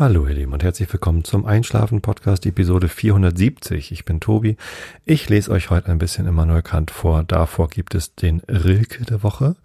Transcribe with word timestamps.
Hallo 0.00 0.26
ihr 0.26 0.32
Lieben 0.32 0.54
und 0.54 0.62
herzlich 0.62 0.90
willkommen 0.90 1.24
zum 1.24 1.44
Einschlafen 1.44 2.00
Podcast 2.00 2.46
Episode 2.46 2.88
470. 2.88 3.92
Ich 3.92 4.06
bin 4.06 4.18
Tobi. 4.18 4.56
Ich 5.04 5.28
lese 5.28 5.50
euch 5.50 5.68
heute 5.68 5.88
ein 5.90 5.98
bisschen 5.98 6.26
Immanuel 6.26 6.62
Kant 6.62 6.90
vor. 6.90 7.22
Davor 7.22 7.68
gibt 7.68 7.94
es 7.94 8.14
den 8.14 8.40
Rilke 8.48 9.04
der 9.04 9.22
Woche 9.22 9.56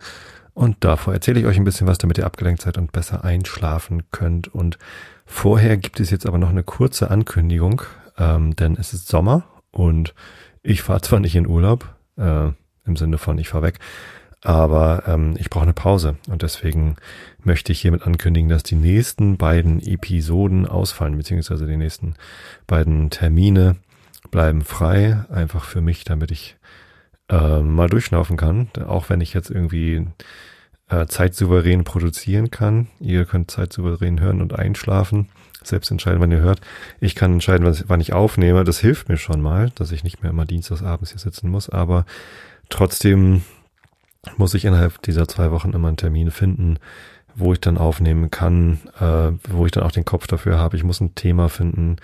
und 0.53 0.75
davor 0.83 1.13
erzähle 1.13 1.39
ich 1.39 1.45
euch 1.45 1.55
ein 1.55 1.63
bisschen 1.63 1.87
was, 1.87 1.99
damit 1.99 2.17
ihr 2.17 2.25
abgelenkt 2.25 2.63
seid 2.63 2.77
und 2.77 2.91
besser 2.91 3.23
einschlafen 3.23 4.11
könnt. 4.11 4.49
Und 4.49 4.77
vorher 5.25 5.77
gibt 5.77 6.01
es 6.01 6.09
jetzt 6.09 6.25
aber 6.25 6.37
noch 6.37 6.49
eine 6.49 6.63
kurze 6.63 7.09
Ankündigung, 7.09 7.83
ähm, 8.17 8.57
denn 8.57 8.75
es 8.77 8.93
ist 8.93 9.07
Sommer 9.07 9.45
und 9.71 10.13
ich 10.63 10.81
fahre 10.81 10.99
zwar 10.99 11.21
nicht 11.21 11.37
in 11.37 11.47
Urlaub, 11.47 11.95
äh, 12.17 12.49
im 12.85 12.97
Sinne 12.97 13.19
von 13.19 13.37
ich 13.37 13.47
fahre 13.47 13.67
weg, 13.67 13.79
aber 14.45 15.03
ähm, 15.07 15.35
ich 15.39 15.49
brauche 15.49 15.63
eine 15.63 15.73
Pause 15.73 16.17
und 16.29 16.43
deswegen 16.43 16.97
möchte 17.43 17.71
ich 17.71 17.81
hiermit 17.81 18.03
ankündigen, 18.03 18.49
dass 18.49 18.63
die 18.63 18.75
nächsten 18.75 19.37
beiden 19.37 19.81
Episoden 19.81 20.67
ausfallen, 20.67 21.17
beziehungsweise 21.17 21.65
die 21.65 21.77
nächsten 21.77 22.15
beiden 22.67 23.09
Termine 23.09 23.77
bleiben 24.29 24.61
frei, 24.63 25.25
einfach 25.29 25.63
für 25.63 25.81
mich, 25.81 26.03
damit 26.03 26.29
ich 26.29 26.57
äh, 27.29 27.59
mal 27.59 27.89
durchschnaufen 27.89 28.37
kann, 28.37 28.69
auch 28.87 29.09
wenn 29.09 29.19
ich 29.19 29.33
jetzt 29.33 29.49
irgendwie 29.49 30.05
äh, 30.89 31.07
zeitsouverän 31.07 31.83
produzieren 31.83 32.51
kann. 32.51 32.87
Ihr 32.99 33.25
könnt 33.25 33.49
zeitsouverän 33.49 34.19
hören 34.19 34.41
und 34.41 34.53
einschlafen, 34.53 35.29
selbst 35.63 35.89
entscheiden, 35.89 36.19
wann 36.19 36.31
ihr 36.31 36.41
hört. 36.41 36.61
Ich 36.99 37.15
kann 37.15 37.33
entscheiden, 37.33 37.65
wann 37.87 38.01
ich 38.01 38.13
aufnehme. 38.13 38.63
Das 38.63 38.77
hilft 38.77 39.09
mir 39.09 39.17
schon 39.17 39.41
mal, 39.41 39.71
dass 39.73 39.91
ich 39.91 40.03
nicht 40.03 40.21
mehr 40.21 40.29
immer 40.29 40.45
dienstagsabends 40.45 41.11
hier 41.11 41.19
sitzen 41.19 41.49
muss, 41.49 41.69
aber 41.69 42.05
trotzdem 42.69 43.41
muss 44.37 44.53
ich 44.53 44.65
innerhalb 44.65 45.01
dieser 45.01 45.27
zwei 45.27 45.51
Wochen 45.51 45.71
immer 45.71 45.87
einen 45.87 45.97
Termin 45.97 46.31
finden, 46.31 46.79
wo 47.35 47.53
ich 47.53 47.59
dann 47.59 47.77
aufnehmen 47.77 48.31
kann, 48.31 48.79
äh, 48.99 49.31
wo 49.49 49.65
ich 49.65 49.71
dann 49.71 49.83
auch 49.83 49.91
den 49.91 50.05
Kopf 50.05 50.27
dafür 50.27 50.57
habe. 50.57 50.77
Ich 50.77 50.83
muss 50.83 51.01
ein 51.01 51.15
Thema 51.15 51.49
finden. 51.49 51.97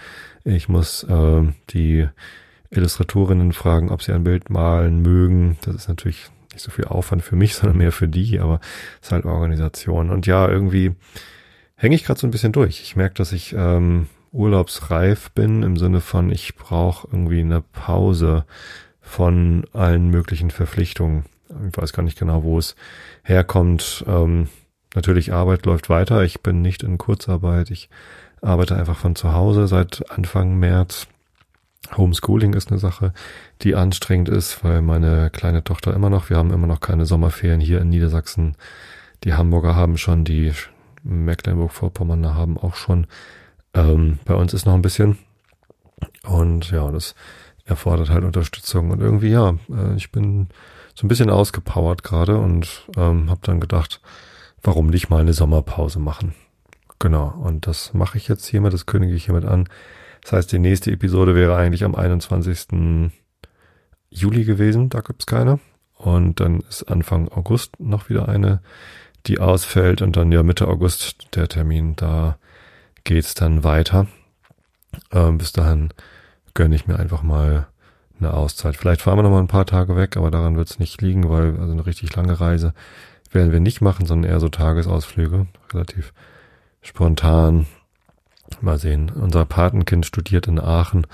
Ich 0.43 0.67
muss 0.67 1.03
äh, 1.03 1.43
die 1.69 2.07
Illustratorinnen 2.69 3.53
fragen, 3.53 3.89
ob 3.89 4.01
sie 4.01 4.13
ein 4.13 4.23
Bild 4.23 4.49
malen 4.49 5.01
mögen. 5.01 5.57
Das 5.61 5.75
ist 5.75 5.87
natürlich 5.87 6.29
nicht 6.53 6.63
so 6.63 6.71
viel 6.71 6.85
Aufwand 6.85 7.23
für 7.23 7.35
mich, 7.35 7.55
sondern 7.55 7.77
mehr 7.77 7.91
für 7.91 8.07
die, 8.07 8.39
aber 8.39 8.59
es 9.01 9.07
ist 9.07 9.11
halt 9.11 9.25
Organisation. 9.25 10.09
Und 10.09 10.27
ja, 10.27 10.47
irgendwie 10.47 10.95
hänge 11.75 11.95
ich 11.95 12.03
gerade 12.03 12.19
so 12.19 12.27
ein 12.27 12.31
bisschen 12.31 12.51
durch. 12.51 12.81
Ich 12.81 12.95
merke, 12.95 13.15
dass 13.15 13.31
ich 13.31 13.53
ähm, 13.57 14.07
urlaubsreif 14.31 15.31
bin 15.31 15.63
im 15.63 15.77
Sinne 15.77 16.01
von, 16.01 16.31
ich 16.31 16.55
brauche 16.55 17.07
irgendwie 17.11 17.39
eine 17.39 17.61
Pause 17.61 18.45
von 19.01 19.65
allen 19.73 20.09
möglichen 20.09 20.51
Verpflichtungen. 20.51 21.25
Ich 21.69 21.77
weiß 21.77 21.93
gar 21.93 22.03
nicht 22.03 22.19
genau, 22.19 22.43
wo 22.43 22.57
es 22.57 22.75
herkommt. 23.23 24.03
Ähm, 24.07 24.49
natürlich, 24.95 25.33
Arbeit 25.33 25.65
läuft 25.65 25.89
weiter. 25.89 26.23
Ich 26.23 26.41
bin 26.41 26.61
nicht 26.61 26.83
in 26.83 26.97
Kurzarbeit. 26.97 27.71
Ich 27.71 27.89
arbeite 28.41 28.75
einfach 28.75 28.97
von 28.97 29.15
zu 29.15 29.33
Hause 29.33 29.67
seit 29.67 30.09
Anfang 30.11 30.57
März. 30.57 31.07
Homeschooling 31.97 32.53
ist 32.53 32.69
eine 32.69 32.79
Sache, 32.79 33.13
die 33.63 33.75
anstrengend 33.75 34.29
ist, 34.29 34.63
weil 34.63 34.81
meine 34.81 35.29
kleine 35.31 35.63
Tochter 35.63 35.93
immer 35.93 36.09
noch, 36.09 36.29
wir 36.29 36.37
haben 36.37 36.51
immer 36.51 36.67
noch 36.67 36.79
keine 36.79 37.05
Sommerferien 37.05 37.59
hier 37.59 37.81
in 37.81 37.89
Niedersachsen. 37.89 38.55
Die 39.23 39.33
Hamburger 39.33 39.75
haben 39.75 39.97
schon, 39.97 40.23
die 40.23 40.53
Mecklenburg-Vorpommern 41.03 42.35
haben 42.35 42.57
auch 42.57 42.75
schon. 42.75 43.07
Ähm, 43.73 44.19
bei 44.25 44.35
uns 44.35 44.53
ist 44.53 44.65
noch 44.65 44.73
ein 44.73 44.81
bisschen. 44.81 45.17
Und 46.23 46.71
ja, 46.71 46.89
das 46.91 47.15
erfordert 47.65 48.09
halt 48.09 48.23
Unterstützung. 48.23 48.91
Und 48.91 49.01
irgendwie, 49.01 49.29
ja, 49.29 49.55
äh, 49.69 49.95
ich 49.95 50.11
bin 50.11 50.47
so 50.95 51.05
ein 51.05 51.09
bisschen 51.09 51.29
ausgepowert 51.29 52.03
gerade 52.03 52.37
und 52.37 52.87
ähm, 52.97 53.29
habe 53.29 53.41
dann 53.43 53.59
gedacht, 53.59 54.01
warum 54.61 54.87
nicht 54.87 55.09
mal 55.09 55.21
eine 55.21 55.33
Sommerpause 55.33 55.99
machen. 55.99 56.33
Genau, 56.99 57.29
und 57.29 57.65
das 57.65 57.93
mache 57.93 58.17
ich 58.17 58.27
jetzt 58.27 58.45
hiermit, 58.45 58.73
das 58.73 58.85
kündige 58.85 59.15
ich 59.15 59.25
hiermit 59.25 59.45
an. 59.45 59.67
Das 60.21 60.33
heißt, 60.33 60.51
die 60.51 60.59
nächste 60.59 60.91
Episode 60.91 61.33
wäre 61.33 61.55
eigentlich 61.55 61.83
am 61.83 61.95
21. 61.95 63.11
Juli 64.09 64.43
gewesen, 64.43 64.89
da 64.89 64.99
gibt's 64.99 65.25
keine. 65.25 65.59
Und 65.95 66.39
dann 66.39 66.61
ist 66.61 66.83
Anfang 66.83 67.29
August 67.29 67.79
noch 67.79 68.09
wieder 68.09 68.27
eine, 68.29 68.61
die 69.27 69.39
ausfällt 69.39 70.01
und 70.01 70.15
dann 70.15 70.31
ja 70.31 70.43
Mitte 70.43 70.67
August 70.67 71.35
der 71.35 71.47
Termin, 71.47 71.95
da 71.95 72.37
geht's 73.03 73.33
dann 73.33 73.63
weiter. 73.63 74.07
Ähm, 75.11 75.37
bis 75.37 75.53
dahin 75.53 75.93
gönne 76.53 76.75
ich 76.75 76.87
mir 76.87 76.97
einfach 76.97 77.23
mal 77.23 77.67
eine 78.21 78.33
Auszeit. 78.33 78.77
Vielleicht 78.77 79.01
fahren 79.01 79.17
wir 79.17 79.23
noch 79.23 79.31
mal 79.31 79.39
ein 79.39 79.47
paar 79.47 79.65
Tage 79.65 79.95
weg, 79.95 80.17
aber 80.17 80.31
daran 80.31 80.55
wird 80.55 80.69
es 80.69 80.79
nicht 80.79 81.01
liegen, 81.01 81.29
weil 81.29 81.57
also 81.59 81.71
eine 81.71 81.85
richtig 81.85 82.15
lange 82.15 82.39
Reise 82.39 82.73
werden 83.31 83.51
wir 83.51 83.59
nicht 83.59 83.81
machen, 83.81 84.05
sondern 84.05 84.29
eher 84.29 84.39
so 84.39 84.49
Tagesausflüge, 84.49 85.47
relativ 85.73 86.13
spontan. 86.81 87.67
Mal 88.59 88.77
sehen. 88.77 89.09
Unser 89.09 89.45
Patenkind 89.45 90.05
studiert 90.05 90.45
in 90.47 90.59
Aachen. 90.59 91.07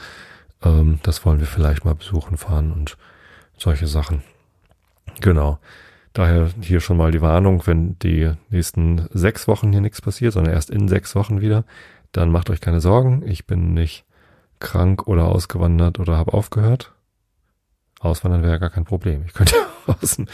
Ähm, 0.63 1.00
das 1.03 1.23
wollen 1.23 1.40
wir 1.40 1.46
vielleicht 1.46 1.85
mal 1.85 1.94
besuchen 1.94 2.38
fahren 2.38 2.72
und 2.72 2.97
solche 3.57 3.85
Sachen. 3.85 4.23
Genau. 5.22 5.59
Daher 6.13 6.50
hier 6.62 6.79
schon 6.79 6.97
mal 6.97 7.12
die 7.12 7.22
Warnung, 7.22 7.67
wenn 7.67 8.00
die 8.00 8.31
nächsten 8.50 9.07
sechs 9.13 9.47
Wochen 9.47 9.72
hier 9.72 9.81
nichts 9.81 10.01
passiert, 10.01 10.34
sondern 10.34 10.53
erst 10.53 10.72
in 10.72 10.88
sechs 10.88 11.16
Wochen 11.16 11.41
wieder, 11.41 11.63
dann 12.12 12.31
macht 12.31 12.50
euch 12.50 12.59
keine 12.59 12.81
Sorgen. 12.81 13.22
Ich 13.28 13.46
bin 13.46 13.75
nicht 13.75 14.03
krank 14.59 15.07
oder 15.07 15.28
ausgewandert 15.28 16.00
oder 16.00 16.17
habe 16.17 16.34
aufgehört. 16.34 16.94
Auswandern 18.00 18.44
wäre 18.44 18.59
gar 18.59 18.69
kein 18.69 18.85
Problem. 18.85 19.24
Ich 19.25 19.34
könnte 19.34 19.56
aus 19.88 20.16
dem, 20.16 20.28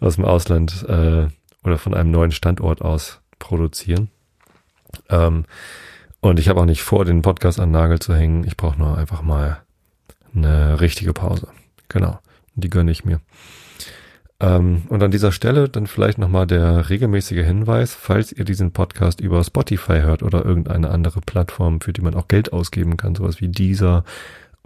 aus 0.00 0.16
dem 0.16 0.24
Ausland 0.24 0.84
äh, 0.88 1.28
oder 1.62 1.78
von 1.78 1.94
einem 1.94 2.10
neuen 2.10 2.32
Standort 2.32 2.82
aus 2.82 3.20
produzieren. 3.38 4.10
Ähm, 5.08 5.44
und 6.20 6.38
ich 6.38 6.48
habe 6.48 6.60
auch 6.60 6.66
nicht 6.66 6.82
vor, 6.82 7.04
den 7.04 7.22
Podcast 7.22 7.60
an 7.60 7.70
Nagel 7.70 7.98
zu 7.98 8.14
hängen. 8.14 8.44
Ich 8.44 8.56
brauche 8.56 8.78
nur 8.78 8.96
einfach 8.96 9.22
mal 9.22 9.62
eine 10.34 10.80
richtige 10.80 11.12
Pause. 11.12 11.48
Genau. 11.88 12.18
Die 12.54 12.70
gönne 12.70 12.90
ich 12.90 13.04
mir. 13.04 13.20
Ähm, 14.40 14.82
und 14.88 15.02
an 15.02 15.10
dieser 15.10 15.32
Stelle 15.32 15.68
dann 15.68 15.86
vielleicht 15.86 16.18
nochmal 16.18 16.46
der 16.46 16.88
regelmäßige 16.90 17.44
Hinweis, 17.44 17.94
falls 17.94 18.32
ihr 18.32 18.44
diesen 18.44 18.72
Podcast 18.72 19.20
über 19.20 19.44
Spotify 19.44 20.00
hört 20.00 20.22
oder 20.22 20.44
irgendeine 20.44 20.90
andere 20.90 21.20
Plattform, 21.20 21.80
für 21.80 21.92
die 21.92 22.02
man 22.02 22.14
auch 22.14 22.28
Geld 22.28 22.52
ausgeben 22.52 22.96
kann, 22.96 23.14
sowas 23.14 23.40
wie 23.40 23.48
dieser 23.48 24.04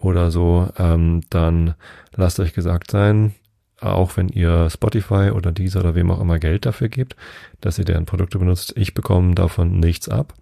oder 0.00 0.30
so, 0.30 0.68
ähm, 0.78 1.22
dann 1.30 1.74
lasst 2.14 2.40
euch 2.40 2.54
gesagt 2.54 2.90
sein, 2.90 3.34
auch 3.80 4.16
wenn 4.16 4.28
ihr 4.28 4.70
Spotify 4.70 5.30
oder 5.30 5.52
dieser 5.52 5.80
oder 5.80 5.94
wem 5.94 6.10
auch 6.10 6.20
immer 6.20 6.38
Geld 6.38 6.66
dafür 6.66 6.88
gebt, 6.88 7.16
dass 7.60 7.78
ihr 7.78 7.84
deren 7.84 8.06
Produkte 8.06 8.38
benutzt, 8.38 8.72
ich 8.76 8.94
bekomme 8.94 9.34
davon 9.34 9.78
nichts 9.78 10.08
ab. 10.08 10.34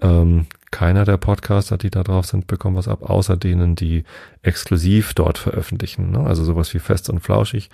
Ähm, 0.00 0.46
keiner 0.70 1.04
der 1.04 1.16
Podcaster, 1.16 1.76
die 1.76 1.90
da 1.90 2.02
drauf 2.02 2.26
sind, 2.26 2.46
bekommen 2.46 2.76
was 2.76 2.88
ab, 2.88 3.02
außer 3.02 3.36
denen, 3.36 3.74
die 3.74 4.04
exklusiv 4.42 5.14
dort 5.14 5.38
veröffentlichen. 5.38 6.10
Ne? 6.12 6.20
Also 6.20 6.44
sowas 6.44 6.72
wie 6.74 6.78
Fest 6.78 7.10
und 7.10 7.20
Flauschig, 7.20 7.70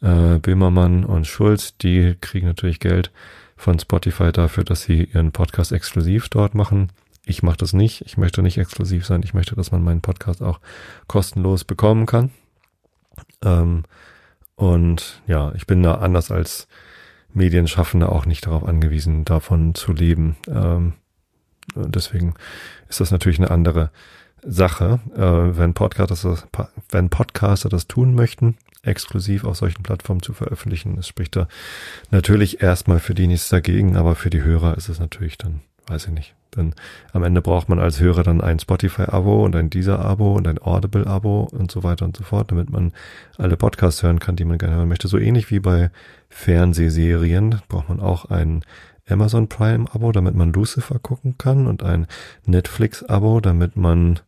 äh, 0.00 0.38
Böhmermann 0.38 1.04
und 1.04 1.26
Schulz, 1.26 1.76
die 1.78 2.16
kriegen 2.20 2.46
natürlich 2.46 2.80
Geld 2.80 3.10
von 3.56 3.78
Spotify 3.78 4.32
dafür, 4.32 4.64
dass 4.64 4.82
sie 4.82 5.04
ihren 5.04 5.32
Podcast 5.32 5.72
exklusiv 5.72 6.28
dort 6.28 6.54
machen. 6.54 6.90
Ich 7.24 7.42
mache 7.42 7.56
das 7.56 7.72
nicht. 7.72 8.02
Ich 8.02 8.16
möchte 8.16 8.42
nicht 8.42 8.58
exklusiv 8.58 9.06
sein. 9.06 9.22
Ich 9.22 9.34
möchte, 9.34 9.54
dass 9.54 9.70
man 9.70 9.84
meinen 9.84 10.00
Podcast 10.00 10.42
auch 10.42 10.60
kostenlos 11.06 11.64
bekommen 11.64 12.06
kann. 12.06 12.30
Ähm, 13.44 13.84
und 14.56 15.22
ja, 15.26 15.52
ich 15.54 15.66
bin 15.66 15.82
da 15.82 15.96
anders 15.96 16.30
als 16.30 16.68
Medienschaffende 17.32 18.10
auch 18.10 18.26
nicht 18.26 18.46
darauf 18.46 18.64
angewiesen, 18.64 19.24
davon 19.24 19.74
zu 19.74 19.92
leben. 19.92 20.36
Ähm, 20.48 20.94
deswegen 21.74 22.34
ist 22.88 23.00
das 23.00 23.10
natürlich 23.10 23.38
eine 23.38 23.50
andere 23.50 23.90
Sache. 24.44 25.00
Äh, 25.14 25.56
wenn, 25.56 25.74
Podcaster, 25.74 26.36
wenn 26.90 27.10
Podcaster 27.10 27.68
das 27.68 27.86
tun 27.86 28.14
möchten, 28.14 28.56
exklusiv 28.82 29.44
auf 29.44 29.56
solchen 29.56 29.82
Plattformen 29.82 30.22
zu 30.22 30.32
veröffentlichen, 30.32 30.98
es 30.98 31.06
spricht 31.06 31.36
da 31.36 31.48
natürlich 32.10 32.62
erstmal 32.62 32.98
für 32.98 33.14
die 33.14 33.28
nichts 33.28 33.48
dagegen, 33.48 33.96
aber 33.96 34.16
für 34.16 34.30
die 34.30 34.42
Hörer 34.42 34.76
ist 34.76 34.88
es 34.88 34.98
natürlich 34.98 35.38
dann, 35.38 35.60
weiß 35.86 36.06
ich 36.06 36.12
nicht, 36.12 36.34
denn 36.56 36.74
am 37.12 37.22
Ende 37.22 37.42
braucht 37.42 37.68
man 37.68 37.78
als 37.78 38.00
Hörer 38.00 38.22
dann 38.22 38.40
ein 38.40 38.58
Spotify-Abo 38.58 39.44
und 39.44 39.56
ein 39.56 39.70
Deezer-Abo 39.70 40.34
und 40.36 40.46
ein 40.46 40.60
Audible-Abo 40.60 41.48
und 41.52 41.70
so 41.70 41.82
weiter 41.82 42.04
und 42.04 42.16
so 42.16 42.24
fort, 42.24 42.50
damit 42.50 42.70
man 42.70 42.92
alle 43.38 43.56
Podcasts 43.56 44.02
hören 44.02 44.18
kann, 44.18 44.36
die 44.36 44.44
man 44.44 44.58
gerne 44.58 44.76
hören 44.76 44.88
möchte. 44.88 45.08
So 45.08 45.18
ähnlich 45.18 45.50
wie 45.50 45.60
bei 45.60 45.90
Fernsehserien 46.28 47.60
braucht 47.68 47.88
man 47.88 48.00
auch 48.00 48.26
ein 48.26 48.64
Amazon 49.08 49.48
Prime-Abo, 49.48 50.12
damit 50.12 50.34
man 50.34 50.52
Lucifer 50.52 50.98
gucken 50.98 51.36
kann 51.38 51.66
und 51.66 51.82
ein 51.82 52.06
Netflix-Abo, 52.46 53.40
damit 53.40 53.76
man, 53.76 54.20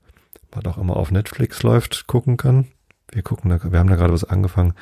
was 0.50 0.64
auch 0.64 0.78
immer 0.78 0.96
auf 0.96 1.10
Netflix 1.10 1.62
läuft, 1.62 2.06
gucken 2.06 2.36
kann. 2.36 2.66
Wir 3.10 3.22
gucken 3.22 3.50
da, 3.50 3.60
wir 3.70 3.78
haben 3.78 3.88
da 3.88 3.96
gerade 3.96 4.12
was 4.12 4.24
angefangen. 4.24 4.74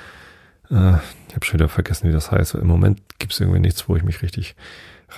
Äh, 0.70 0.94
ich 1.28 1.34
habe 1.34 1.44
schon 1.44 1.58
wieder 1.58 1.68
vergessen, 1.68 2.08
wie 2.08 2.12
das 2.12 2.30
heißt. 2.30 2.54
Im 2.54 2.66
Moment 2.66 3.00
gibt 3.18 3.32
es 3.32 3.40
irgendwie 3.40 3.60
nichts, 3.60 3.88
wo 3.88 3.96
ich 3.96 4.02
mich 4.02 4.22
richtig 4.22 4.56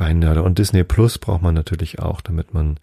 reinnerde. 0.00 0.42
Und 0.42 0.58
Disney 0.58 0.82
Plus 0.84 1.18
braucht 1.18 1.42
man 1.42 1.54
natürlich 1.54 1.98
auch, 2.00 2.20
damit 2.20 2.54
man 2.54 2.78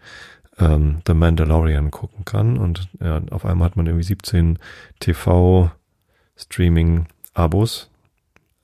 ähm, 0.58 1.00
The 1.06 1.14
Mandalorian 1.14 1.90
gucken 1.90 2.24
kann. 2.24 2.58
Und 2.58 2.88
ja, 3.00 3.20
auf 3.30 3.44
einmal 3.44 3.66
hat 3.66 3.76
man 3.76 3.86
irgendwie 3.86 4.04
17 4.04 4.58
TV-Streaming-Abos. 5.00 7.90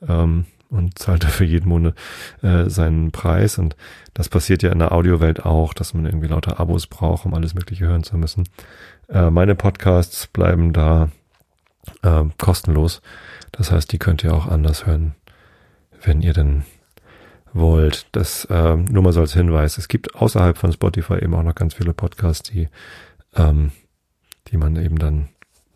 Ähm, 0.07 0.45
und 0.71 0.99
zahlt 0.99 1.25
dafür 1.29 1.47
jeden 1.47 1.69
Monat 1.69 1.95
äh, 2.43 2.69
seinen 2.69 3.11
Preis. 3.11 3.59
Und 3.59 3.77
das 4.15 4.29
passiert 4.29 4.63
ja 4.63 4.71
in 4.71 4.79
der 4.79 4.93
Audiowelt 4.93 5.45
auch, 5.45 5.75
dass 5.75 5.95
man 5.95 6.07
irgendwie 6.07 6.29
lauter 6.29 6.61
Abos 6.61 6.87
braucht, 6.87 7.27
um 7.27 7.35
alles 7.35 7.55
Mögliche 7.55 7.87
hören 7.87 8.05
zu 8.05 8.17
müssen. 8.17 8.49
Äh, 9.09 9.31
meine 9.31 9.55
Podcasts 9.55 10.27
bleiben 10.27 10.73
da 10.73 11.09
äh, 12.03 12.25
kostenlos. 12.39 13.03
Das 13.53 13.73
heißt, 13.73 13.93
die 13.93 13.99
könnt 13.99 14.25
ihr 14.25 14.35
auch 14.35 14.47
anders 14.47 14.87
hören, 14.87 15.15
wenn 16.03 16.23
ihr 16.23 16.33
denn 16.33 16.65
wollt. 17.53 18.07
Das 18.13 18.45
äh, 18.47 18.77
nur 18.77 19.03
mal 19.03 19.13
so 19.13 19.21
als 19.21 19.35
Hinweis. 19.35 19.79
Es 19.79 19.89
gibt 19.89 20.15
außerhalb 20.15 20.57
von 20.57 20.73
Spotify 20.73 21.15
eben 21.15 21.35
auch 21.35 21.43
noch 21.43 21.55
ganz 21.55 21.75
viele 21.75 21.95
Podcasts, 21.95 22.51
die, 22.51 22.69
ähm, 23.35 23.73
die 24.49 24.57
man 24.57 24.77
eben 24.77 24.99
dann 24.99 25.29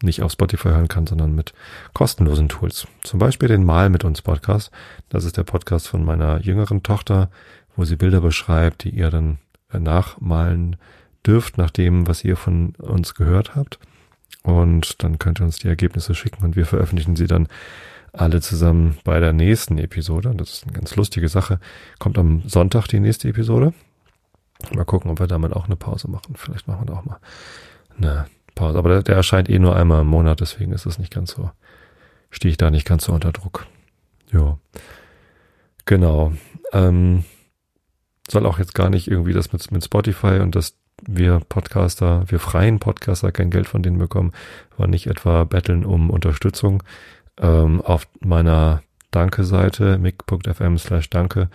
nicht 0.02 0.22
auf 0.22 0.32
Spotify 0.32 0.68
hören 0.68 0.88
kann, 0.88 1.06
sondern 1.06 1.34
mit 1.34 1.52
kostenlosen 1.94 2.48
Tools. 2.48 2.86
Zum 3.02 3.18
Beispiel 3.18 3.48
den 3.48 3.64
Mal 3.64 3.88
mit 3.88 4.04
uns 4.04 4.22
Podcast. 4.22 4.70
Das 5.08 5.24
ist 5.24 5.36
der 5.36 5.44
Podcast 5.44 5.88
von 5.88 6.04
meiner 6.04 6.40
jüngeren 6.40 6.82
Tochter, 6.82 7.30
wo 7.76 7.84
sie 7.84 7.96
Bilder 7.96 8.20
beschreibt, 8.20 8.84
die 8.84 8.90
ihr 8.90 9.10
dann 9.10 9.38
äh, 9.72 9.78
nachmalen 9.78 10.76
dürft, 11.26 11.56
nach 11.56 11.70
dem, 11.70 12.06
was 12.08 12.24
ihr 12.24 12.36
von 12.36 12.74
uns 12.78 13.14
gehört 13.14 13.54
habt. 13.54 13.78
Und 14.42 15.02
dann 15.02 15.18
könnt 15.18 15.40
ihr 15.40 15.44
uns 15.44 15.58
die 15.58 15.68
Ergebnisse 15.68 16.14
schicken 16.14 16.44
und 16.44 16.56
wir 16.56 16.66
veröffentlichen 16.66 17.16
sie 17.16 17.26
dann 17.26 17.48
alle 18.12 18.40
zusammen 18.40 18.98
bei 19.04 19.20
der 19.20 19.32
nächsten 19.32 19.78
Episode. 19.78 20.34
Das 20.36 20.50
ist 20.50 20.64
eine 20.64 20.72
ganz 20.72 20.96
lustige 20.96 21.28
Sache. 21.28 21.58
Kommt 21.98 22.18
am 22.18 22.42
Sonntag 22.46 22.86
die 22.88 23.00
nächste 23.00 23.28
Episode. 23.28 23.72
Mal 24.74 24.84
gucken, 24.84 25.10
ob 25.10 25.18
wir 25.18 25.26
damit 25.26 25.52
auch 25.52 25.66
eine 25.66 25.76
Pause 25.76 26.08
machen. 26.08 26.34
Vielleicht 26.36 26.68
machen 26.68 26.82
wir 26.82 26.86
da 26.86 27.00
auch 27.00 27.04
mal 27.04 27.18
eine 27.98 28.26
Pause. 28.54 28.78
Aber 28.78 28.88
der, 28.90 29.02
der 29.02 29.16
erscheint 29.16 29.48
eh 29.48 29.58
nur 29.58 29.76
einmal 29.76 30.02
im 30.02 30.06
Monat, 30.06 30.40
deswegen 30.40 30.72
ist 30.72 30.86
es 30.86 30.98
nicht 30.98 31.12
ganz 31.12 31.32
so, 31.32 31.50
stehe 32.30 32.50
ich 32.50 32.58
da 32.58 32.70
nicht 32.70 32.86
ganz 32.86 33.04
so 33.04 33.12
unter 33.12 33.32
Druck. 33.32 33.66
Ja. 34.30 34.58
Genau. 35.84 36.32
Ähm, 36.72 37.24
soll 38.30 38.46
auch 38.46 38.58
jetzt 38.58 38.74
gar 38.74 38.88
nicht 38.88 39.08
irgendwie 39.08 39.32
das 39.32 39.52
mit, 39.52 39.70
mit 39.72 39.84
Spotify 39.84 40.38
und 40.40 40.54
dass 40.54 40.76
wir 41.04 41.40
Podcaster, 41.40 42.24
wir 42.28 42.38
freien 42.38 42.78
Podcaster 42.78 43.32
kein 43.32 43.50
Geld 43.50 43.66
von 43.66 43.82
denen 43.82 43.98
bekommen, 43.98 44.32
war 44.76 44.86
nicht 44.86 45.08
etwa 45.08 45.44
betteln 45.44 45.84
um 45.84 46.10
Unterstützung. 46.10 46.82
Ähm, 47.38 47.80
auf 47.80 48.06
meiner 48.20 48.82
Danke-Seite, 49.10 49.98
mic.fm 49.98 50.78
slash 50.78 51.10
danke, 51.10 51.48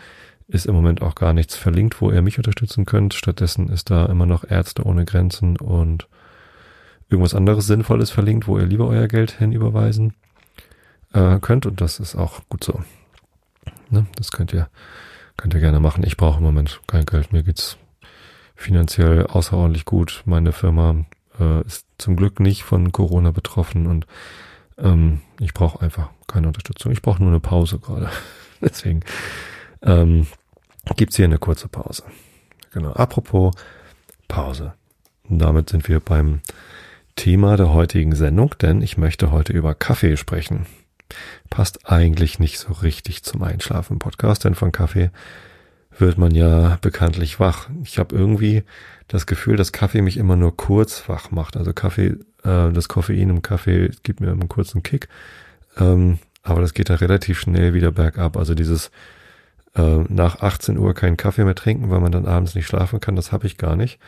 ist 0.47 0.65
im 0.65 0.75
Moment 0.75 1.01
auch 1.01 1.15
gar 1.15 1.33
nichts 1.33 1.55
verlinkt, 1.55 2.01
wo 2.01 2.11
ihr 2.11 2.21
mich 2.21 2.37
unterstützen 2.37 2.85
könnt. 2.85 3.13
Stattdessen 3.13 3.69
ist 3.69 3.89
da 3.89 4.05
immer 4.05 4.25
noch 4.25 4.49
Ärzte 4.49 4.83
ohne 4.83 5.05
Grenzen 5.05 5.57
und 5.57 6.07
irgendwas 7.09 7.33
anderes 7.33 7.67
Sinnvolles 7.67 8.11
verlinkt, 8.11 8.47
wo 8.47 8.57
ihr 8.57 8.65
lieber 8.65 8.87
euer 8.87 9.07
Geld 9.07 9.31
hinüberweisen 9.31 10.13
äh, 11.13 11.39
könnt. 11.39 11.65
Und 11.65 11.81
das 11.81 11.99
ist 11.99 12.15
auch 12.15 12.41
gut 12.49 12.63
so. 12.63 12.81
Ne? 13.89 14.05
Das 14.15 14.31
könnt 14.31 14.53
ihr, 14.53 14.69
könnt 15.35 15.53
ihr 15.53 15.59
gerne 15.59 15.79
machen. 15.79 16.03
Ich 16.05 16.17
brauche 16.17 16.37
im 16.37 16.43
Moment 16.43 16.81
kein 16.87 17.05
Geld. 17.05 17.33
Mir 17.33 17.43
geht's 17.43 17.77
finanziell 18.55 19.27
außerordentlich 19.27 19.85
gut. 19.85 20.23
Meine 20.25 20.51
Firma 20.51 21.05
äh, 21.39 21.61
ist 21.65 21.85
zum 21.97 22.15
Glück 22.15 22.39
nicht 22.39 22.63
von 22.63 22.91
Corona 22.91 23.31
betroffen 23.31 23.87
und 23.87 24.07
ähm, 24.77 25.21
ich 25.39 25.53
brauche 25.53 25.81
einfach 25.81 26.09
keine 26.27 26.47
Unterstützung. 26.47 26.91
Ich 26.91 27.01
brauche 27.01 27.21
nur 27.21 27.31
eine 27.31 27.39
Pause 27.39 27.79
gerade. 27.79 28.09
Deswegen 28.61 29.01
ähm, 29.81 30.27
gibt's 30.95 31.15
hier 31.15 31.25
eine 31.25 31.39
kurze 31.39 31.67
Pause. 31.67 32.03
Genau. 32.71 32.91
Apropos 32.93 33.53
Pause. 34.27 34.73
Und 35.29 35.39
damit 35.39 35.69
sind 35.69 35.87
wir 35.87 35.99
beim 35.99 36.41
Thema 37.15 37.57
der 37.57 37.73
heutigen 37.73 38.15
Sendung, 38.15 38.55
denn 38.61 38.81
ich 38.81 38.97
möchte 38.97 39.31
heute 39.31 39.53
über 39.53 39.73
Kaffee 39.73 40.17
sprechen. 40.17 40.67
Passt 41.49 41.89
eigentlich 41.89 42.39
nicht 42.39 42.59
so 42.59 42.73
richtig 42.73 43.23
zum 43.23 43.41
Einschlafen 43.43 43.93
im 43.93 43.99
Podcast, 43.99 44.43
denn 44.43 44.55
von 44.55 44.71
Kaffee 44.71 45.09
wird 45.97 46.17
man 46.17 46.35
ja 46.35 46.77
bekanntlich 46.81 47.39
wach. 47.39 47.69
Ich 47.83 47.97
habe 47.97 48.15
irgendwie 48.15 48.63
das 49.07 49.25
Gefühl, 49.25 49.55
dass 49.57 49.71
Kaffee 49.71 50.01
mich 50.01 50.17
immer 50.17 50.35
nur 50.35 50.55
kurz 50.55 51.07
wach 51.09 51.31
macht. 51.31 51.57
Also 51.57 51.73
Kaffee, 51.73 52.17
äh, 52.47 52.71
das 52.71 52.87
Koffein 52.87 53.29
im 53.29 53.41
Kaffee 53.41 53.91
gibt 54.03 54.21
mir 54.21 54.31
einen 54.31 54.47
kurzen 54.47 54.83
Kick, 54.83 55.07
ähm, 55.77 56.19
aber 56.43 56.61
das 56.61 56.73
geht 56.73 56.89
da 56.89 56.95
relativ 56.95 57.39
schnell 57.39 57.73
wieder 57.73 57.91
bergab. 57.91 58.37
Also 58.37 58.55
dieses 58.55 58.91
äh, 59.75 60.03
nach 60.09 60.41
18 60.41 60.77
Uhr 60.77 60.93
keinen 60.93 61.17
Kaffee 61.17 61.43
mehr 61.43 61.55
trinken, 61.55 61.89
weil 61.89 61.99
man 61.99 62.11
dann 62.11 62.25
abends 62.25 62.55
nicht 62.55 62.67
schlafen 62.67 62.99
kann, 62.99 63.15
das 63.15 63.31
habe 63.31 63.47
ich 63.47 63.57
gar 63.57 63.75
nicht. 63.75 63.99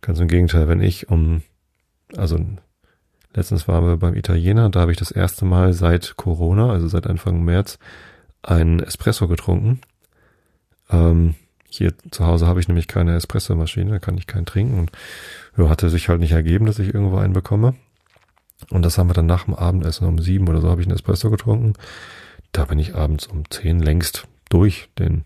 Ganz 0.00 0.20
im 0.20 0.28
Gegenteil, 0.28 0.68
wenn 0.68 0.80
ich 0.80 1.08
um 1.08 1.42
also 2.16 2.38
letztens 3.34 3.68
waren 3.68 3.86
wir 3.86 3.96
beim 3.96 4.14
Italiener, 4.14 4.70
da 4.70 4.80
habe 4.80 4.92
ich 4.92 4.98
das 4.98 5.10
erste 5.10 5.44
Mal 5.44 5.72
seit 5.72 6.16
Corona, 6.16 6.70
also 6.70 6.88
seit 6.88 7.06
Anfang 7.06 7.44
März, 7.44 7.78
einen 8.42 8.80
Espresso 8.80 9.28
getrunken. 9.28 9.80
Ähm, 10.90 11.34
hier 11.70 11.92
zu 12.10 12.26
Hause 12.26 12.46
habe 12.46 12.60
ich 12.60 12.68
nämlich 12.68 12.88
keine 12.88 13.14
Espresso-Maschine, 13.14 13.90
da 13.90 13.98
kann 13.98 14.18
ich 14.18 14.26
keinen 14.26 14.46
trinken 14.46 14.78
und 14.78 14.92
ja, 15.56 15.68
hatte 15.68 15.90
sich 15.90 16.08
halt 16.08 16.20
nicht 16.20 16.32
ergeben, 16.32 16.66
dass 16.66 16.78
ich 16.78 16.94
irgendwo 16.94 17.18
einen 17.18 17.32
bekomme. 17.32 17.74
Und 18.70 18.84
das 18.84 18.98
haben 18.98 19.08
wir 19.08 19.14
dann 19.14 19.26
nach 19.26 19.44
dem 19.44 19.54
Abendessen 19.54 20.06
um 20.06 20.18
sieben 20.18 20.48
oder 20.48 20.60
so 20.60 20.70
habe 20.70 20.80
ich 20.80 20.86
einen 20.86 20.96
Espresso 20.96 21.30
getrunken. 21.30 21.74
Da 22.52 22.64
bin 22.64 22.78
ich 22.78 22.94
abends 22.94 23.26
um 23.26 23.48
zehn 23.50 23.78
längst 23.80 24.26
durch, 24.48 24.88
den 24.98 25.24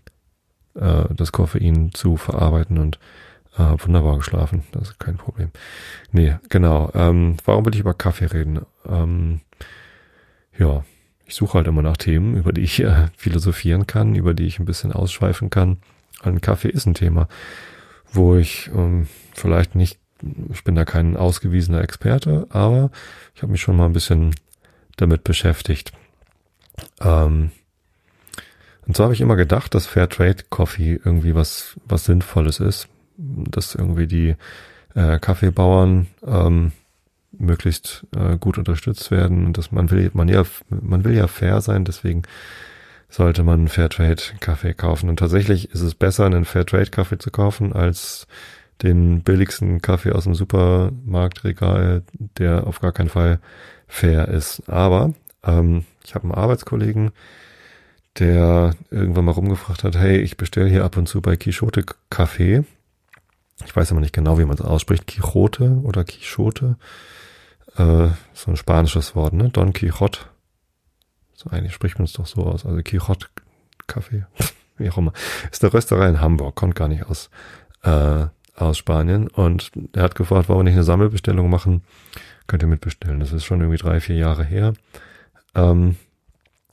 äh, 0.75 1.05
das 1.15 1.31
Koffein 1.31 1.91
zu 1.93 2.17
verarbeiten 2.17 2.77
und 2.77 2.99
äh, 3.57 3.75
wunderbar 3.77 4.17
geschlafen, 4.17 4.63
das 4.71 4.89
ist 4.89 4.99
kein 4.99 5.17
Problem. 5.17 5.51
Nee, 6.11 6.35
genau. 6.49 6.91
Ähm, 6.93 7.37
warum 7.45 7.65
will 7.65 7.73
ich 7.73 7.81
über 7.81 7.93
Kaffee 7.93 8.25
reden? 8.25 8.61
Ähm, 8.87 9.41
ja, 10.57 10.83
ich 11.25 11.35
suche 11.35 11.55
halt 11.55 11.67
immer 11.67 11.81
nach 11.81 11.97
Themen, 11.97 12.35
über 12.35 12.51
die 12.51 12.61
ich 12.61 12.79
äh, 12.81 13.07
philosophieren 13.15 13.87
kann, 13.87 14.15
über 14.15 14.33
die 14.33 14.45
ich 14.45 14.59
ein 14.59 14.65
bisschen 14.65 14.91
ausschweifen 14.91 15.49
kann. 15.49 15.77
Ein 16.23 16.41
Kaffee 16.41 16.69
ist 16.69 16.85
ein 16.85 16.93
Thema, 16.93 17.27
wo 18.11 18.35
ich 18.35 18.69
ähm, 18.73 19.07
vielleicht 19.33 19.75
nicht, 19.75 19.99
ich 20.51 20.63
bin 20.63 20.75
da 20.75 20.85
kein 20.85 21.17
ausgewiesener 21.17 21.81
Experte, 21.81 22.47
aber 22.49 22.91
ich 23.35 23.41
habe 23.41 23.51
mich 23.51 23.61
schon 23.61 23.77
mal 23.77 23.85
ein 23.85 23.93
bisschen 23.93 24.35
damit 24.97 25.23
beschäftigt. 25.23 25.91
Ähm, 27.01 27.51
und 28.85 28.97
so 28.97 29.03
habe 29.03 29.13
ich 29.13 29.21
immer 29.21 29.35
gedacht, 29.35 29.73
dass 29.75 29.85
Fairtrade 29.85 30.43
Coffee 30.49 30.99
irgendwie 31.03 31.35
was, 31.35 31.75
was 31.85 32.05
Sinnvolles 32.05 32.59
ist 32.59 32.87
dass 33.17 33.75
irgendwie 33.75 34.07
die 34.07 34.35
äh, 34.95 35.19
Kaffeebauern 35.19 36.07
ähm, 36.25 36.71
möglichst 37.31 38.05
äh, 38.15 38.37
gut 38.37 38.57
unterstützt 38.57 39.11
werden 39.11 39.53
dass 39.53 39.71
man 39.71 39.89
will 39.89 40.11
man 40.13 40.27
ja 40.27 40.43
man 40.69 41.03
will 41.03 41.15
ja 41.15 41.27
fair 41.27 41.61
sein, 41.61 41.85
deswegen 41.85 42.23
sollte 43.13 43.43
man 43.43 43.67
Fairtrade 43.67 44.21
Kaffee 44.39 44.73
kaufen 44.73 45.09
und 45.09 45.17
tatsächlich 45.19 45.71
ist 45.71 45.81
es 45.81 45.93
besser 45.93 46.25
einen 46.25 46.45
Fairtrade 46.45 46.89
Kaffee 46.89 47.17
zu 47.17 47.31
kaufen 47.31 47.73
als 47.73 48.27
den 48.81 49.21
billigsten 49.21 49.81
Kaffee 49.81 50.11
aus 50.11 50.23
dem 50.23 50.33
Supermarktregal, 50.33 52.03
der 52.37 52.65
auf 52.65 52.79
gar 52.79 52.91
keinen 52.91 53.09
Fall 53.09 53.39
fair 53.87 54.27
ist. 54.27 54.63
Aber 54.67 55.13
ähm, 55.43 55.85
ich 56.03 56.15
habe 56.15 56.23
einen 56.23 56.33
Arbeitskollegen, 56.33 57.11
der 58.17 58.75
irgendwann 58.89 59.25
mal 59.25 59.31
rumgefragt 59.31 59.83
hat, 59.83 59.95
hey, 59.95 60.17
ich 60.17 60.37
bestelle 60.37 60.69
hier 60.69 60.83
ab 60.83 60.97
und 60.97 61.07
zu 61.07 61.21
bei 61.21 61.35
Quixote 61.35 61.85
Kaffee 62.09 62.63
ich 63.65 63.75
weiß 63.75 63.91
aber 63.91 64.01
nicht 64.01 64.13
genau, 64.13 64.39
wie 64.39 64.45
man 64.45 64.55
es 64.55 64.61
ausspricht, 64.61 65.07
Quixote 65.07 65.81
oder 65.83 66.03
Quixote. 66.03 66.77
Äh, 67.77 68.09
so 68.33 68.51
ein 68.51 68.57
spanisches 68.57 69.15
Wort, 69.15 69.33
ne? 69.33 69.49
Don 69.49 69.73
Quixote. 69.73 70.19
So 71.43 71.49
eigentlich 71.49 71.73
spricht 71.73 71.99
man 71.99 72.05
es 72.05 72.13
doch 72.13 72.25
so 72.25 72.43
aus. 72.43 72.65
Also 72.65 72.81
Quixote 72.81 73.27
Kaffee, 73.87 74.25
wie 74.77 74.89
auch 74.89 74.97
immer. 74.97 75.13
Ist 75.51 75.63
eine 75.63 75.73
Rösterei 75.73 76.09
in 76.09 76.21
Hamburg, 76.21 76.55
kommt 76.55 76.75
gar 76.75 76.87
nicht 76.87 77.05
aus, 77.05 77.29
äh, 77.83 78.25
aus 78.55 78.77
Spanien. 78.77 79.27
Und 79.27 79.71
er 79.93 80.03
hat 80.03 80.15
gefragt, 80.15 80.49
warum 80.49 80.61
wir 80.61 80.63
nicht 80.65 80.75
eine 80.75 80.83
Sammelbestellung 80.83 81.49
machen. 81.49 81.83
Könnt 82.47 82.63
ihr 82.63 82.67
mitbestellen. 82.67 83.19
Das 83.19 83.31
ist 83.31 83.45
schon 83.45 83.61
irgendwie 83.61 83.77
drei, 83.77 83.99
vier 83.99 84.17
Jahre 84.17 84.43
her. 84.43 84.73
Ähm, 85.55 85.95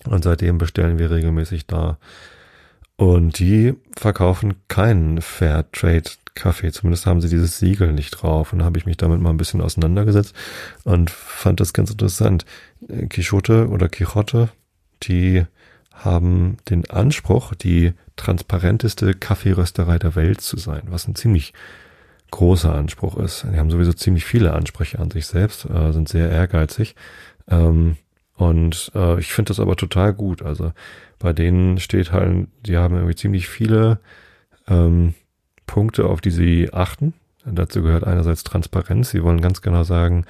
und 0.05 0.25
seitdem 0.25 0.59
bestellen 0.59 0.99
wir 0.99 1.11
regelmäßig 1.11 1.67
da. 1.67 1.99
Und 2.97 3.39
die 3.39 3.75
verkaufen 3.97 4.57
keinen 4.69 5.23
Fair 5.23 5.71
Trade 5.73 6.11
Kaffee. 6.35 6.71
Zumindest 6.71 7.07
haben 7.07 7.21
sie 7.21 7.29
dieses 7.29 7.59
Siegel 7.59 7.93
nicht 7.93 8.11
drauf. 8.11 8.53
Und 8.53 8.61
da 8.61 8.65
habe 8.65 8.79
ich 8.79 8.87
mich 8.87 8.97
damit 8.97 9.21
mal 9.21 9.31
ein 9.31 9.37
bisschen 9.37 9.61
auseinandergesetzt 9.61 10.35
und 10.85 11.11
fand 11.11 11.61
das 11.61 11.73
ganz 11.73 11.91
interessant. 11.91 12.45
Äh, 12.89 13.07
Quixote 13.07 13.69
oder 13.69 13.89
Quixote, 13.89 14.51
die 15.03 15.45
haben 15.93 16.57
den 16.69 16.89
Anspruch, 16.91 17.55
die 17.55 17.93
transparenteste 18.17 19.15
Kaffeerösterei 19.15 19.99
der 19.99 20.15
Welt 20.15 20.41
zu 20.41 20.57
sein, 20.57 20.83
was 20.87 21.07
ein 21.07 21.15
ziemlich 21.15 21.53
großer 22.31 22.75
Anspruch 22.75 23.17
ist. 23.17 23.45
Die 23.53 23.59
haben 23.59 23.71
sowieso 23.71 23.93
ziemlich 23.93 24.25
viele 24.25 24.55
Ansprüche 24.55 24.99
an 24.99 25.11
sich 25.11 25.27
selbst, 25.27 25.69
äh, 25.69 25.93
sind 25.93 26.09
sehr 26.09 26.31
ehrgeizig. 26.31 26.95
Ähm, 27.49 27.97
und 28.37 28.91
äh, 28.95 29.19
ich 29.21 29.33
finde 29.33 29.51
das 29.51 29.61
aber 29.61 29.77
total 29.77 30.15
gut. 30.15 30.43
Also 30.43 30.73
bei 31.19 31.33
denen 31.33 31.79
steht 31.79 32.13
halt, 32.13 32.49
die 32.65 32.77
haben 32.77 32.95
irgendwie 32.95 33.17
ziemlich 33.17 33.49
viele 33.49 34.01
ähm, 34.69 35.15
Punkte, 35.67 36.07
auf 36.07 36.21
die 36.21 36.31
sie 36.31 36.73
achten. 36.73 37.13
Dazu 37.45 37.83
gehört 37.83 38.05
einerseits 38.05 38.45
Transparenz. 38.45 39.11
Sie 39.11 39.23
wollen 39.23 39.41
ganz 39.41 39.61
genau 39.61 39.83
sagen, 39.83 40.25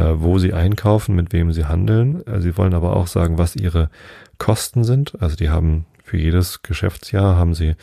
wo 0.00 0.38
sie 0.38 0.52
einkaufen, 0.52 1.14
mit 1.14 1.32
wem 1.32 1.52
sie 1.52 1.66
handeln. 1.66 2.26
Äh, 2.26 2.40
sie 2.40 2.56
wollen 2.56 2.74
aber 2.74 2.96
auch 2.96 3.06
sagen, 3.06 3.38
was 3.38 3.56
ihre 3.56 3.90
Kosten 4.38 4.84
sind. 4.84 5.20
Also 5.20 5.36
die 5.36 5.50
haben 5.50 5.86
für 6.02 6.16
jedes 6.16 6.62
Geschäftsjahr 6.62 7.36
haben 7.36 7.54
sie 7.54 7.74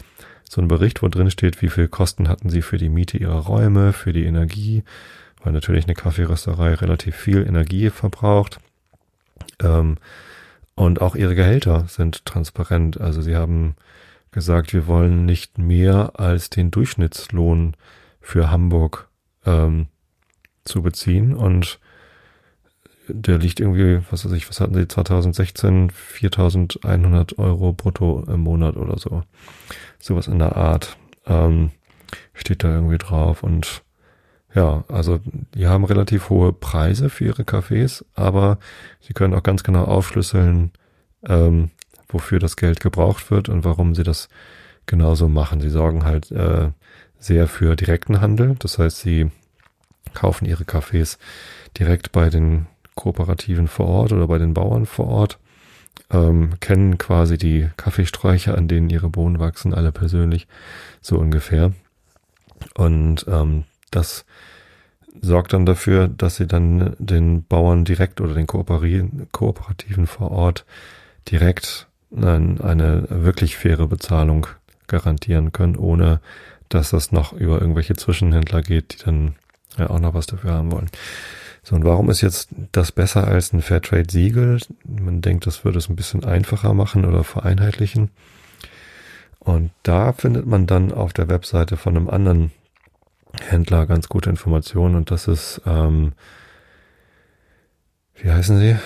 so 0.49 0.61
einen 0.61 0.67
Bericht, 0.67 1.03
wo 1.03 1.07
drin 1.07 1.29
steht, 1.29 1.61
wie 1.61 1.69
viel 1.69 1.87
Kosten 1.87 2.27
hatten 2.27 2.49
sie 2.49 2.61
für 2.61 2.77
die 2.77 2.89
Miete 2.89 3.17
ihrer 3.17 3.39
Räume, 3.39 3.93
für 3.93 4.13
die 4.13 4.25
Energie, 4.25 4.83
weil 5.43 5.53
natürlich 5.53 5.85
eine 5.85 5.93
Kaffeerösterei 5.93 6.73
relativ 6.73 7.15
viel 7.15 7.45
Energie 7.45 7.91
verbraucht. 7.91 8.59
Ähm, 9.61 9.97
und 10.75 11.01
auch 11.01 11.15
ihre 11.15 11.35
Gehälter 11.35 11.85
sind 11.87 12.25
transparent. 12.25 12.99
Also 12.99 13.21
sie 13.21 13.35
haben 13.35 13.75
gesagt, 14.31 14.73
wir 14.73 14.87
wollen 14.87 15.25
nicht 15.25 15.57
mehr 15.57 16.19
als 16.19 16.49
den 16.49 16.71
Durchschnittslohn 16.71 17.75
für 18.21 18.49
Hamburg 18.49 19.09
ähm, 19.45 19.87
zu 20.63 20.81
beziehen. 20.81 21.35
Und 21.35 21.79
der 23.09 23.37
liegt 23.37 23.59
irgendwie, 23.59 24.01
was 24.09 24.25
weiß 24.25 24.31
ich, 24.33 24.49
was 24.49 24.59
hatten 24.61 24.73
sie 24.73 24.87
2016? 24.87 25.89
4100 25.91 27.37
Euro 27.39 27.73
brutto 27.73 28.23
im 28.27 28.41
Monat 28.41 28.77
oder 28.77 28.97
so. 28.97 29.23
Sowas 29.99 30.27
in 30.27 30.39
der 30.39 30.55
Art. 30.55 30.97
Ähm, 31.25 31.71
steht 32.33 32.63
da 32.63 32.73
irgendwie 32.73 32.97
drauf. 32.97 33.43
Und 33.43 33.83
ja, 34.53 34.83
also 34.87 35.19
die 35.53 35.67
haben 35.67 35.85
relativ 35.85 36.29
hohe 36.29 36.53
Preise 36.53 37.09
für 37.09 37.25
ihre 37.25 37.43
Cafés, 37.43 38.03
aber 38.15 38.57
sie 38.99 39.13
können 39.13 39.33
auch 39.33 39.43
ganz 39.43 39.63
genau 39.63 39.83
aufschlüsseln, 39.83 40.71
ähm, 41.27 41.71
wofür 42.07 42.39
das 42.39 42.55
Geld 42.55 42.79
gebraucht 42.79 43.29
wird 43.29 43.49
und 43.49 43.63
warum 43.63 43.93
sie 43.93 44.03
das 44.03 44.29
genauso 44.85 45.29
machen. 45.29 45.61
Sie 45.61 45.69
sorgen 45.69 46.03
halt 46.03 46.31
äh, 46.31 46.71
sehr 47.19 47.47
für 47.47 47.75
direkten 47.75 48.21
Handel. 48.21 48.55
Das 48.57 48.79
heißt, 48.79 48.99
sie 48.99 49.29
kaufen 50.13 50.45
ihre 50.45 50.63
Cafés 50.63 51.17
direkt 51.77 52.11
bei 52.11 52.29
den 52.29 52.65
Kooperativen 52.99 53.69
vor 53.69 53.87
Ort 53.87 54.11
oder 54.11 54.27
bei 54.27 54.37
den 54.37 54.53
Bauern 54.53 54.85
vor 54.85 55.07
Ort, 55.07 55.39
ähm, 56.11 56.59
kennen 56.59 56.97
quasi 56.97 57.37
die 57.37 57.69
Kaffeesträucher, 57.77 58.57
an 58.57 58.67
denen 58.67 58.89
ihre 58.89 59.09
Bohnen 59.09 59.39
wachsen, 59.39 59.73
alle 59.73 59.93
persönlich, 59.93 60.47
so 60.99 61.17
ungefähr. 61.17 61.71
Und 62.75 63.25
ähm, 63.29 63.63
das 63.89 64.25
sorgt 65.21 65.53
dann 65.53 65.65
dafür, 65.65 66.09
dass 66.09 66.35
sie 66.35 66.45
dann 66.45 66.95
den 66.99 67.45
Bauern 67.45 67.85
direkt 67.85 68.19
oder 68.19 68.33
den 68.33 68.47
Kooperativen 68.47 70.05
vor 70.05 70.31
Ort 70.31 70.65
direkt 71.31 71.87
eine, 72.13 73.05
wirklich 73.09 73.55
faire 73.55 73.87
Bezahlung 73.87 74.47
garantieren 74.87 75.53
können, 75.53 75.77
ohne 75.77 76.19
dass 76.67 76.89
das 76.89 77.13
noch 77.13 77.31
über 77.31 77.61
irgendwelche 77.61 77.95
Zwischenhändler 77.95 78.61
geht, 78.61 78.93
die 78.93 79.05
dann 79.05 79.35
ja 79.77 79.89
auch 79.89 79.99
noch 79.99 80.13
was 80.13 80.27
dafür 80.27 80.51
haben 80.51 80.71
wollen. 80.71 80.89
So, 81.63 81.75
und 81.75 81.83
warum 81.83 82.09
ist 82.09 82.21
jetzt 82.21 82.49
das 82.71 82.91
besser 82.91 83.27
als 83.27 83.53
ein 83.53 83.61
Fairtrade-Siegel? 83.61 84.59
Man 84.85 85.21
denkt, 85.21 85.45
das 85.45 85.65
würde 85.65 85.77
es 85.77 85.89
ein 85.89 85.95
bisschen 85.95 86.23
einfacher 86.23 86.73
machen 86.73 87.05
oder 87.05 87.23
vereinheitlichen. 87.23 88.11
Und 89.39 89.71
da 89.83 90.13
findet 90.13 90.45
man 90.45 90.67
dann 90.67 90.91
auf 90.91 91.13
der 91.13 91.29
Webseite 91.29 91.77
von 91.77 91.95
einem 91.95 92.09
anderen 92.09 92.51
Händler 93.41 93.85
ganz 93.85 94.09
gute 94.09 94.29
Informationen 94.29 94.95
und 94.95 95.11
das 95.11 95.27
ist, 95.27 95.61
ähm, 95.65 96.13
wie 98.15 98.31
heißen 98.31 98.59
sie? 98.59 98.77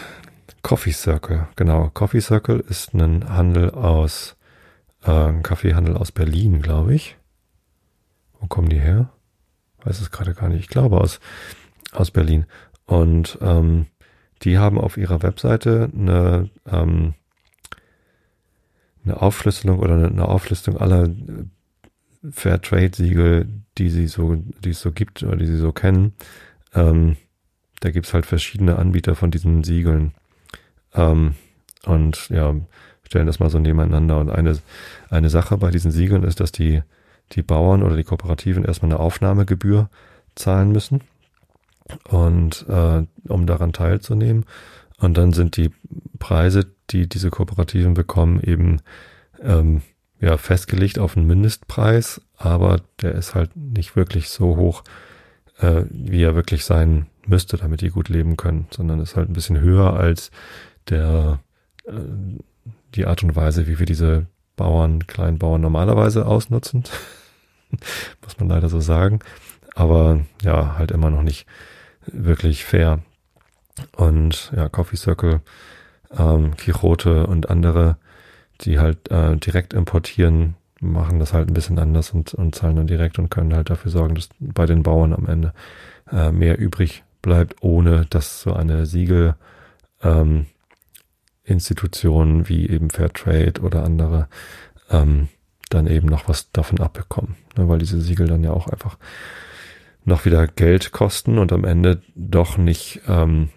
Coffee 0.61 0.91
Circle, 0.91 1.47
genau. 1.55 1.89
Coffee 1.93 2.21
Circle 2.21 2.59
ist 2.69 2.93
ein 2.93 3.29
Handel 3.29 3.71
aus, 3.71 4.35
äh, 5.03 5.11
ein 5.11 5.43
Kaffeehandel 5.43 5.97
aus 5.97 6.11
Berlin, 6.11 6.61
glaube 6.61 6.93
ich. 6.93 7.17
Wo 8.39 8.47
kommen 8.47 8.69
die 8.69 8.79
her? 8.79 9.09
Weiß 9.83 9.99
es 9.99 10.11
gerade 10.11 10.33
gar 10.33 10.49
nicht. 10.49 10.61
Ich 10.61 10.69
glaube 10.69 10.99
aus, 11.01 11.19
aus 11.93 12.11
Berlin. 12.11 12.45
Und 12.85 13.37
ähm, 13.41 13.87
die 14.41 14.57
haben 14.57 14.77
auf 14.77 14.97
ihrer 14.97 15.21
Webseite 15.21 15.89
eine, 15.93 16.49
ähm, 16.69 17.13
eine 19.05 19.21
Aufschlüsselung 19.21 19.79
oder 19.79 19.93
eine 19.95 20.27
Auflistung 20.27 20.77
aller 20.77 21.09
Fairtrade-Siegel, 22.29 23.47
die 23.77 23.89
sie 23.89 24.07
so, 24.07 24.35
die 24.35 24.71
es 24.71 24.81
so 24.81 24.91
gibt 24.91 25.23
oder 25.23 25.35
die 25.35 25.47
sie 25.47 25.57
so 25.57 25.71
kennen. 25.71 26.13
Ähm, 26.73 27.17
da 27.79 27.91
gibt's 27.91 28.13
halt 28.13 28.25
verschiedene 28.25 28.77
Anbieter 28.77 29.15
von 29.15 29.31
diesen 29.31 29.63
Siegeln. 29.63 30.13
Ähm, 30.93 31.35
und 31.85 32.29
ja, 32.29 32.55
stellen 33.03 33.27
das 33.27 33.39
mal 33.39 33.49
so 33.49 33.59
nebeneinander. 33.59 34.19
Und 34.19 34.29
eine, 34.29 34.57
eine 35.09 35.29
Sache 35.29 35.57
bei 35.57 35.69
diesen 35.69 35.91
Siegeln 35.91 36.23
ist, 36.23 36.39
dass 36.39 36.51
die, 36.51 36.81
die 37.33 37.43
Bauern 37.43 37.83
oder 37.83 37.95
die 37.95 38.03
Kooperativen 38.03 38.63
erstmal 38.63 38.91
eine 38.91 38.99
Aufnahmegebühr 38.99 39.89
zahlen 40.35 40.71
müssen. 40.71 41.01
Und 42.09 42.65
äh, 42.69 43.05
um 43.27 43.45
daran 43.45 43.73
teilzunehmen. 43.73 44.45
Und 44.99 45.17
dann 45.17 45.33
sind 45.33 45.57
die 45.57 45.71
Preise, 46.19 46.65
die 46.89 47.07
diese 47.07 47.29
Kooperativen 47.29 47.93
bekommen, 47.93 48.39
eben 48.41 48.81
ähm, 49.41 49.81
ja, 50.19 50.37
festgelegt 50.37 50.99
auf 50.99 51.17
einen 51.17 51.27
Mindestpreis, 51.27 52.21
aber 52.37 52.81
der 53.01 53.13
ist 53.13 53.35
halt 53.35 53.55
nicht 53.55 53.97
wirklich 53.97 54.29
so 54.29 54.55
hoch, 54.55 54.83
äh, 55.59 55.83
wie 55.89 56.23
er 56.23 56.35
wirklich 56.35 56.63
sein 56.63 57.07
müsste, 57.25 57.57
damit 57.57 57.81
die 57.81 57.89
gut 57.89 58.07
leben 58.07 58.37
können, 58.37 58.67
sondern 58.71 59.01
ist 59.01 59.17
halt 59.17 59.29
ein 59.29 59.33
bisschen 59.33 59.59
höher 59.59 59.93
als 59.93 60.31
der, 60.89 61.39
äh, 61.85 61.91
die 62.95 63.05
Art 63.05 63.23
und 63.23 63.35
Weise, 63.35 63.67
wie 63.67 63.79
wir 63.79 63.85
diese 63.85 64.27
Bauern, 64.55 65.07
Kleinbauern 65.07 65.61
normalerweise 65.61 66.25
ausnutzen. 66.25 66.83
Muss 68.21 68.39
man 68.39 68.49
leider 68.49 68.69
so 68.69 68.79
sagen. 68.79 69.19
Aber 69.75 70.21
ja, 70.43 70.77
halt 70.77 70.91
immer 70.91 71.09
noch 71.09 71.23
nicht 71.23 71.47
wirklich 72.07 72.65
fair. 72.65 72.99
Und 73.95 74.51
ja, 74.55 74.69
Coffee 74.69 74.97
Circle, 74.97 75.41
ähm, 76.17 76.55
Quixote 76.57 77.27
und 77.27 77.49
andere 77.49 77.97
die 78.61 78.79
halt 78.79 79.09
äh, 79.11 79.35
direkt 79.37 79.73
importieren, 79.73 80.55
machen 80.79 81.19
das 81.19 81.33
halt 81.33 81.49
ein 81.49 81.53
bisschen 81.53 81.79
anders 81.79 82.11
und, 82.11 82.33
und 82.33 82.55
zahlen 82.55 82.75
dann 82.75 82.87
direkt 82.87 83.19
und 83.19 83.29
können 83.29 83.55
halt 83.55 83.69
dafür 83.69 83.91
sorgen, 83.91 84.15
dass 84.15 84.29
bei 84.39 84.65
den 84.65 84.83
Bauern 84.83 85.13
am 85.13 85.27
Ende 85.27 85.53
äh, 86.11 86.31
mehr 86.31 86.59
übrig 86.59 87.03
bleibt, 87.21 87.61
ohne 87.61 88.05
dass 88.09 88.41
so 88.41 88.53
eine 88.53 88.85
Siegel 88.85 89.35
ähm, 90.01 90.47
Institutionen 91.43 92.47
wie 92.47 92.69
eben 92.69 92.89
Fairtrade 92.89 93.61
oder 93.61 93.83
andere 93.83 94.27
ähm, 94.89 95.29
dann 95.69 95.87
eben 95.87 96.07
noch 96.07 96.27
was 96.27 96.51
davon 96.51 96.79
abbekommen, 96.79 97.35
ne, 97.57 97.67
weil 97.67 97.79
diese 97.79 97.99
Siegel 98.01 98.27
dann 98.27 98.43
ja 98.43 98.51
auch 98.51 98.67
einfach 98.67 98.97
noch 100.05 100.25
wieder 100.25 100.47
Geld 100.47 100.91
kosten 100.91 101.37
und 101.37 101.51
am 101.51 101.63
Ende 101.63 102.01
doch 102.15 102.57
nicht 102.57 103.01
ähm, 103.07 103.49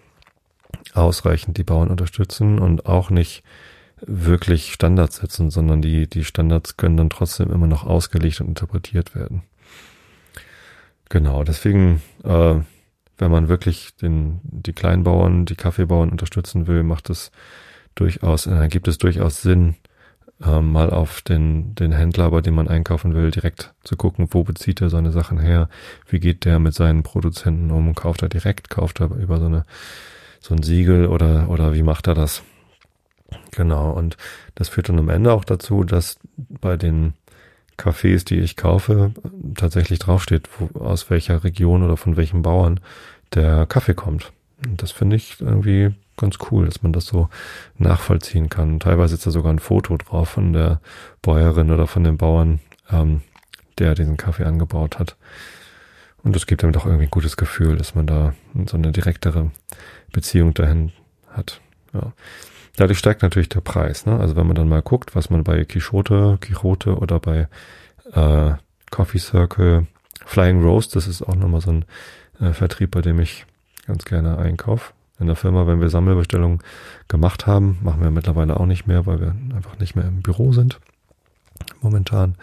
ausreichend 0.93 1.57
die 1.57 1.63
Bauern 1.63 1.89
unterstützen 1.89 2.59
und 2.59 2.85
auch 2.85 3.09
nicht 3.09 3.43
wirklich 4.01 4.73
Standards 4.73 5.17
setzen, 5.17 5.49
sondern 5.49 5.81
die, 5.81 6.07
die 6.07 6.23
Standards 6.23 6.77
können 6.77 6.97
dann 6.97 7.09
trotzdem 7.09 7.51
immer 7.51 7.67
noch 7.67 7.85
ausgelegt 7.85 8.41
und 8.41 8.47
interpretiert 8.47 9.15
werden. 9.15 9.43
Genau, 11.09 11.43
deswegen, 11.43 12.01
äh, 12.23 12.55
wenn 13.17 13.31
man 13.31 13.47
wirklich 13.47 13.95
den, 13.95 14.39
die 14.43 14.73
Kleinbauern, 14.73 15.45
die 15.45 15.55
Kaffeebauern 15.55 16.09
unterstützen 16.09 16.67
will, 16.67 16.83
macht 16.83 17.09
es 17.09 17.31
durchaus, 17.95 18.45
äh, 18.45 18.67
gibt 18.67 18.87
es 18.87 18.97
durchaus 18.97 19.41
Sinn, 19.41 19.75
äh, 20.43 20.61
mal 20.61 20.91
auf 20.91 21.21
den, 21.21 21.75
den 21.75 21.91
Händler, 21.91 22.29
bei 22.31 22.41
dem 22.41 22.55
man 22.55 22.67
einkaufen 22.67 23.15
will, 23.15 23.31
direkt 23.31 23.73
zu 23.83 23.95
gucken, 23.95 24.27
wo 24.31 24.43
bezieht 24.43 24.81
er 24.81 24.89
seine 24.89 25.11
Sachen 25.11 25.39
her, 25.39 25.69
wie 26.07 26.19
geht 26.19 26.45
der 26.45 26.59
mit 26.59 26.73
seinen 26.73 27.03
Produzenten 27.03 27.71
um, 27.71 27.95
kauft 27.95 28.21
er 28.21 28.29
direkt, 28.29 28.69
kauft 28.69 29.01
er 29.01 29.11
über 29.11 29.39
so 29.39 29.45
eine, 29.45 29.65
so 30.39 30.53
ein 30.53 30.63
Siegel 30.63 31.07
oder, 31.07 31.49
oder 31.49 31.73
wie 31.73 31.83
macht 31.83 32.07
er 32.07 32.13
das? 32.13 32.43
Genau, 33.51 33.91
und 33.91 34.15
das 34.55 34.69
führt 34.69 34.89
dann 34.89 34.99
am 34.99 35.09
Ende 35.09 35.33
auch 35.33 35.43
dazu, 35.43 35.83
dass 35.83 36.17
bei 36.35 36.77
den 36.77 37.13
Cafés, 37.77 38.25
die 38.25 38.39
ich 38.39 38.55
kaufe, 38.55 39.11
tatsächlich 39.55 39.99
draufsteht, 39.99 40.49
wo, 40.57 40.79
aus 40.79 41.09
welcher 41.09 41.43
Region 41.43 41.83
oder 41.83 41.97
von 41.97 42.17
welchem 42.17 42.41
Bauern 42.41 42.79
der 43.33 43.65
Kaffee 43.65 43.93
kommt. 43.93 44.31
Und 44.65 44.81
das 44.81 44.91
finde 44.91 45.15
ich 45.15 45.39
irgendwie 45.39 45.93
ganz 46.17 46.37
cool, 46.51 46.65
dass 46.65 46.83
man 46.83 46.93
das 46.93 47.05
so 47.05 47.29
nachvollziehen 47.77 48.49
kann. 48.49 48.79
Teilweise 48.79 49.15
ist 49.15 49.25
da 49.25 49.31
sogar 49.31 49.53
ein 49.53 49.59
Foto 49.59 49.97
drauf 49.97 50.29
von 50.29 50.53
der 50.53 50.81
Bäuerin 51.21 51.71
oder 51.71 51.87
von 51.87 52.03
dem 52.03 52.17
Bauern, 52.17 52.59
ähm, 52.91 53.21
der 53.77 53.95
diesen 53.95 54.17
Kaffee 54.17 54.45
angebaut 54.45 54.99
hat. 54.99 55.15
Und 56.23 56.35
das 56.35 56.47
gibt 56.47 56.63
einem 56.63 56.73
doch 56.73 56.85
irgendwie 56.85 57.05
ein 57.05 57.11
gutes 57.11 57.37
Gefühl, 57.37 57.77
dass 57.77 57.95
man 57.95 58.07
da 58.07 58.33
so 58.65 58.75
eine 58.75 58.91
direktere 58.91 59.51
Beziehung 60.11 60.53
dahin 60.53 60.91
hat. 61.29 61.61
Ja. 61.93 62.11
Dadurch 62.75 62.99
steigt 62.99 63.21
natürlich 63.21 63.49
der 63.49 63.61
Preis. 63.61 64.05
Ne? 64.05 64.19
Also 64.19 64.35
wenn 64.35 64.47
man 64.47 64.55
dann 64.55 64.67
mal 64.69 64.81
guckt, 64.81 65.15
was 65.15 65.29
man 65.29 65.43
bei 65.43 65.63
Quixote, 65.63 66.37
Quixote 66.41 66.97
oder 66.97 67.19
bei 67.19 67.47
äh, 68.13 68.53
Coffee 68.91 69.19
Circle, 69.19 69.87
Flying 70.25 70.61
Roast, 70.61 70.95
das 70.95 71.07
ist 71.07 71.21
auch 71.21 71.35
nochmal 71.35 71.61
so 71.61 71.71
ein 71.71 71.85
äh, 72.39 72.53
Vertrieb, 72.53 72.91
bei 72.91 73.01
dem 73.01 73.19
ich 73.19 73.45
ganz 73.85 74.05
gerne 74.05 74.37
einkaufe. 74.37 74.93
In 75.19 75.27
der 75.27 75.35
Firma, 75.35 75.65
wenn 75.65 75.81
wir 75.81 75.89
Sammelbestellungen 75.89 76.59
gemacht 77.07 77.47
haben, 77.47 77.79
machen 77.81 78.01
wir 78.01 78.11
mittlerweile 78.11 78.59
auch 78.59 78.65
nicht 78.65 78.85
mehr, 78.85 79.05
weil 79.05 79.19
wir 79.19 79.35
einfach 79.55 79.79
nicht 79.79 79.95
mehr 79.95 80.05
im 80.05 80.21
Büro 80.21 80.51
sind. 80.51 80.79
Momentan 81.81 82.35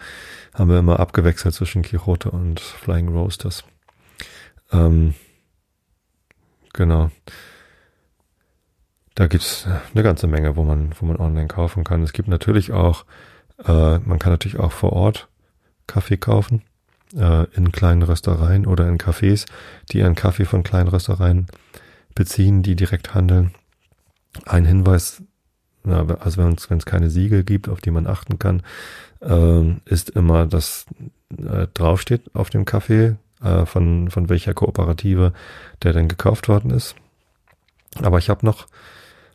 haben 0.53 0.69
wir 0.69 0.79
immer 0.79 0.99
abgewechselt 0.99 1.55
zwischen 1.55 1.83
Quixote 1.83 2.31
und 2.31 2.59
Flying 2.59 3.07
Roasters. 3.07 3.63
Ähm, 4.71 5.13
genau 6.73 7.11
da 9.15 9.27
gibt's 9.27 9.65
eine 9.93 10.03
ganze 10.03 10.27
Menge, 10.27 10.55
wo 10.57 10.63
man, 10.63 10.93
wo 10.99 11.05
man 11.05 11.15
online 11.15 11.47
kaufen 11.47 11.83
kann. 11.83 12.03
Es 12.03 12.13
gibt 12.13 12.27
natürlich 12.27 12.73
auch, 12.73 13.05
äh, 13.65 13.97
man 13.99 14.19
kann 14.19 14.33
natürlich 14.33 14.59
auch 14.59 14.73
vor 14.73 14.93
Ort 14.93 15.29
Kaffee 15.87 16.17
kaufen, 16.17 16.61
äh, 17.15 17.45
in 17.55 17.71
kleinen 17.71 18.03
Röstereien 18.03 18.65
oder 18.65 18.87
in 18.89 18.97
Cafés, 18.97 19.45
die 19.89 19.99
ihren 19.99 20.15
Kaffee 20.15 20.45
von 20.45 20.63
kleinen 20.63 20.89
Röstereien 20.89 21.47
beziehen, 22.15 22.63
die 22.63 22.75
direkt 22.75 23.13
handeln. 23.13 23.51
Ein 24.45 24.65
Hinweis, 24.65 25.21
also 25.83 26.43
wenn 26.43 26.77
es 26.77 26.85
keine 26.85 27.09
Siegel 27.09 27.43
gibt, 27.43 27.69
auf 27.69 27.81
die 27.81 27.91
man 27.91 28.07
achten 28.07 28.39
kann, 28.39 28.63
äh, 29.21 29.75
ist 29.85 30.09
immer, 30.09 30.45
dass 30.45 30.85
äh, 31.37 31.67
draufsteht 31.73 32.33
auf 32.33 32.49
dem 32.49 32.65
Kaffee, 32.65 33.15
äh, 33.41 33.65
von, 33.65 34.09
von 34.09 34.29
welcher 34.29 34.53
Kooperative 34.53 35.33
der 35.83 35.93
denn 35.93 36.07
gekauft 36.07 36.47
worden 36.47 36.71
ist. 36.71 36.95
Aber 38.01 38.17
ich 38.17 38.29
habe 38.29 38.45
noch 38.45 38.67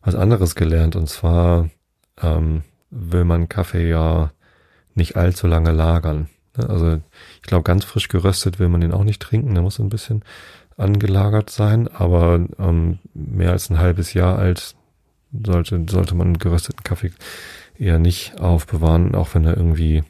was 0.03 0.15
anderes 0.15 0.55
gelernt 0.55 0.97
und 0.97 1.09
zwar 1.09 1.69
ähm, 2.21 2.63
will 2.91 3.25
man 3.25 3.49
Kaffee 3.49 3.89
ja 3.89 4.33
nicht 4.95 5.17
allzu 5.17 5.47
lange 5.47 5.73
lagern. 5.73 6.29
Ne? 6.57 6.69
Also 6.69 7.01
ich 7.37 7.43
glaube, 7.43 7.65
ganz 7.65 7.85
frisch 7.85 8.09
geröstet 8.09 8.59
will 8.59 8.69
man 8.69 8.81
den 8.81 8.93
auch 8.93 9.05
nicht 9.05 9.23
trinken, 9.23 9.55
der 9.55 9.63
muss 9.63 9.79
ein 9.79 9.89
bisschen 9.89 10.25
angelagert 10.81 11.51
sein, 11.51 11.89
aber 11.89 12.47
ähm, 12.59 12.99
mehr 13.15 13.53
als 13.53 13.71
ein 13.71 13.79
halbes 13.79 14.15
Jahr 14.15 14.39
alt 14.39 14.75
sollte, 15.33 15.85
sollte 15.89 16.15
man 16.15 16.39
gerösteten 16.39 16.83
Kaffee 16.83 17.13
eher 17.79 17.99
nicht 17.99 18.41
aufbewahren, 18.41 19.15
auch 19.15 19.35
wenn 19.35 19.45
er 19.45 19.57
irgendwie 19.57 20.05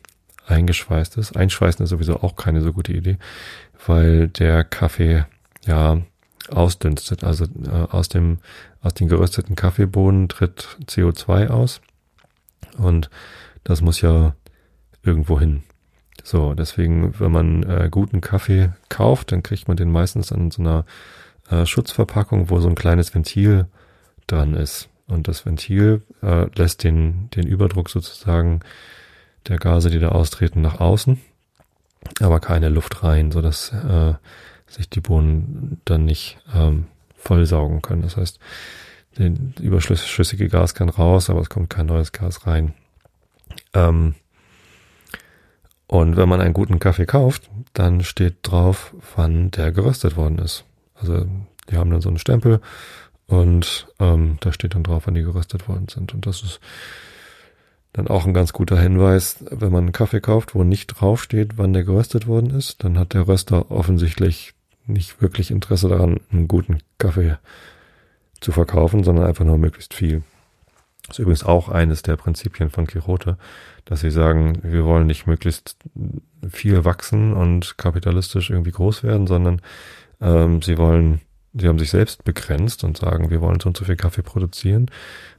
eingeschweißt 0.47 1.17
ist. 1.19 1.37
Einschweißen 1.37 1.85
ist 1.85 1.91
sowieso 1.91 2.23
auch 2.23 2.37
keine 2.37 2.63
so 2.63 2.73
gute 2.73 2.93
Idee, 2.93 3.19
weil 3.87 4.29
der 4.29 4.65
Kaffee 4.65 5.25
ja 5.67 6.01
ausdünstet. 6.49 7.25
Also 7.25 7.45
äh, 7.45 7.87
aus 7.91 8.09
dem 8.09 8.39
aus 8.83 8.95
den 8.95 9.09
gerösteten 9.09 9.57
Kaffeebohnen 9.57 10.29
tritt 10.29 10.79
CO2 10.87 11.49
aus 11.49 11.81
und 12.79 13.11
das 13.63 13.83
muss 13.83 14.01
ja 14.01 14.35
irgendwo 15.03 15.39
hin. 15.39 15.63
So, 16.23 16.55
deswegen, 16.55 17.19
wenn 17.19 17.33
man 17.33 17.63
äh, 17.63 17.89
guten 17.91 18.21
Kaffee 18.21 18.73
kauft, 18.89 19.33
dann 19.33 19.43
kriegt 19.43 19.69
man 19.69 19.77
den 19.77 19.91
meistens 19.91 20.31
in 20.31 20.51
so 20.51 20.63
einer 20.63 20.85
äh, 21.51 21.67
Schutzverpackung, 21.67 22.51
wo 22.51 22.61
so 22.61 22.69
ein 22.69 22.75
kleines 22.75 23.15
Ventil 23.15 23.67
dran 24.27 24.55
ist. 24.55 24.89
Und 25.07 25.29
das 25.29 25.45
Ventil 25.45 26.03
äh, 26.23 26.47
lässt 26.55 26.85
den, 26.85 27.31
den 27.31 27.47
Überdruck 27.47 27.91
sozusagen 27.91 28.61
der 29.49 29.59
Gase, 29.59 29.91
die 29.91 29.99
da 29.99 30.11
austreten, 30.11 30.61
nach 30.61 30.81
außen, 30.81 31.21
aber 32.21 32.41
keine 32.41 32.69
Luft 32.69 33.03
rein, 33.03 33.33
so 33.33 33.41
dass 33.41 33.73
äh, 33.73 34.15
sich 34.67 34.89
die 34.89 35.01
Bohnen 35.01 35.81
dann 35.85 36.05
nicht 36.05 36.39
ähm, 36.55 36.87
vollsaugen 37.17 37.83
können. 37.83 38.03
Das 38.03 38.17
heißt, 38.17 38.39
den 39.19 39.55
überschüssige 39.61 40.49
Gas 40.49 40.75
kann 40.75 40.89
raus, 40.89 41.31
aber 41.31 41.41
es 41.41 41.51
kommt 41.51 41.71
kein 41.71 41.87
neues 41.87 42.13
Gas 42.13 42.47
rein. 42.47 42.75
Ähm, 43.75 44.15
und 45.91 46.17
wenn 46.17 46.29
man 46.29 46.41
einen 46.41 46.55
guten 46.55 46.79
Kaffee 46.79 47.05
kauft, 47.05 47.51
dann 47.73 48.05
steht 48.05 48.37
drauf, 48.43 48.95
wann 49.17 49.51
der 49.51 49.73
geröstet 49.73 50.17
worden 50.17 50.39
ist. 50.39 50.63
Also 50.95 51.27
die 51.69 51.77
haben 51.77 51.91
dann 51.91 52.01
so 52.01 52.09
einen 52.09 52.21
Stempel 52.21 52.61
und 53.27 53.89
ähm, 53.99 54.39
da 54.39 54.53
steht 54.53 54.77
dann 54.77 54.85
drauf, 54.85 55.03
wann 55.07 55.15
die 55.15 55.25
geröstet 55.25 55.69
worden 55.69 55.89
sind. 55.89 56.15
Und 56.15 56.27
das 56.27 56.45
ist 56.45 56.61
dann 57.93 58.07
auch 58.07 58.25
ein 58.25 58.35
ganz 58.35 58.53
guter 58.53 58.79
Hinweis, 58.81 59.45
wenn 59.51 59.73
man 59.73 59.83
einen 59.83 59.93
Kaffee 59.93 60.21
kauft, 60.21 60.55
wo 60.55 60.63
nicht 60.63 60.87
draufsteht, 60.87 61.59
wann 61.59 61.73
der 61.73 61.83
geröstet 61.83 62.29
worden 62.29 62.51
ist, 62.51 62.85
dann 62.85 62.97
hat 62.97 63.13
der 63.13 63.27
Röster 63.27 63.73
offensichtlich 63.73 64.55
nicht 64.87 65.21
wirklich 65.21 65.51
Interesse 65.51 65.89
daran, 65.89 66.21
einen 66.31 66.47
guten 66.47 66.79
Kaffee 66.99 67.37
zu 68.41 68.53
verkaufen, 68.53 69.03
sondern 69.03 69.27
einfach 69.27 69.45
nur 69.45 69.59
möglichst 69.59 69.93
viel. 69.93 70.23
Das 71.07 71.19
ist 71.19 71.21
übrigens 71.21 71.45
auch 71.45 71.69
eines 71.69 72.03
der 72.03 72.17
Prinzipien 72.17 72.71
von 72.71 72.87
Quixote, 72.87 73.37
dass 73.85 74.01
sie 74.01 74.11
sagen, 74.11 74.61
wir 74.63 74.85
wollen 74.85 75.07
nicht 75.07 75.27
möglichst 75.27 75.77
viel 76.49 76.85
wachsen 76.85 77.33
und 77.33 77.79
kapitalistisch 77.79 78.51
irgendwie 78.51 78.71
groß 78.71 79.03
werden, 79.03 79.27
sondern 79.27 79.61
ähm, 80.21 80.63
sie 80.63 80.79
wollen, 80.79 81.21
sie 81.55 81.69
haben 81.69 81.79
sich 81.79 81.91
selbst 81.91 82.25
begrenzt 82.25 82.85
und 82.85 82.97
sagen, 82.97 83.31
wir 83.31 83.41
wollen 83.41 83.61
so 83.61 83.69
und 83.69 83.77
so 83.77 83.85
viel 83.85 83.97
Kaffee 83.97 84.23
produzieren. 84.23 84.91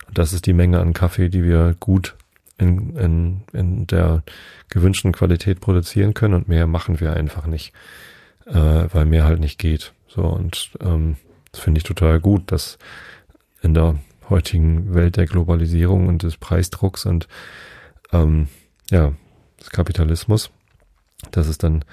Und 0.08 0.18
das 0.18 0.34
ist 0.34 0.46
die 0.46 0.54
Menge 0.54 0.80
an 0.80 0.94
Kaffee, 0.94 1.30
die 1.30 1.44
wir 1.44 1.76
gut 1.80 2.16
in, 2.58 2.96
in, 2.98 3.42
in 3.54 3.88
der 3.88 4.24
gewünschten 4.70 5.12
Qualität 5.12 5.62
produzieren 5.62 6.14
können 6.14 6.34
und 6.34 6.48
mehr 6.48 6.68
machen 6.68 7.00
wir 7.00 7.14
einfach 7.14 7.48
nicht, 7.48 7.74
äh, 8.46 8.54
weil 8.54 9.06
mehr 9.06 9.26
halt 9.26 9.40
nicht 9.40 9.58
geht. 9.58 9.94
So 10.08 10.24
und 10.24 10.72
ähm, 10.82 11.16
das 11.52 11.62
finde 11.62 11.80
ich 11.80 11.84
total 11.84 12.20
gut, 12.20 12.52
dass 12.52 12.78
in 13.62 13.74
der 13.74 13.96
heutigen 14.30 14.94
Welt 14.94 15.18
der 15.18 15.26
Globalisierung 15.26 16.08
und 16.08 16.24
des 16.24 16.38
Preisdrucks 16.38 17.06
und 17.06 17.28
ähm, 18.12 18.48
ja 18.90 19.14
des 19.60 19.70
Kapitalismus, 19.70 20.52
dass 21.32 21.48
es 21.48 21.58
dann 21.58 21.86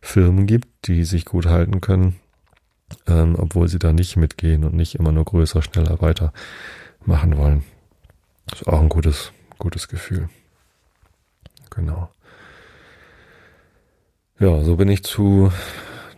Firmen 0.00 0.46
gibt, 0.46 0.68
die 0.86 1.04
sich 1.04 1.24
gut 1.24 1.46
halten 1.46 1.80
können, 1.80 2.16
ähm, 3.06 3.36
obwohl 3.38 3.68
sie 3.68 3.78
da 3.78 3.92
nicht 3.92 4.16
mitgehen 4.16 4.64
und 4.64 4.74
nicht 4.74 4.96
immer 4.96 5.12
nur 5.12 5.24
größer, 5.24 5.62
schneller 5.62 6.00
weiter 6.00 6.32
machen 7.04 7.36
wollen. 7.36 7.62
Ist 8.52 8.66
auch 8.66 8.80
ein 8.80 8.88
gutes 8.88 9.32
gutes 9.62 9.86
Gefühl. 9.86 10.28
Genau. 11.70 12.10
Ja, 14.40 14.60
so 14.64 14.74
bin 14.74 14.88
ich 14.88 15.04
zu 15.04 15.52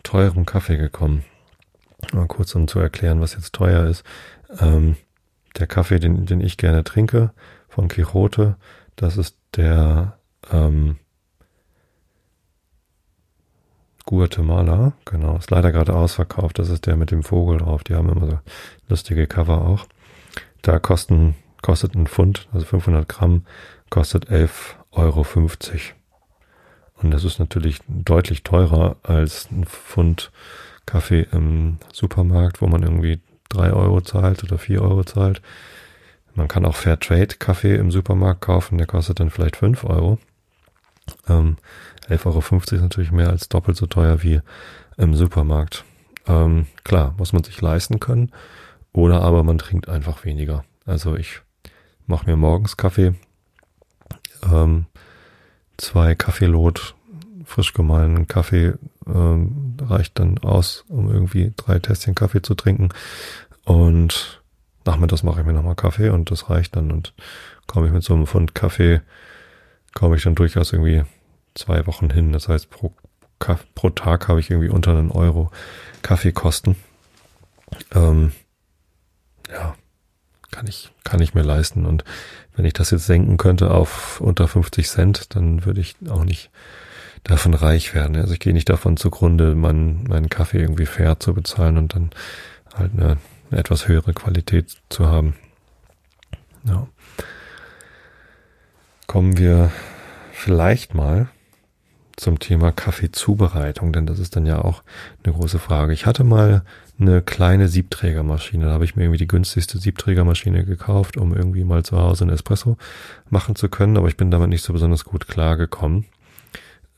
teurem 0.02 0.46
Kaffee 0.46 0.78
gekommen. 0.78 1.26
Mal 2.14 2.26
kurz, 2.26 2.54
um 2.54 2.68
zu 2.68 2.78
erklären, 2.78 3.20
was 3.20 3.34
jetzt 3.34 3.52
teuer 3.52 3.84
ist. 3.86 4.02
Ähm, 4.60 4.96
der 5.56 5.66
Kaffee, 5.66 5.98
den, 5.98 6.26
den 6.26 6.40
ich 6.40 6.56
gerne 6.56 6.84
trinke, 6.84 7.32
von 7.68 7.88
Quixote, 7.88 8.56
das 8.96 9.16
ist 9.16 9.36
der 9.56 10.18
ähm, 10.50 10.96
Guatemala, 14.06 14.92
genau, 15.04 15.36
ist 15.36 15.50
leider 15.50 15.72
gerade 15.72 15.94
ausverkauft. 15.94 16.58
Das 16.58 16.68
ist 16.68 16.86
der 16.86 16.96
mit 16.96 17.10
dem 17.10 17.22
Vogel 17.22 17.58
drauf. 17.58 17.84
Die 17.84 17.94
haben 17.94 18.10
immer 18.10 18.26
so 18.26 18.38
lustige 18.88 19.26
Cover 19.26 19.62
auch. 19.62 19.86
Da 20.62 20.78
kosten 20.78 21.34
kostet 21.64 21.94
ein 21.94 22.06
Pfund, 22.06 22.46
also 22.52 22.66
500 22.66 23.08
Gramm, 23.08 23.46
kostet 23.88 24.30
11,50 24.30 24.60
Euro. 24.92 25.26
Und 26.96 27.10
das 27.10 27.24
ist 27.24 27.38
natürlich 27.38 27.80
deutlich 27.88 28.42
teurer 28.42 28.96
als 29.02 29.48
ein 29.50 29.64
Pfund 29.64 30.30
Kaffee 30.84 31.26
im 31.32 31.78
Supermarkt, 31.90 32.60
wo 32.60 32.66
man 32.66 32.82
irgendwie 32.82 33.18
3 33.54 33.72
Euro 33.72 34.00
zahlt 34.00 34.44
oder 34.44 34.58
4 34.58 34.82
Euro 34.82 35.04
zahlt. 35.04 35.40
Man 36.34 36.48
kann 36.48 36.64
auch 36.64 36.74
Fairtrade 36.74 37.36
Kaffee 37.38 37.76
im 37.76 37.90
Supermarkt 37.90 38.40
kaufen, 38.40 38.78
der 38.78 38.86
kostet 38.86 39.20
dann 39.20 39.30
vielleicht 39.30 39.56
5 39.56 39.84
Euro. 39.84 40.18
Ähm, 41.28 41.56
11,50 42.08 42.26
Euro 42.26 42.38
ist 42.58 42.72
natürlich 42.82 43.12
mehr 43.12 43.30
als 43.30 43.48
doppelt 43.48 43.76
so 43.76 43.86
teuer 43.86 44.22
wie 44.22 44.40
im 44.96 45.14
Supermarkt. 45.14 45.84
Ähm, 46.26 46.66
klar, 46.82 47.14
muss 47.18 47.32
man 47.32 47.44
sich 47.44 47.60
leisten 47.60 48.00
können. 48.00 48.32
Oder 48.92 49.22
aber 49.22 49.42
man 49.42 49.58
trinkt 49.58 49.88
einfach 49.88 50.24
weniger. 50.24 50.64
Also 50.86 51.16
ich 51.16 51.40
mache 52.06 52.26
mir 52.26 52.36
morgens 52.36 52.76
Kaffee, 52.76 53.14
ähm, 54.52 54.86
zwei 55.76 56.14
Kaffeelot, 56.14 56.94
frisch 57.44 57.72
gemahlenen 57.72 58.26
Kaffee 58.26 58.74
ähm, 59.06 59.76
reicht 59.80 60.18
dann 60.18 60.38
aus, 60.38 60.84
um 60.88 61.10
irgendwie 61.10 61.52
drei 61.56 61.78
Tässchen 61.78 62.14
Kaffee 62.14 62.42
zu 62.42 62.54
trinken. 62.54 62.88
Und 63.64 64.42
nachmittags 64.84 65.22
mache 65.22 65.40
ich 65.40 65.46
mir 65.46 65.52
nochmal 65.52 65.74
Kaffee 65.74 66.10
und 66.10 66.30
das 66.30 66.50
reicht 66.50 66.76
dann. 66.76 66.90
Und 66.90 67.14
komme 67.66 67.86
ich 67.86 67.92
mit 67.92 68.02
so 68.02 68.14
einem 68.14 68.26
Pfund 68.26 68.54
Kaffee, 68.54 69.00
komme 69.94 70.16
ich 70.16 70.22
dann 70.22 70.34
durchaus 70.34 70.72
irgendwie 70.72 71.04
zwei 71.54 71.86
Wochen 71.86 72.10
hin. 72.10 72.32
Das 72.32 72.48
heißt, 72.48 72.70
pro, 72.70 72.92
pro 73.74 73.90
Tag 73.90 74.28
habe 74.28 74.40
ich 74.40 74.50
irgendwie 74.50 74.70
unter 74.70 74.92
einen 74.92 75.10
Euro 75.10 75.50
Kaffeekosten. 76.02 76.76
Ähm, 77.94 78.32
ja, 79.50 79.74
kann 80.50 80.66
ich, 80.66 80.92
kann 81.04 81.20
ich 81.20 81.34
mir 81.34 81.42
leisten. 81.42 81.86
Und 81.86 82.04
wenn 82.54 82.64
ich 82.64 82.72
das 82.72 82.90
jetzt 82.90 83.06
senken 83.06 83.36
könnte 83.36 83.70
auf 83.70 84.20
unter 84.20 84.48
50 84.48 84.88
Cent, 84.88 85.34
dann 85.34 85.64
würde 85.64 85.80
ich 85.80 85.96
auch 86.08 86.24
nicht 86.24 86.50
davon 87.24 87.54
reich 87.54 87.94
werden. 87.94 88.16
Also 88.16 88.34
ich 88.34 88.40
gehe 88.40 88.52
nicht 88.52 88.68
davon 88.68 88.96
zugrunde, 88.96 89.54
meinen, 89.54 90.04
meinen 90.04 90.28
Kaffee 90.28 90.60
irgendwie 90.60 90.86
fair 90.86 91.18
zu 91.18 91.34
bezahlen 91.34 91.78
und 91.78 91.94
dann 91.94 92.10
halt 92.74 92.92
eine, 92.92 93.16
eine 93.50 93.60
etwas 93.60 93.88
höhere 93.88 94.12
Qualität 94.12 94.76
zu 94.90 95.06
haben. 95.06 95.34
Ja. 96.64 96.86
Kommen 99.06 99.38
wir 99.38 99.70
vielleicht 100.32 100.94
mal 100.94 101.28
zum 102.16 102.38
Thema 102.38 102.72
Kaffeezubereitung, 102.72 103.92
denn 103.92 104.06
das 104.06 104.18
ist 104.18 104.36
dann 104.36 104.46
ja 104.46 104.60
auch 104.60 104.82
eine 105.24 105.34
große 105.34 105.58
Frage. 105.58 105.92
Ich 105.92 106.06
hatte 106.06 106.24
mal 106.24 106.62
eine 106.98 107.22
kleine 107.22 107.68
Siebträgermaschine. 107.68 108.66
Da 108.66 108.72
habe 108.72 108.84
ich 108.84 108.94
mir 108.94 109.04
irgendwie 109.04 109.18
die 109.18 109.26
günstigste 109.26 109.78
Siebträgermaschine 109.78 110.64
gekauft, 110.64 111.16
um 111.16 111.34
irgendwie 111.34 111.64
mal 111.64 111.84
zu 111.84 111.98
Hause 111.98 112.24
einen 112.24 112.34
Espresso 112.34 112.76
machen 113.30 113.56
zu 113.56 113.68
können, 113.68 113.96
aber 113.96 114.08
ich 114.08 114.16
bin 114.16 114.30
damit 114.30 114.50
nicht 114.50 114.62
so 114.62 114.72
besonders 114.72 115.04
gut 115.04 115.26
klargekommen. 115.26 116.04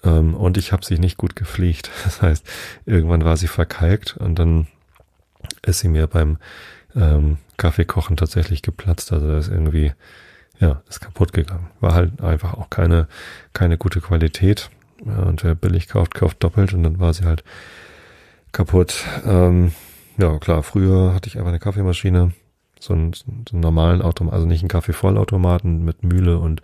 Ähm, 0.06 0.34
und 0.34 0.56
ich 0.56 0.72
habe 0.72 0.84
sie 0.84 0.98
nicht 0.98 1.16
gut 1.16 1.36
gepflegt. 1.36 1.90
Das 2.04 2.22
heißt, 2.22 2.46
irgendwann 2.86 3.24
war 3.24 3.36
sie 3.36 3.48
verkalkt 3.48 4.16
und 4.16 4.38
dann 4.38 4.68
ist 5.62 5.80
sie 5.80 5.88
mir 5.88 6.06
beim 6.06 6.38
ähm, 6.94 7.38
Kaffeekochen 7.56 8.16
tatsächlich 8.16 8.62
geplatzt. 8.62 9.12
Also 9.12 9.28
er 9.28 9.38
ist 9.38 9.48
irgendwie, 9.48 9.92
ja, 10.60 10.82
ist 10.88 11.00
kaputt 11.00 11.32
gegangen. 11.32 11.68
War 11.80 11.94
halt 11.94 12.20
einfach 12.20 12.54
auch 12.54 12.70
keine, 12.70 13.08
keine 13.52 13.76
gute 13.76 14.00
Qualität. 14.00 14.70
Und 15.00 15.44
wer 15.44 15.54
billig 15.54 15.88
kauft, 15.88 16.14
kauft 16.14 16.42
doppelt 16.42 16.72
und 16.72 16.82
dann 16.82 17.00
war 17.00 17.12
sie 17.12 17.24
halt 17.24 17.44
kaputt. 18.52 19.04
Ähm, 19.26 19.72
ja, 20.16 20.38
klar, 20.38 20.62
früher 20.62 21.12
hatte 21.12 21.28
ich 21.28 21.36
einfach 21.36 21.50
eine 21.50 21.58
Kaffeemaschine, 21.58 22.32
so 22.80 22.94
einen, 22.94 23.12
so 23.12 23.24
einen 23.26 23.60
normalen 23.60 24.00
Automat, 24.00 24.32
also 24.32 24.46
nicht 24.46 24.62
einen 24.62 24.70
Kaffeevollautomaten 24.70 25.84
mit 25.84 26.02
Mühle 26.02 26.38
und 26.38 26.62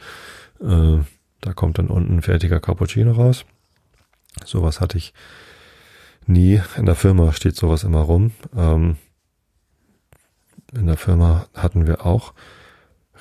äh, 0.62 1.00
da 1.42 1.52
kommt 1.52 1.78
dann 1.78 1.88
unten 1.88 2.16
ein 2.16 2.22
fertiger 2.22 2.60
Cappuccino 2.60 3.12
raus. 3.12 3.44
Sowas 4.44 4.80
hatte 4.80 4.96
ich 4.96 5.12
nie. 6.26 6.62
In 6.76 6.86
der 6.86 6.94
Firma 6.94 7.32
steht 7.32 7.56
sowas 7.56 7.84
immer 7.84 8.00
rum. 8.00 8.30
Ähm, 8.56 8.96
in 10.72 10.86
der 10.86 10.96
Firma 10.96 11.46
hatten 11.54 11.86
wir 11.86 12.06
auch 12.06 12.32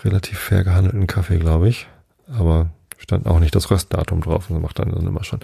relativ 0.04 0.40
fair 0.40 0.64
gehandelten 0.64 1.08
Kaffee, 1.08 1.40
glaube 1.40 1.68
ich. 1.68 1.88
Aber 2.28 2.70
stand 2.98 3.26
auch 3.26 3.40
nicht 3.40 3.56
das 3.56 3.72
Röstdatum 3.72 4.22
drauf. 4.22 4.48
Das 4.48 4.60
macht 4.60 4.80
dann 4.80 4.94
immer 4.94 5.24
schon. 5.24 5.40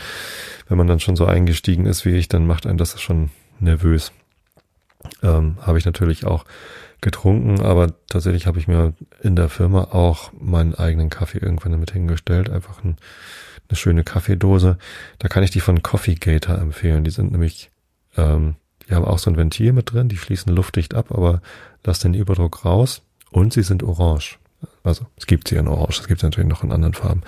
Wenn 0.67 0.77
man 0.77 0.87
dann 0.87 0.99
schon 0.99 1.15
so 1.15 1.25
eingestiegen 1.25 1.85
ist 1.85 2.05
wie 2.05 2.15
ich, 2.15 2.27
dann 2.27 2.47
macht 2.47 2.65
einen 2.65 2.77
das 2.77 3.01
schon 3.01 3.31
nervös. 3.59 4.13
Ähm, 5.23 5.57
habe 5.61 5.77
ich 5.77 5.85
natürlich 5.85 6.25
auch 6.25 6.45
getrunken, 7.01 7.61
aber 7.61 7.93
tatsächlich 8.07 8.47
habe 8.47 8.59
ich 8.59 8.67
mir 8.67 8.93
in 9.21 9.35
der 9.35 9.49
Firma 9.49 9.83
auch 9.91 10.31
meinen 10.33 10.73
eigenen 10.75 11.09
Kaffee 11.09 11.37
irgendwann 11.37 11.71
damit 11.71 11.91
hingestellt. 11.91 12.49
Einfach 12.49 12.83
ein, 12.83 12.97
eine 13.69 13.75
schöne 13.75 14.03
Kaffeedose. 14.03 14.77
Da 15.19 15.27
kann 15.27 15.43
ich 15.43 15.51
die 15.51 15.59
von 15.59 15.83
Coffee 15.83 16.15
Gator 16.15 16.57
empfehlen. 16.57 17.03
Die 17.03 17.11
sind 17.11 17.31
nämlich, 17.31 17.69
ähm, 18.15 18.55
die 18.87 18.95
haben 18.95 19.05
auch 19.05 19.19
so 19.19 19.29
ein 19.29 19.37
Ventil 19.37 19.73
mit 19.73 19.91
drin, 19.91 20.09
die 20.09 20.17
schließen 20.17 20.55
luftdicht 20.55 20.95
ab, 20.95 21.11
aber 21.11 21.41
lass 21.83 21.99
den 21.99 22.13
Überdruck 22.13 22.65
raus 22.65 23.03
und 23.31 23.53
sie 23.53 23.63
sind 23.63 23.83
orange. 23.83 24.39
Also 24.83 25.05
es 25.17 25.27
gibt 25.27 25.47
sie 25.47 25.55
in 25.55 25.67
orange, 25.67 25.99
es 25.99 26.07
gibt 26.07 26.21
sie 26.21 26.25
natürlich 26.25 26.49
noch 26.49 26.63
in 26.63 26.71
anderen 26.71 26.95
Farben, 26.95 27.21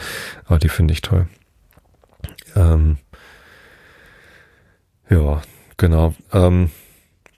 aber 0.45 0.57
die 0.57 0.69
finde 0.69 0.93
ich 0.93 1.01
toll. 1.01 1.27
Ähm, 2.55 2.97
ja, 5.09 5.41
genau. 5.77 6.15
Ähm, 6.33 6.71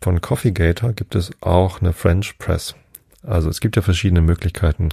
von 0.02 0.20
Coffee 0.20 0.52
Gator 0.52 0.94
gibt 0.94 1.16
es 1.16 1.32
auch 1.42 1.82
eine 1.82 1.94
French 1.94 2.38
Press. 2.40 2.76
Also 3.24 3.50
es 3.50 3.60
gibt 3.60 3.76
ja 3.76 3.82
verschiedene 3.82 4.22
Möglichkeiten, 4.22 4.90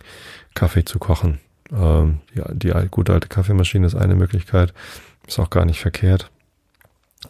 Kaffee 0.55 0.85
zu 0.85 0.99
kochen. 0.99 1.41
Ähm, 1.73 2.21
die, 2.35 2.43
die 2.71 2.89
gute 2.91 3.13
alte 3.13 3.29
Kaffeemaschine 3.29 3.87
ist 3.87 3.95
eine 3.95 4.15
Möglichkeit, 4.15 4.75
ist 5.27 5.39
auch 5.39 5.51
gar 5.51 5.65
nicht 5.65 5.81
verkehrt. 5.81 6.31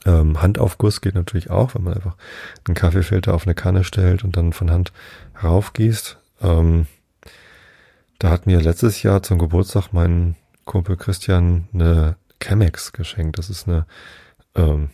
Ähm, 0.05 0.43
Handaufguss 0.43 1.01
geht 1.01 1.15
natürlich 1.15 1.51
auch, 1.51 1.75
wenn 1.75 1.85
man 1.85 1.95
einfach 1.95 2.17
einen 2.67 2.75
Kaffeefilter 2.75 3.33
auf 3.33 3.47
eine 3.47 3.55
Kanne 3.55 3.85
stellt 3.85 4.25
und 4.25 4.37
dann 4.37 4.53
von 4.53 4.71
Hand 4.71 4.93
raufgießt. 5.43 6.19
Ähm, 6.43 6.87
da 8.19 8.31
hat 8.31 8.47
mir 8.47 8.61
letztes 8.61 9.03
Jahr 9.03 9.23
zum 9.23 9.39
Geburtstag 9.39 9.93
mein 9.93 10.35
Kumpel 10.65 10.97
Christian 10.97 11.69
eine 11.73 12.17
Chemex 12.43 12.93
geschenkt. 12.93 13.39
Das 13.39 13.49
ist 13.49 13.69
eine 13.69 13.87
ähm, 14.57 14.91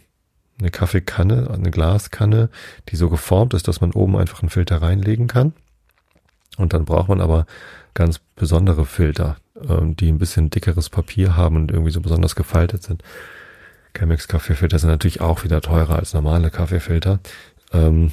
eine 0.59 0.71
Kaffeekanne, 0.71 1.51
eine 1.51 1.71
Glaskanne, 1.71 2.49
die 2.89 2.97
so 2.97 3.11
geformt 3.11 3.55
ist, 3.55 3.69
dass 3.69 3.81
man 3.81 3.93
oben 3.93 4.17
einfach 4.17 4.43
einen 4.43 4.51
Filter 4.51 4.83
reinlegen 4.83 5.27
kann. 5.27 5.53
Und 6.57 6.73
dann 6.73 6.85
braucht 6.85 7.09
man 7.09 7.21
aber 7.21 7.47
ganz 7.95 8.21
besondere 8.37 8.87
Filter, 8.87 9.37
ähm, 9.69 9.97
die 9.97 10.09
ein 10.09 10.19
bisschen 10.19 10.51
dickeres 10.51 10.91
Papier 10.91 11.37
haben 11.37 11.57
und 11.57 11.71
irgendwie 11.71 11.91
so 11.91 12.01
besonders 12.01 12.37
gefaltet 12.37 12.83
sind. 12.83 13.03
Chemex 13.97 14.29
Kaffeefilter 14.29 14.79
sind 14.79 14.91
natürlich 14.91 15.21
auch 15.21 15.45
wieder 15.45 15.61
teurer 15.61 15.97
als 15.97 16.15
normale 16.15 16.51
Kaffeefilter. 16.51 17.21
Ähm, 17.73 18.13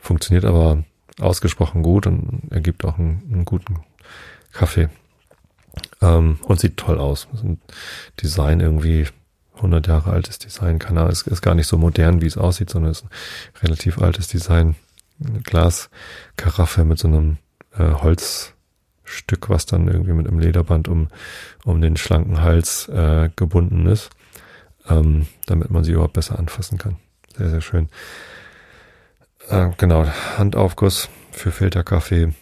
funktioniert 0.00 0.44
aber 0.44 0.84
ausgesprochen 1.20 1.82
gut 1.82 2.06
und 2.06 2.42
ergibt 2.50 2.84
auch 2.84 2.98
einen, 2.98 3.22
einen 3.32 3.44
guten 3.44 3.80
Kaffee. 4.52 4.88
Ähm, 6.00 6.38
und 6.42 6.60
sieht 6.60 6.76
toll 6.76 6.98
aus. 6.98 7.28
Design 8.22 8.60
irgendwie 8.60 9.06
100 9.56 9.86
Jahre 9.86 10.12
altes 10.12 10.38
Design. 10.38 10.78
Keine 10.78 11.00
Ahnung, 11.00 11.12
ist, 11.12 11.26
ist 11.26 11.42
gar 11.42 11.54
nicht 11.54 11.66
so 11.66 11.78
modern, 11.78 12.20
wie 12.20 12.26
es 12.26 12.36
aussieht, 12.36 12.70
sondern 12.70 12.92
ist 12.92 13.04
ein 13.04 13.10
relativ 13.62 13.98
altes 13.98 14.28
Design. 14.28 14.76
Eine 15.24 15.40
Glaskaraffe 15.40 16.84
mit 16.84 16.98
so 16.98 17.08
einem 17.08 17.38
äh, 17.76 17.90
Holzstück, 17.92 19.48
was 19.48 19.66
dann 19.66 19.88
irgendwie 19.88 20.12
mit 20.12 20.28
einem 20.28 20.38
Lederband 20.38 20.88
um, 20.88 21.08
um 21.64 21.80
den 21.80 21.96
schlanken 21.96 22.42
Hals 22.42 22.88
äh, 22.88 23.30
gebunden 23.34 23.86
ist, 23.86 24.10
ähm, 24.88 25.26
damit 25.46 25.70
man 25.70 25.84
sie 25.84 25.92
überhaupt 25.92 26.14
besser 26.14 26.38
anfassen 26.38 26.78
kann. 26.78 26.96
Sehr, 27.36 27.50
sehr 27.50 27.62
schön. 27.62 27.88
Äh, 29.48 29.70
genau, 29.78 30.06
Handaufguss 30.36 31.08
für 31.32 31.50
Filterkaffee 31.50 32.32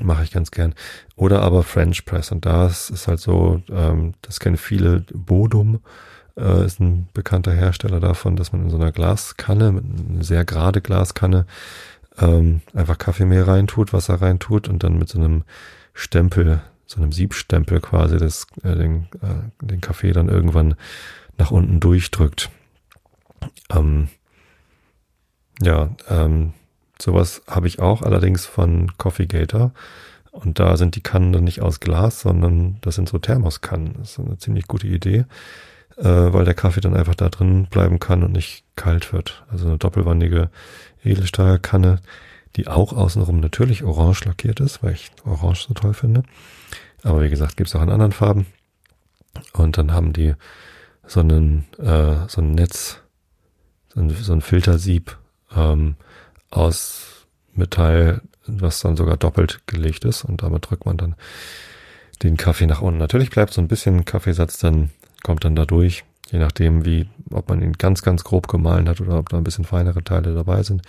mache 0.00 0.24
ich 0.24 0.30
ganz 0.30 0.50
gern. 0.50 0.74
Oder 1.16 1.42
aber 1.42 1.62
French 1.62 2.04
Press. 2.04 2.32
Und 2.32 2.46
das 2.46 2.90
ist 2.90 3.08
halt 3.08 3.20
so, 3.20 3.62
ähm, 3.70 4.14
das 4.22 4.40
kennen 4.40 4.56
viele 4.56 5.00
Bodum 5.12 5.80
äh, 6.36 6.64
ist 6.64 6.80
ein 6.80 7.08
bekannter 7.12 7.52
Hersteller 7.52 8.00
davon, 8.00 8.36
dass 8.36 8.52
man 8.52 8.62
in 8.62 8.70
so 8.70 8.76
einer 8.76 8.92
Glaskanne, 8.92 9.82
eine 10.08 10.24
sehr 10.24 10.44
gerade 10.44 10.80
Glaskanne, 10.80 11.46
ähm, 12.18 12.60
einfach 12.74 12.98
Kaffeemehl 12.98 13.42
reintut, 13.42 13.92
Wasser 13.92 14.20
reintut 14.20 14.68
und 14.68 14.82
dann 14.82 14.98
mit 14.98 15.08
so 15.08 15.18
einem 15.18 15.44
Stempel, 15.94 16.62
so 16.86 17.00
einem 17.00 17.12
Siebstempel 17.12 17.80
quasi 17.80 18.18
das, 18.18 18.46
äh, 18.62 18.74
den, 18.74 19.08
äh, 19.22 19.64
den 19.64 19.80
Kaffee 19.80 20.12
dann 20.12 20.28
irgendwann 20.28 20.74
nach 21.38 21.50
unten 21.50 21.80
durchdrückt. 21.80 22.50
Ähm, 23.70 24.08
ja, 25.60 25.90
ähm, 26.08 26.52
sowas 27.00 27.42
habe 27.46 27.66
ich 27.66 27.80
auch 27.80 28.02
allerdings 28.02 28.46
von 28.46 28.96
Coffee 28.98 29.26
Gator. 29.26 29.72
Und 30.30 30.58
da 30.58 30.78
sind 30.78 30.96
die 30.96 31.02
Kannen 31.02 31.32
dann 31.32 31.44
nicht 31.44 31.60
aus 31.60 31.80
Glas, 31.80 32.20
sondern 32.20 32.78
das 32.80 32.94
sind 32.94 33.08
so 33.08 33.18
Thermoskannen. 33.18 33.94
Das 33.98 34.12
ist 34.12 34.18
eine 34.18 34.38
ziemlich 34.38 34.66
gute 34.66 34.86
Idee 34.86 35.26
äh, 35.96 36.04
weil 36.04 36.44
der 36.44 36.54
Kaffee 36.54 36.80
dann 36.80 36.96
einfach 36.96 37.14
da 37.14 37.28
drin 37.28 37.66
bleiben 37.70 37.98
kann 37.98 38.22
und 38.22 38.32
nicht 38.32 38.64
kalt 38.76 39.12
wird. 39.12 39.44
Also 39.50 39.66
eine 39.66 39.78
doppelwandige 39.78 40.50
Edelstahlkanne, 41.04 42.00
die 42.56 42.68
auch 42.68 42.92
außenrum 42.92 43.40
natürlich 43.40 43.82
orange 43.84 44.24
lackiert 44.24 44.60
ist, 44.60 44.82
weil 44.82 44.92
ich 44.92 45.10
orange 45.24 45.66
so 45.66 45.74
toll 45.74 45.94
finde. 45.94 46.22
Aber 47.02 47.22
wie 47.22 47.30
gesagt, 47.30 47.56
gibt's 47.56 47.74
auch 47.74 47.82
in 47.82 47.90
anderen 47.90 48.12
Farben. 48.12 48.46
Und 49.52 49.78
dann 49.78 49.92
haben 49.92 50.12
die 50.12 50.34
so 51.06 51.20
einen, 51.20 51.66
äh, 51.78 52.28
so 52.28 52.40
ein 52.40 52.52
Netz, 52.52 53.00
so 53.94 54.00
ein, 54.00 54.10
so 54.10 54.32
ein 54.32 54.40
Filtersieb 54.40 55.16
ähm, 55.54 55.96
aus 56.50 57.26
Metall, 57.54 58.22
was 58.46 58.80
dann 58.80 58.96
sogar 58.96 59.16
doppelt 59.16 59.60
gelegt 59.66 60.04
ist. 60.04 60.24
Und 60.24 60.42
damit 60.42 60.70
drückt 60.70 60.86
man 60.86 60.96
dann 60.96 61.14
den 62.22 62.36
Kaffee 62.36 62.66
nach 62.66 62.82
unten. 62.82 62.98
Natürlich 62.98 63.30
bleibt 63.30 63.52
so 63.52 63.60
ein 63.60 63.68
bisschen 63.68 64.04
Kaffeesatz 64.04 64.58
dann 64.58 64.90
kommt 65.22 65.44
dann 65.44 65.56
da 65.56 65.64
durch, 65.64 66.04
je 66.30 66.38
nachdem, 66.38 66.84
wie, 66.84 67.08
ob 67.30 67.48
man 67.48 67.62
ihn 67.62 67.74
ganz, 67.74 68.02
ganz 68.02 68.24
grob 68.24 68.48
gemahlen 68.48 68.88
hat 68.88 69.00
oder 69.00 69.18
ob 69.18 69.28
da 69.28 69.36
ein 69.36 69.44
bisschen 69.44 69.64
feinere 69.64 70.02
Teile 70.02 70.34
dabei 70.34 70.62
sind. 70.62 70.82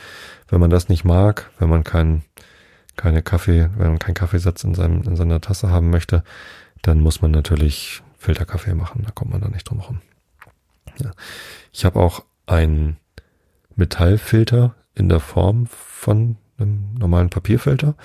Wenn 0.47 0.59
man 0.59 0.69
das 0.69 0.89
nicht 0.89 1.05
mag, 1.05 1.51
wenn 1.59 1.69
man 1.69 1.83
keinen 1.83 2.23
keine 2.95 3.21
Kaffee, 3.21 3.69
wenn 3.75 3.89
man 3.89 3.99
keinen 3.99 4.13
Kaffeesatz 4.13 4.63
in, 4.63 4.75
seinem, 4.75 5.01
in 5.03 5.15
seiner 5.15 5.41
Tasse 5.41 5.69
haben 5.69 5.89
möchte, 5.89 6.23
dann 6.81 6.99
muss 6.99 7.21
man 7.21 7.31
natürlich 7.31 8.03
Filterkaffee 8.17 8.75
machen. 8.75 9.03
Da 9.03 9.11
kommt 9.11 9.31
man 9.31 9.41
da 9.41 9.49
nicht 9.49 9.63
drum 9.63 9.79
rum. 9.79 10.01
Ja. 10.99 11.11
Ich 11.71 11.85
habe 11.85 11.99
auch 11.99 12.23
einen 12.45 12.97
Metallfilter 13.75 14.75
in 14.93 15.09
der 15.09 15.19
Form 15.19 15.65
von 15.67 16.37
einem 16.57 16.93
normalen 16.93 17.29
Papierfilter. 17.29 17.95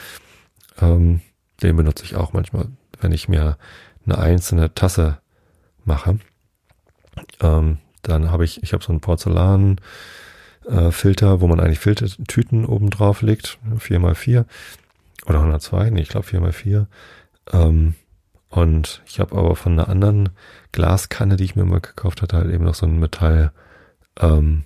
Ähm, 0.80 1.20
den 1.62 1.76
benutze 1.76 2.04
ich 2.04 2.16
auch 2.16 2.32
manchmal, 2.32 2.68
wenn 3.00 3.12
ich 3.12 3.28
mir 3.28 3.58
eine 4.06 4.18
einzelne 4.18 4.74
Tasse 4.74 5.18
mache. 5.88 6.20
Ähm, 7.40 7.78
dann 8.02 8.30
habe 8.30 8.44
ich, 8.44 8.62
ich 8.62 8.72
habe 8.72 8.84
so 8.84 8.92
einen 8.92 9.00
Porzellan 9.00 9.80
äh, 10.68 10.92
Filter, 10.92 11.40
wo 11.40 11.48
man 11.48 11.58
eigentlich 11.58 11.80
Filtertüten 11.80 12.64
oben 12.64 12.90
drauf 12.90 13.22
legt, 13.22 13.58
4x4 13.76 14.44
oder 15.26 15.38
102, 15.38 15.90
nee, 15.90 16.02
ich 16.02 16.08
glaube 16.08 16.26
4x4. 16.26 16.86
Ähm, 17.52 17.94
und 18.50 19.02
ich 19.06 19.20
habe 19.20 19.36
aber 19.36 19.56
von 19.56 19.72
einer 19.72 19.88
anderen 19.88 20.30
Glaskanne, 20.72 21.36
die 21.36 21.44
ich 21.44 21.56
mir 21.56 21.64
mal 21.64 21.80
gekauft 21.80 22.22
hatte, 22.22 22.36
halt 22.36 22.50
eben 22.50 22.64
noch 22.64 22.74
so 22.74 22.86
einen 22.86 23.00
Metall 23.00 23.52
ähm, 24.20 24.64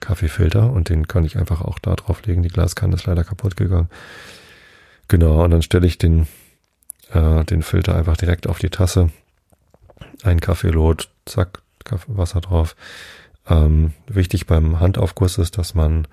Kaffeefilter 0.00 0.70
und 0.70 0.88
den 0.88 1.08
kann 1.08 1.24
ich 1.24 1.36
einfach 1.36 1.62
auch 1.62 1.78
da 1.80 1.96
drauf 1.96 2.24
legen. 2.26 2.42
Die 2.42 2.48
Glaskanne 2.48 2.94
ist 2.94 3.06
leider 3.06 3.24
kaputt 3.24 3.56
gegangen. 3.56 3.88
Genau, 5.08 5.42
und 5.42 5.50
dann 5.50 5.62
stelle 5.62 5.86
ich 5.86 5.98
den, 5.98 6.28
äh, 7.10 7.44
den 7.44 7.62
Filter 7.62 7.96
einfach 7.96 8.16
direkt 8.16 8.46
auf 8.46 8.58
die 8.58 8.70
Tasse 8.70 9.10
ein 10.22 10.40
Kaffeelot, 10.40 11.10
zack, 11.24 11.62
Wasser 12.06 12.40
drauf. 12.40 12.76
Ähm, 13.48 13.94
wichtig 14.06 14.46
beim 14.46 14.78
Handaufguss 14.78 15.38
ist, 15.38 15.56
dass 15.56 15.74
man 15.74 16.06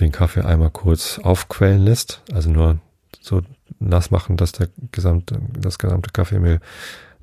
den 0.00 0.12
Kaffee 0.12 0.44
einmal 0.44 0.70
kurz 0.70 1.18
aufquellen 1.18 1.82
lässt, 1.82 2.22
also 2.32 2.50
nur 2.50 2.78
so 3.20 3.42
nass 3.78 4.10
machen, 4.10 4.36
dass 4.36 4.52
der 4.52 4.68
gesamte, 4.92 5.40
das 5.58 5.78
gesamte 5.78 6.10
Kaffeemehl 6.10 6.60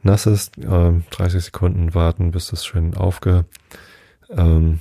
nass 0.04 0.26
ist. 0.26 0.58
Ähm, 0.58 1.04
30 1.12 1.46
Sekunden 1.46 1.94
warten, 1.94 2.32
bis 2.32 2.48
das 2.48 2.66
schön 2.66 2.96
aufge, 2.96 3.46
ähm, 4.30 4.80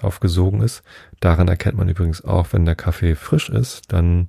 aufgesogen 0.00 0.62
ist. 0.62 0.82
Daran 1.20 1.48
erkennt 1.48 1.78
man 1.78 1.88
übrigens 1.88 2.24
auch, 2.24 2.48
wenn 2.52 2.64
der 2.64 2.74
Kaffee 2.74 3.14
frisch 3.14 3.48
ist, 3.48 3.92
dann 3.92 4.26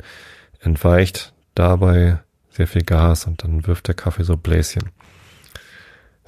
entweicht 0.60 1.34
dabei 1.56 2.20
sehr 2.52 2.68
viel 2.68 2.84
Gas 2.84 3.26
und 3.26 3.44
dann 3.44 3.66
wirft 3.66 3.88
der 3.88 3.96
Kaffee 3.96 4.24
so 4.24 4.38
Bläschen. 4.38 4.92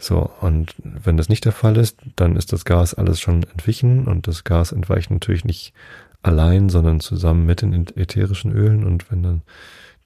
So, 0.05 0.29
und 0.39 0.75
wenn 0.83 1.17
das 1.17 1.29
nicht 1.29 1.45
der 1.45 1.51
Fall 1.51 1.77
ist, 1.77 1.97
dann 2.15 2.35
ist 2.35 2.53
das 2.53 2.63
Gas 2.63 2.93
alles 2.93 3.19
schon 3.19 3.41
entwichen 3.41 4.05
und 4.05 4.27
das 4.27 4.43
Gas 4.43 4.71
entweicht 4.71 5.09
natürlich 5.09 5.45
nicht 5.45 5.73
allein, 6.21 6.69
sondern 6.69 6.99
zusammen 6.99 7.47
mit 7.47 7.63
den 7.63 7.73
ätherischen 7.73 8.51
Ölen 8.51 8.83
und 8.83 9.09
wenn 9.09 9.23
dann 9.23 9.41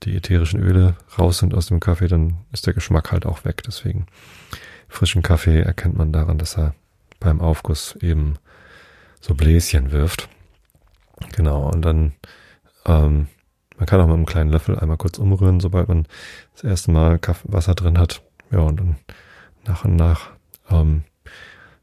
die 0.03 0.15
ätherischen 0.15 0.61
Öle 0.61 0.95
raus 1.17 1.39
sind 1.39 1.53
aus 1.53 1.65
dem 1.65 1.81
Kaffee, 1.81 2.07
dann 2.07 2.37
ist 2.53 2.65
der 2.65 2.73
Geschmack 2.73 3.11
halt 3.11 3.25
auch 3.25 3.43
weg. 3.43 3.61
Deswegen 3.67 4.05
frischen 4.87 5.21
Kaffee 5.21 5.59
erkennt 5.59 5.97
man 5.97 6.13
daran, 6.13 6.37
dass 6.37 6.57
er 6.57 6.75
beim 7.19 7.41
Aufguss 7.41 7.97
eben 7.99 8.35
so 9.19 9.35
Bläschen 9.35 9.91
wirft. 9.91 10.29
Genau, 11.35 11.69
und 11.69 11.81
dann, 11.81 12.13
ähm, 12.85 13.27
man 13.75 13.85
kann 13.85 13.99
auch 13.99 14.07
mit 14.07 14.15
einem 14.15 14.25
kleinen 14.25 14.51
Löffel 14.51 14.79
einmal 14.79 14.95
kurz 14.95 15.17
umrühren, 15.17 15.59
sobald 15.59 15.89
man 15.89 16.07
das 16.53 16.63
erste 16.63 16.91
Mal 16.91 17.19
Kaffee, 17.19 17.51
Wasser 17.51 17.75
drin 17.75 17.99
hat. 17.99 18.21
Ja, 18.49 18.59
und 18.59 18.79
dann 18.79 18.95
nach 19.69 19.85
und 19.85 19.95
nach 19.95 20.31
ähm, 20.69 21.03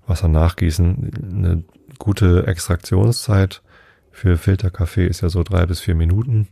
Wasser 0.07 0.29
nachgießen. 0.29 1.11
Eine 1.33 1.65
gute 1.99 2.47
Extraktionszeit 2.47 3.63
für 4.11 4.37
Filterkaffee 4.37 5.07
ist 5.07 5.23
ja 5.23 5.29
so 5.29 5.43
drei 5.43 5.67
bis 5.67 5.81
vier 5.81 5.95
Minuten. 5.95 6.49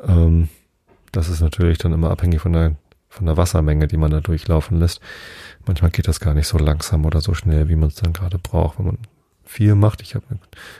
Ähm, 0.00 0.48
das 1.10 1.28
ist 1.28 1.40
natürlich 1.40 1.78
dann 1.78 1.92
immer 1.92 2.10
abhängig 2.10 2.40
von 2.40 2.52
der, 2.52 2.76
von 3.08 3.26
der 3.26 3.36
Wassermenge, 3.36 3.88
die 3.88 3.96
man 3.96 4.10
da 4.10 4.20
durchlaufen 4.20 4.78
lässt. 4.78 5.00
Manchmal 5.66 5.90
geht 5.90 6.08
das 6.08 6.20
gar 6.20 6.34
nicht 6.34 6.46
so 6.46 6.58
langsam 6.58 7.04
oder 7.04 7.20
so 7.20 7.34
schnell, 7.34 7.68
wie 7.68 7.76
man 7.76 7.88
es 7.88 7.96
dann 7.96 8.12
gerade 8.12 8.38
braucht. 8.38 8.78
Wenn 8.78 8.86
man 8.86 8.98
viel 9.44 9.74
macht, 9.74 10.02
ich 10.02 10.14
habe 10.14 10.24
eine 10.30 10.38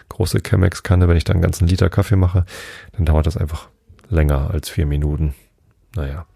große 0.08 0.40
Chemex-Kanne, 0.40 1.08
wenn 1.08 1.16
ich 1.16 1.24
dann 1.24 1.36
einen 1.36 1.42
ganzen 1.42 1.66
Liter 1.66 1.90
Kaffee 1.90 2.16
mache, 2.16 2.44
dann 2.92 3.04
dauert 3.04 3.26
das 3.26 3.36
einfach 3.36 3.68
länger 4.08 4.50
als 4.50 4.68
vier 4.68 4.86
Minuten. 4.86 5.34
Naja. 5.94 6.26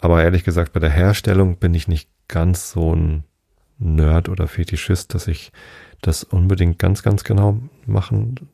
Aber 0.00 0.22
ehrlich 0.22 0.42
gesagt, 0.42 0.72
bei 0.72 0.80
der 0.80 0.90
Herstellung 0.90 1.56
bin 1.56 1.74
ich 1.74 1.86
nicht 1.86 2.08
ganz 2.28 2.70
so 2.70 2.94
ein 2.94 3.24
Nerd 3.78 4.28
oder 4.28 4.48
Fetischist, 4.48 5.14
dass 5.14 5.28
ich 5.28 5.52
das 6.00 6.24
unbedingt 6.24 6.78
ganz, 6.78 7.02
ganz 7.02 7.24
genau 7.24 7.60
machen 7.86 8.48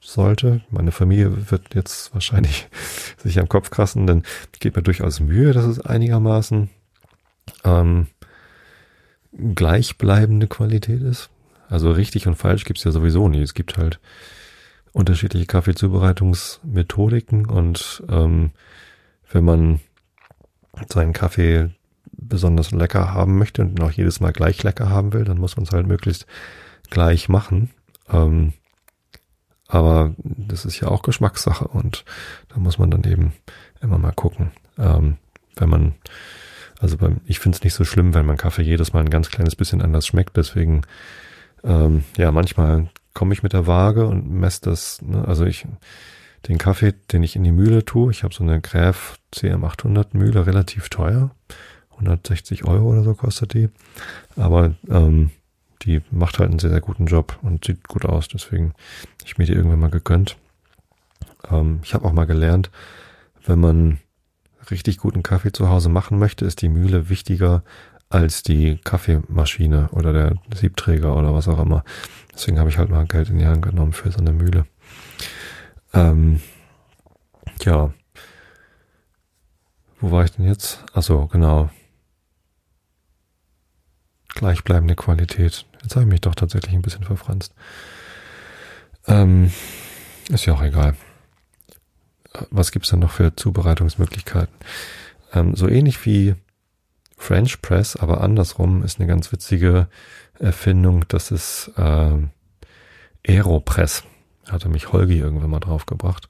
sollte. 0.00 0.62
Meine 0.70 0.92
Familie 0.92 1.50
wird 1.50 1.74
jetzt 1.74 2.12
wahrscheinlich 2.14 2.68
sich 3.16 3.38
am 3.38 3.48
Kopf 3.48 3.70
krassen, 3.70 4.06
denn 4.06 4.22
ich 4.52 4.60
gebe 4.60 4.78
mir 4.78 4.82
durchaus 4.82 5.20
Mühe, 5.20 5.52
dass 5.52 5.64
es 5.64 5.80
einigermaßen 5.80 6.70
ähm, 7.64 8.06
gleichbleibende 9.54 10.46
Qualität 10.46 11.02
ist. 11.02 11.30
Also 11.68 11.90
richtig 11.90 12.26
und 12.26 12.36
falsch 12.36 12.64
gibt's 12.64 12.84
ja 12.84 12.90
sowieso 12.90 13.28
nie. 13.28 13.40
Es 13.40 13.54
gibt 13.54 13.78
halt 13.78 14.00
unterschiedliche 14.92 15.46
Kaffeezubereitungsmethodiken 15.46 17.46
und 17.46 18.02
ähm, 18.08 18.50
wenn 19.30 19.44
man 19.44 19.80
seinen 20.88 21.12
Kaffee 21.12 21.70
besonders 22.16 22.70
lecker 22.70 23.12
haben 23.12 23.38
möchte 23.38 23.62
und 23.62 23.80
auch 23.80 23.90
jedes 23.90 24.20
Mal 24.20 24.32
gleich 24.32 24.62
lecker 24.62 24.88
haben 24.88 25.12
will, 25.12 25.24
dann 25.24 25.38
muss 25.38 25.56
man 25.56 25.64
es 25.64 25.72
halt 25.72 25.86
möglichst 25.86 26.26
gleich 26.90 27.28
machen. 27.28 27.70
Ähm, 28.08 28.52
aber 29.66 30.14
das 30.18 30.64
ist 30.64 30.80
ja 30.80 30.88
auch 30.88 31.02
Geschmackssache 31.02 31.66
und 31.66 32.04
da 32.48 32.60
muss 32.60 32.78
man 32.78 32.90
dann 32.90 33.04
eben 33.04 33.32
immer 33.80 33.98
mal 33.98 34.12
gucken. 34.12 34.52
Ähm, 34.78 35.16
wenn 35.56 35.68
man, 35.68 35.94
also 36.80 36.96
beim, 36.96 37.20
ich 37.24 37.38
finde 37.38 37.56
es 37.56 37.64
nicht 37.64 37.74
so 37.74 37.84
schlimm, 37.84 38.14
wenn 38.14 38.26
mein 38.26 38.36
Kaffee 38.36 38.62
jedes 38.62 38.92
Mal 38.92 39.00
ein 39.00 39.10
ganz 39.10 39.30
kleines 39.30 39.56
bisschen 39.56 39.82
anders 39.82 40.06
schmeckt. 40.06 40.36
Deswegen, 40.36 40.82
ähm, 41.62 42.04
ja, 42.16 42.30
manchmal 42.30 42.90
komme 43.14 43.32
ich 43.32 43.42
mit 43.42 43.52
der 43.52 43.66
Waage 43.66 44.06
und 44.06 44.30
messe 44.30 44.60
das. 44.62 45.00
Ne? 45.02 45.26
Also 45.26 45.44
ich, 45.46 45.66
den 46.48 46.58
Kaffee, 46.58 46.92
den 46.92 47.22
ich 47.22 47.36
in 47.36 47.44
die 47.44 47.52
Mühle 47.52 47.84
tue, 47.84 48.10
ich 48.10 48.22
habe 48.22 48.34
so 48.34 48.44
eine 48.44 48.60
Gräf 48.60 49.18
CM800 49.32 50.08
Mühle, 50.12 50.46
relativ 50.46 50.88
teuer. 50.88 51.30
160 51.94 52.64
Euro 52.64 52.90
oder 52.90 53.02
so 53.02 53.14
kostet 53.14 53.54
die. 53.54 53.68
Aber 54.36 54.74
ähm, 54.88 55.30
die 55.82 56.00
macht 56.10 56.38
halt 56.38 56.50
einen 56.50 56.58
sehr, 56.58 56.70
sehr 56.70 56.80
guten 56.80 57.06
Job 57.06 57.38
und 57.42 57.64
sieht 57.64 57.88
gut 57.88 58.04
aus. 58.04 58.28
Deswegen 58.28 58.74
ich 59.24 59.38
mir 59.38 59.44
die 59.44 59.52
irgendwann 59.52 59.80
mal 59.80 59.90
gegönnt. 59.90 60.36
Ähm, 61.50 61.80
ich 61.82 61.94
habe 61.94 62.06
auch 62.06 62.12
mal 62.12 62.26
gelernt, 62.26 62.70
wenn 63.44 63.60
man 63.60 63.98
richtig 64.70 64.98
guten 64.98 65.22
Kaffee 65.22 65.52
zu 65.52 65.68
Hause 65.68 65.90
machen 65.90 66.18
möchte, 66.18 66.46
ist 66.46 66.62
die 66.62 66.70
Mühle 66.70 67.10
wichtiger 67.10 67.62
als 68.08 68.42
die 68.42 68.78
Kaffeemaschine 68.82 69.88
oder 69.92 70.12
der 70.12 70.36
Siebträger 70.54 71.16
oder 71.16 71.34
was 71.34 71.48
auch 71.48 71.58
immer. 71.58 71.84
Deswegen 72.32 72.58
habe 72.58 72.70
ich 72.70 72.78
halt 72.78 72.88
mal 72.88 73.06
Geld 73.06 73.28
in 73.28 73.38
die 73.38 73.46
Hand 73.46 73.62
genommen 73.62 73.92
für 73.92 74.10
so 74.10 74.18
eine 74.18 74.32
Mühle. 74.32 74.66
Ähm, 75.92 76.40
ja. 77.62 77.92
Wo 80.00 80.10
war 80.10 80.24
ich 80.24 80.32
denn 80.32 80.46
jetzt? 80.46 80.84
Ach 80.94 81.02
so, 81.02 81.26
genau 81.26 81.70
gleichbleibende 84.34 84.96
Qualität. 84.96 85.64
Jetzt 85.82 85.96
habe 85.96 86.04
ich 86.04 86.10
mich 86.10 86.20
doch 86.20 86.34
tatsächlich 86.34 86.74
ein 86.74 86.82
bisschen 86.82 87.04
verfranst. 87.04 87.54
Ähm, 89.06 89.50
ist 90.30 90.46
ja 90.46 90.54
auch 90.54 90.62
egal. 90.62 90.96
Was 92.50 92.72
gibt's 92.72 92.90
dann 92.90 92.98
noch 93.00 93.12
für 93.12 93.36
Zubereitungsmöglichkeiten? 93.36 94.54
Ähm, 95.32 95.54
so 95.54 95.68
ähnlich 95.68 96.04
wie 96.04 96.34
French 97.16 97.62
Press, 97.62 97.96
aber 97.96 98.20
andersrum 98.20 98.82
ist 98.82 98.98
eine 98.98 99.08
ganz 99.08 99.32
witzige 99.32 99.88
Erfindung. 100.38 101.06
Das 101.08 101.30
ist 101.30 101.70
äh, 101.76 102.18
Aeropress. 103.26 104.04
Hatte 104.50 104.68
mich 104.68 104.92
Holgi 104.92 105.18
irgendwann 105.18 105.48
mal 105.50 105.60
draufgebracht. 105.60 106.28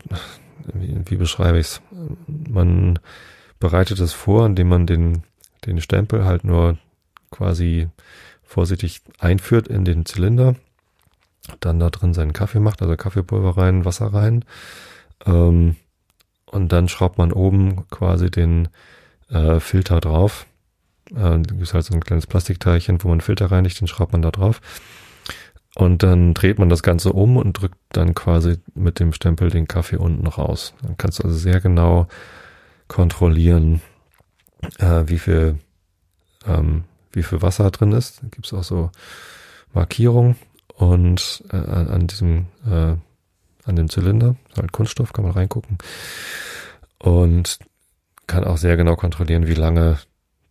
wie, 0.73 1.01
wie 1.05 1.17
beschreibe 1.17 1.59
ich's? 1.59 1.83
Man 2.27 2.99
bereitet 3.61 3.99
es 3.99 4.13
vor, 4.13 4.47
indem 4.47 4.69
man 4.69 4.87
den, 4.87 5.23
den 5.67 5.81
Stempel 5.81 6.25
halt 6.25 6.45
nur 6.45 6.79
quasi 7.35 7.89
vorsichtig 8.43 9.03
einführt 9.19 9.69
in 9.69 9.85
den 9.85 10.07
Zylinder, 10.07 10.55
dann 11.61 11.81
da 11.81 11.91
drin 11.91 12.15
seinen 12.15 12.33
Kaffee 12.33 12.61
macht, 12.61 12.81
also 12.81 12.97
Kaffeepulver 12.97 13.57
rein, 13.57 13.85
Wasser 13.85 14.15
rein, 14.15 14.45
ähm, 15.27 15.77
und 16.47 16.73
dann 16.73 16.89
schraubt 16.89 17.19
man 17.19 17.33
oben 17.33 17.89
quasi 17.91 18.31
den 18.31 18.69
äh, 19.29 19.59
Filter 19.59 20.01
drauf. 20.01 20.47
Äh, 21.11 21.15
da 21.15 21.39
gibt 21.39 21.75
halt 21.75 21.85
so 21.85 21.95
ein 21.95 22.05
kleines 22.05 22.29
Plastikteilchen, 22.29 23.03
wo 23.03 23.09
man 23.09 23.21
Filter 23.21 23.51
reinigt, 23.51 23.81
den 23.81 23.89
schraubt 23.89 24.13
man 24.13 24.23
da 24.23 24.31
drauf. 24.31 24.61
Und 25.75 26.05
dann 26.05 26.35
dreht 26.35 26.61
man 26.61 26.69
das 26.69 26.85
Ganze 26.85 27.13
um 27.13 27.37
und 27.37 27.55
drückt 27.55 27.79
dann 27.91 28.15
quasi 28.15 28.59
mit 28.75 29.01
dem 29.01 29.13
Stempel 29.13 29.51
den 29.51 29.67
Kaffee 29.67 29.97
unten 29.97 30.29
raus. 30.29 30.75
Dann 30.83 30.97
kannst 30.97 31.19
du 31.19 31.25
also 31.25 31.37
sehr 31.37 31.61
genau 31.61 32.07
kontrollieren, 32.87 33.81
äh, 34.79 35.03
wie 35.07 35.19
viel 35.19 35.59
ähm, 36.47 36.85
wie 37.15 37.23
viel 37.23 37.43
Wasser 37.43 37.71
drin 37.71 37.93
ist. 37.93 38.23
Da 38.23 38.29
gibt 38.29 38.47
es 38.47 38.53
auch 38.53 38.65
so 38.65 38.91
Markierungen 39.73 40.37
und 40.75 41.45
äh, 41.51 41.57
an 41.57 42.07
diesem 42.07 42.47
äh, 42.67 42.97
an 43.67 43.77
dem 43.77 43.89
Zylinder, 43.89 44.37
halt 44.57 44.73
Kunststoff, 44.73 45.13
kann 45.13 45.25
man 45.25 45.33
reingucken 45.33 45.79
und 46.99 47.59
kann 48.27 48.45
auch 48.45 48.59
sehr 48.59 48.77
genau 48.77 48.97
kontrollieren, 48.97 49.47
wie 49.47 49.55
lange 49.55 49.99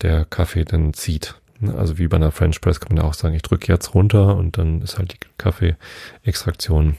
der 0.02 0.26
Kaffee 0.26 0.66
denn 0.66 0.94
zieht. 0.94 1.36
Also 1.78 1.98
wie 1.98 2.08
bei 2.08 2.18
einer 2.18 2.32
French 2.32 2.60
Press 2.60 2.80
kann 2.80 2.90
man 2.96 3.04
ja 3.04 3.10
auch 3.10 3.14
sagen, 3.14 3.36
ich 3.36 3.42
drücke 3.42 3.72
jetzt 3.72 3.94
runter 3.94 4.36
und 4.36 4.58
dann 4.58 4.82
ist 4.82 4.98
halt 4.98 5.14
die 5.14 5.20
Kaffeeextraktion 5.38 6.98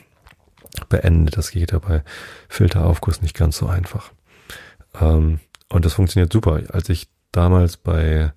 beendet. 0.88 1.37
Das 1.37 1.50
geht 1.50 1.72
ja 1.72 1.79
bei 1.79 2.03
Filteraufguss 2.48 3.20
nicht 3.20 3.37
ganz 3.37 3.59
so 3.59 3.66
einfach. 3.66 4.12
Ähm, 5.00 5.40
und 5.68 5.85
das 5.85 5.94
funktioniert 5.94 6.33
super. 6.33 6.62
Als 6.72 6.88
ich 6.88 7.09
damals 7.33 7.77
bei 7.77 8.33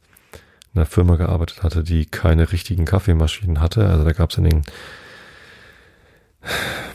einer 0.78 0.86
Firma 0.86 1.16
gearbeitet 1.16 1.64
hatte, 1.64 1.84
die 1.84 2.06
keine 2.06 2.52
richtigen 2.52 2.86
Kaffeemaschinen 2.86 3.60
hatte, 3.60 3.88
also 3.88 4.04
da 4.04 4.12
gab 4.14 4.32
es 4.32 4.38
in 4.38 4.46
den 4.46 4.62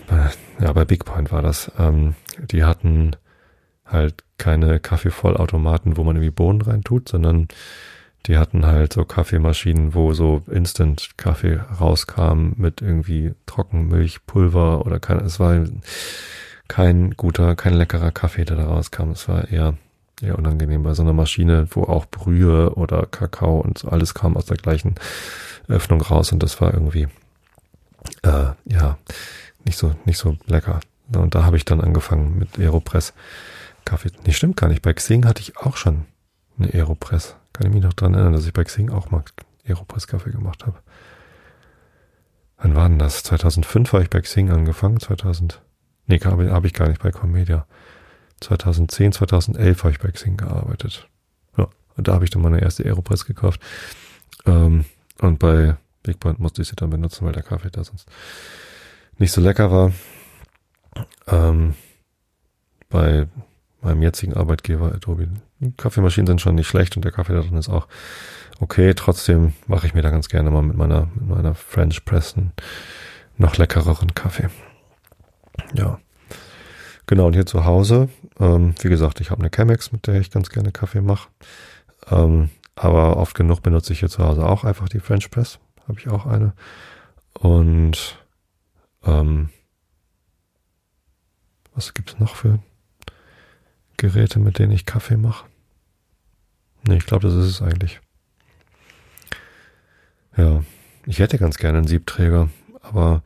bei, 0.06 0.30
ja, 0.60 0.72
bei 0.72 0.84
Big 0.84 1.04
Point 1.04 1.32
war 1.32 1.42
das, 1.42 1.70
ähm, 1.78 2.14
die 2.38 2.64
hatten 2.64 3.16
halt 3.84 4.24
keine 4.38 4.80
Kaffeevollautomaten, 4.80 5.96
wo 5.96 6.04
man 6.04 6.16
irgendwie 6.16 6.30
Bohnen 6.30 6.62
reintut, 6.62 7.08
sondern 7.08 7.48
die 8.26 8.38
hatten 8.38 8.66
halt 8.66 8.92
so 8.92 9.04
Kaffeemaschinen, 9.04 9.94
wo 9.94 10.14
so 10.14 10.42
Instant 10.50 11.10
Kaffee 11.16 11.60
rauskam 11.80 12.52
mit 12.56 12.80
irgendwie 12.80 13.34
Trockenmilchpulver 13.46 14.86
oder 14.86 15.00
kein, 15.00 15.18
es 15.20 15.40
war 15.40 15.64
kein 16.68 17.12
guter, 17.12 17.56
kein 17.56 17.74
leckerer 17.74 18.12
Kaffee, 18.12 18.44
der 18.44 18.56
da 18.56 18.64
rauskam. 18.64 19.10
Es 19.10 19.28
war 19.28 19.50
eher, 19.50 19.76
eher 20.22 20.38
unangenehm 20.38 20.82
bei 20.82 20.94
so 20.94 21.02
einer 21.02 21.12
Maschine, 21.12 21.66
wo 21.70 21.84
auch 21.84 22.06
Brühe 22.06 22.74
oder 22.74 23.06
Kakao 23.06 23.60
und 23.60 23.78
so 23.78 23.88
alles 23.88 24.14
kam 24.14 24.36
aus 24.36 24.46
der 24.46 24.56
gleichen 24.56 24.94
Öffnung 25.68 26.00
raus 26.00 26.32
und 26.32 26.42
das 26.42 26.60
war 26.60 26.72
irgendwie, 26.72 27.08
äh, 28.22 28.50
ja, 28.64 28.98
nicht 29.64 29.78
so, 29.78 29.94
nicht 30.04 30.18
so 30.18 30.36
lecker. 30.46 30.80
Und 31.14 31.34
da 31.34 31.44
habe 31.44 31.56
ich 31.56 31.64
dann 31.64 31.80
angefangen 31.80 32.38
mit 32.38 32.58
Aeropress 32.58 33.12
Kaffee. 33.84 34.10
Nee, 34.24 34.32
stimmt 34.32 34.56
gar 34.56 34.68
nicht. 34.68 34.82
Bei 34.82 34.92
Xing 34.92 35.26
hatte 35.26 35.42
ich 35.42 35.56
auch 35.58 35.76
schon 35.76 36.06
eine 36.58 36.72
Aeropress. 36.72 37.36
Kann 37.52 37.66
ich 37.66 37.74
mich 37.74 37.82
noch 37.82 37.92
dran 37.92 38.14
erinnern, 38.14 38.32
dass 38.32 38.46
ich 38.46 38.52
bei 38.52 38.64
Xing 38.64 38.90
auch 38.90 39.10
mal 39.10 39.24
Aeropress 39.66 40.06
Kaffee 40.06 40.30
gemacht 40.30 40.66
habe. 40.66 40.78
Wann 42.58 42.74
war 42.74 42.88
denn 42.88 42.98
das? 42.98 43.24
2005 43.24 43.92
habe 43.92 44.04
ich 44.04 44.10
bei 44.10 44.20
Xing 44.20 44.50
angefangen. 44.50 45.00
2000, 45.00 45.60
nee, 46.06 46.18
habe 46.20 46.50
hab 46.50 46.64
ich 46.64 46.72
gar 46.72 46.88
nicht 46.88 47.02
bei 47.02 47.10
Comedia. 47.10 47.66
2010, 48.42 49.12
2011 49.12 49.84
habe 49.84 49.92
ich 49.92 50.00
bei 50.00 50.10
Xing 50.10 50.36
gearbeitet. 50.36 51.08
Ja, 51.56 51.68
und 51.96 52.08
da 52.08 52.14
habe 52.14 52.24
ich 52.24 52.30
dann 52.30 52.42
meine 52.42 52.60
erste 52.60 52.84
Aeropress 52.84 53.24
gekauft. 53.24 53.60
Ähm, 54.46 54.84
und 55.20 55.38
bei 55.38 55.76
Big 56.02 56.20
Point 56.20 56.40
musste 56.40 56.62
ich 56.62 56.68
sie 56.68 56.76
dann 56.76 56.90
benutzen, 56.90 57.24
weil 57.24 57.32
der 57.32 57.42
Kaffee 57.42 57.70
da 57.70 57.84
sonst 57.84 58.08
nicht 59.18 59.32
so 59.32 59.40
lecker 59.40 59.70
war. 59.70 59.92
Ähm, 61.28 61.74
bei 62.88 63.26
meinem 63.80 64.02
jetzigen 64.02 64.34
Arbeitgeber 64.34 64.92
Adobe. 64.92 65.28
Kaffeemaschinen 65.76 66.26
sind 66.26 66.40
schon 66.40 66.56
nicht 66.56 66.66
schlecht 66.66 66.96
und 66.96 67.04
der 67.04 67.12
Kaffee 67.12 67.34
da 67.34 67.40
drin 67.40 67.56
ist 67.56 67.68
auch 67.68 67.88
okay. 68.60 68.94
Trotzdem 68.94 69.54
mache 69.66 69.86
ich 69.86 69.94
mir 69.94 70.02
da 70.02 70.10
ganz 70.10 70.28
gerne 70.28 70.50
mal 70.50 70.62
mit 70.62 70.76
meiner, 70.76 71.08
mit 71.14 71.28
meiner 71.28 71.54
French 71.54 72.04
Press 72.04 72.36
einen 72.36 72.52
noch 73.38 73.56
leckereren 73.56 74.14
Kaffee. 74.14 74.48
Ja. 75.74 75.98
Genau, 77.06 77.26
und 77.26 77.34
hier 77.34 77.46
zu 77.46 77.64
Hause, 77.64 78.08
ähm, 78.38 78.74
wie 78.80 78.88
gesagt, 78.88 79.20
ich 79.20 79.30
habe 79.30 79.40
eine 79.40 79.50
Chemex, 79.50 79.92
mit 79.92 80.06
der 80.06 80.20
ich 80.20 80.30
ganz 80.30 80.50
gerne 80.50 80.72
Kaffee 80.72 81.00
mache. 81.00 81.28
Ähm, 82.10 82.50
aber 82.74 83.16
oft 83.16 83.34
genug 83.34 83.62
benutze 83.62 83.92
ich 83.92 84.00
hier 84.00 84.08
zu 84.08 84.24
Hause 84.24 84.46
auch 84.46 84.64
einfach 84.64 84.88
die 84.88 85.00
French 85.00 85.30
Press. 85.30 85.58
Habe 85.88 85.98
ich 85.98 86.08
auch 86.08 86.26
eine. 86.26 86.54
Und 87.34 88.18
ähm, 89.04 89.50
was 91.74 91.94
gibt's 91.94 92.18
noch 92.18 92.36
für 92.36 92.60
Geräte, 93.96 94.38
mit 94.38 94.58
denen 94.58 94.72
ich 94.72 94.86
Kaffee 94.86 95.16
mache? 95.16 95.46
Nee, 96.84 96.96
ich 96.96 97.06
glaube, 97.06 97.26
das 97.26 97.34
ist 97.34 97.46
es 97.46 97.62
eigentlich. 97.62 98.00
Ja, 100.36 100.62
ich 101.06 101.18
hätte 101.18 101.38
ganz 101.38 101.56
gerne 101.56 101.78
einen 101.78 101.86
Siebträger, 101.86 102.48
aber 102.80 103.22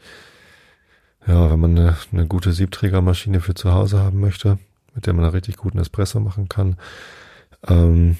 ja, 1.26 1.50
wenn 1.50 1.60
man 1.60 1.78
eine, 1.78 1.96
eine 2.12 2.26
gute 2.26 2.52
Siebträgermaschine 2.52 3.40
für 3.40 3.54
zu 3.54 3.72
Hause 3.72 3.98
haben 4.00 4.20
möchte, 4.20 4.58
mit 4.94 5.06
der 5.06 5.12
man 5.12 5.24
einen 5.24 5.34
richtig 5.34 5.56
guten 5.56 5.78
Espresso 5.78 6.20
machen 6.20 6.48
kann, 6.48 6.76
ähm, 7.66 8.16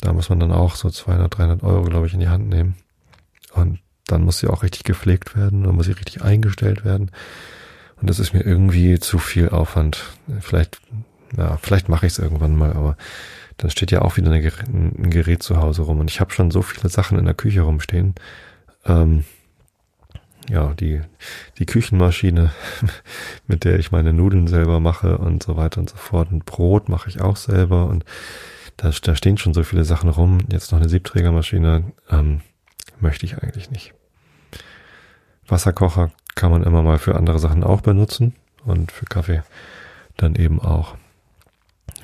da 0.00 0.12
muss 0.12 0.30
man 0.30 0.40
dann 0.40 0.52
auch 0.52 0.74
so 0.76 0.88
200, 0.88 1.36
300 1.36 1.62
Euro, 1.62 1.84
glaube 1.84 2.06
ich, 2.06 2.14
in 2.14 2.20
die 2.20 2.28
Hand 2.28 2.48
nehmen. 2.48 2.76
Und 3.52 3.80
dann 4.06 4.22
muss 4.22 4.38
sie 4.38 4.48
auch 4.48 4.62
richtig 4.62 4.84
gepflegt 4.84 5.36
werden, 5.36 5.64
dann 5.64 5.74
muss 5.74 5.86
sie 5.86 5.92
richtig 5.92 6.22
eingestellt 6.22 6.84
werden. 6.84 7.10
Und 8.00 8.08
das 8.08 8.18
ist 8.18 8.32
mir 8.32 8.42
irgendwie 8.42 8.98
zu 8.98 9.18
viel 9.18 9.50
Aufwand. 9.50 10.04
Vielleicht, 10.40 10.80
ja, 11.36 11.58
vielleicht 11.58 11.88
mache 11.88 12.06
ich 12.06 12.14
es 12.14 12.18
irgendwann 12.18 12.56
mal, 12.56 12.72
aber 12.72 12.96
dann 13.58 13.70
steht 13.70 13.90
ja 13.90 14.00
auch 14.00 14.16
wieder 14.16 14.30
eine, 14.32 14.40
ein 14.40 15.10
Gerät 15.10 15.42
zu 15.42 15.58
Hause 15.58 15.82
rum. 15.82 16.00
Und 16.00 16.10
ich 16.10 16.20
habe 16.20 16.32
schon 16.32 16.50
so 16.50 16.62
viele 16.62 16.88
Sachen 16.88 17.18
in 17.18 17.26
der 17.26 17.34
Küche 17.34 17.60
rumstehen. 17.60 18.14
Ähm, 18.86 19.24
ja, 20.48 20.74
die, 20.74 21.00
die 21.58 21.66
Küchenmaschine, 21.66 22.52
mit 23.46 23.64
der 23.64 23.78
ich 23.78 23.92
meine 23.92 24.12
Nudeln 24.12 24.46
selber 24.46 24.80
mache 24.80 25.18
und 25.18 25.42
so 25.42 25.56
weiter 25.56 25.80
und 25.80 25.90
so 25.90 25.96
fort. 25.96 26.30
Und 26.30 26.44
Brot 26.44 26.88
mache 26.88 27.08
ich 27.08 27.20
auch 27.20 27.36
selber 27.36 27.86
und 27.86 28.04
da, 28.76 28.90
da 29.02 29.14
stehen 29.14 29.36
schon 29.36 29.54
so 29.54 29.62
viele 29.62 29.84
Sachen 29.84 30.08
rum. 30.08 30.38
Jetzt 30.50 30.72
noch 30.72 30.80
eine 30.80 30.88
Siebträgermaschine 30.88 31.92
ähm, 32.10 32.40
möchte 32.98 33.26
ich 33.26 33.42
eigentlich 33.42 33.70
nicht. 33.70 33.94
Wasserkocher 35.46 36.10
kann 36.34 36.50
man 36.50 36.62
immer 36.62 36.82
mal 36.82 36.98
für 36.98 37.16
andere 37.16 37.38
Sachen 37.38 37.64
auch 37.64 37.80
benutzen 37.80 38.34
und 38.64 38.92
für 38.92 39.04
Kaffee 39.04 39.42
dann 40.16 40.34
eben 40.36 40.60
auch. 40.60 40.96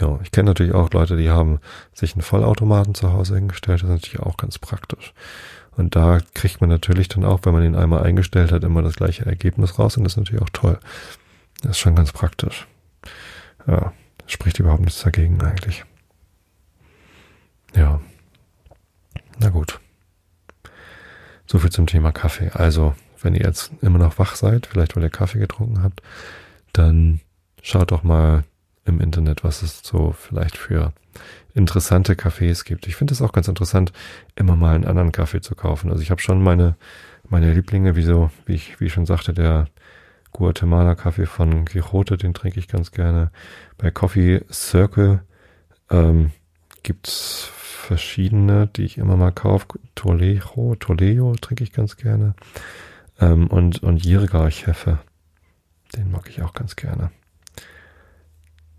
Ja, 0.01 0.19
ich 0.23 0.31
kenne 0.31 0.51
natürlich 0.51 0.75
auch 0.75 0.91
Leute, 0.91 1.17
die 1.17 1.31
haben 1.31 1.61
sich 1.95 2.15
einen 2.15 2.23
Vollautomaten 2.23 2.95
zu 2.95 3.13
Hause 3.13 3.37
hingestellt. 3.37 3.83
Das 3.83 3.89
ist 3.89 3.95
natürlich 3.95 4.21
auch 4.21 4.37
ganz 4.37 4.59
praktisch. 4.59 5.15
Und 5.77 5.95
da 5.95 6.21
kriegt 6.35 6.61
man 6.61 6.71
natürlich 6.71 7.09
dann 7.09 7.25
auch, 7.25 7.41
wenn 7.45 7.53
man 7.53 7.65
ihn 7.65 7.75
einmal 7.75 8.03
eingestellt 8.03 8.51
hat, 8.51 8.65
immer 8.65 8.83
das 8.83 8.97
gleiche 8.97 9.27
Ergebnis 9.27 9.79
raus. 9.79 9.97
Und 9.97 10.05
das 10.05 10.15
ist 10.15 10.17
natürlich 10.17 10.43
auch 10.43 10.51
toll. 10.51 10.79
Das 11.63 11.73
ist 11.73 11.79
schon 11.79 11.95
ganz 11.95 12.13
praktisch. 12.13 12.67
Ja, 13.67 13.93
spricht 14.27 14.59
überhaupt 14.59 14.83
nichts 14.83 15.03
dagegen 15.03 15.41
eigentlich. 15.43 15.85
Ja. 17.75 18.01
Na 19.39 19.51
gut. 19.51 19.81
So 21.47 21.59
viel 21.59 21.71
zum 21.71 21.87
Thema 21.87 22.11
Kaffee. 22.11 22.51
Also, 22.55 22.95
wenn 23.21 23.35
ihr 23.35 23.45
jetzt 23.45 23.71
immer 23.83 23.99
noch 23.99 24.19
wach 24.19 24.35
seid, 24.35 24.67
vielleicht 24.67 24.97
weil 24.97 25.03
ihr 25.03 25.11
Kaffee 25.11 25.39
getrunken 25.39 25.83
habt, 25.83 26.01
dann 26.73 27.21
schaut 27.63 27.91
doch 27.91 28.03
mal 28.03 28.45
im 28.87 29.01
Internet, 29.01 29.45
was 29.45 29.63
es 29.63 29.81
so 29.83 30.13
vielleicht 30.13 30.57
für 30.57 30.93
interessante 31.55 32.15
Cafés 32.15 32.65
gibt. 32.65 32.87
Ich 32.87 32.97
finde 32.97 33.15
es 33.15 33.23
auch 33.23 33.33
ganz 33.33 33.49
interessant, 33.49 33.93
immer 34.35 34.57
mal 34.57 34.75
einen 34.75 34.85
anderen 34.85 35.13
Kaffee 35.13 35.41
zu 35.41 35.55
kaufen. 35.55 35.91
Also 35.91 36.03
ich 36.03 36.11
habe 36.11 36.21
schon 36.21 36.43
meine, 36.43 36.77
meine 37.29 37.53
Lieblinge, 37.53 37.97
wie 37.97 38.03
so, 38.03 38.31
wie 38.45 38.55
ich, 38.55 38.81
wie 38.81 38.87
ich 38.87 38.93
schon 38.93 39.07
sagte, 39.07 39.33
der 39.33 39.67
Guatemala 40.33 40.95
Kaffee 40.95 41.27
von 41.27 41.65
Quixote, 41.65 42.19
den 42.19 42.35
trinke 42.35 42.61
ich 42.61 42.69
ganz 42.69 42.91
gerne. 42.93 43.31
Bei 43.79 43.91
Coffee 43.91 44.45
Circle 44.51 45.23
ähm, 45.91 46.33
gibt's 46.83 47.51
verschiedene, 47.55 48.67
die 48.67 48.85
ich 48.85 48.99
immer 48.99 49.17
mal 49.17 49.33
kaufe. 49.33 49.67
Toledo, 49.95 50.75
Toledo 50.79 51.35
trinke 51.41 51.65
ich 51.65 51.73
ganz 51.73 51.97
gerne. 51.97 52.35
Ähm, 53.19 53.47
und, 53.47 53.83
und 53.83 54.05
Jirgach 54.05 54.67
Hefe. 54.67 54.99
Den 55.97 56.11
mag 56.11 56.29
ich 56.29 56.43
auch 56.43 56.53
ganz 56.53 56.77
gerne. 56.77 57.11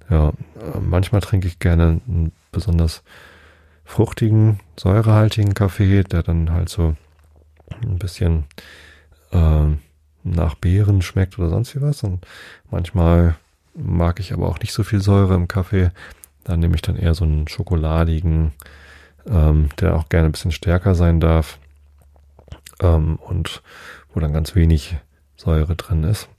Ja, 0.09 0.29
äh, 0.29 0.79
manchmal 0.79 1.21
trinke 1.21 1.47
ich 1.47 1.59
gerne 1.59 2.01
einen 2.07 2.31
besonders 2.51 3.03
fruchtigen, 3.83 4.59
säurehaltigen 4.77 5.53
Kaffee, 5.53 6.03
der 6.03 6.23
dann 6.23 6.51
halt 6.51 6.69
so 6.69 6.95
ein 7.81 7.99
bisschen 7.99 8.45
äh, 9.31 9.67
nach 10.23 10.55
Beeren 10.55 11.01
schmeckt 11.01 11.39
oder 11.39 11.49
sonst 11.49 11.75
wie 11.75 11.81
was. 11.81 12.03
Und 12.03 12.25
manchmal 12.69 13.35
mag 13.73 14.19
ich 14.19 14.33
aber 14.33 14.47
auch 14.47 14.59
nicht 14.59 14.73
so 14.73 14.83
viel 14.83 15.01
Säure 15.01 15.35
im 15.35 15.47
Kaffee. 15.47 15.91
Dann 16.43 16.59
nehme 16.59 16.75
ich 16.75 16.81
dann 16.81 16.95
eher 16.95 17.13
so 17.13 17.23
einen 17.25 17.47
schokoladigen, 17.47 18.53
ähm, 19.27 19.69
der 19.79 19.95
auch 19.95 20.09
gerne 20.09 20.29
ein 20.29 20.31
bisschen 20.31 20.51
stärker 20.51 20.95
sein 20.95 21.19
darf. 21.19 21.59
Ähm, 22.79 23.17
und 23.17 23.61
wo 24.13 24.19
dann 24.19 24.33
ganz 24.33 24.55
wenig 24.55 24.97
Säure 25.35 25.75
drin 25.75 26.03
ist. 26.03 26.29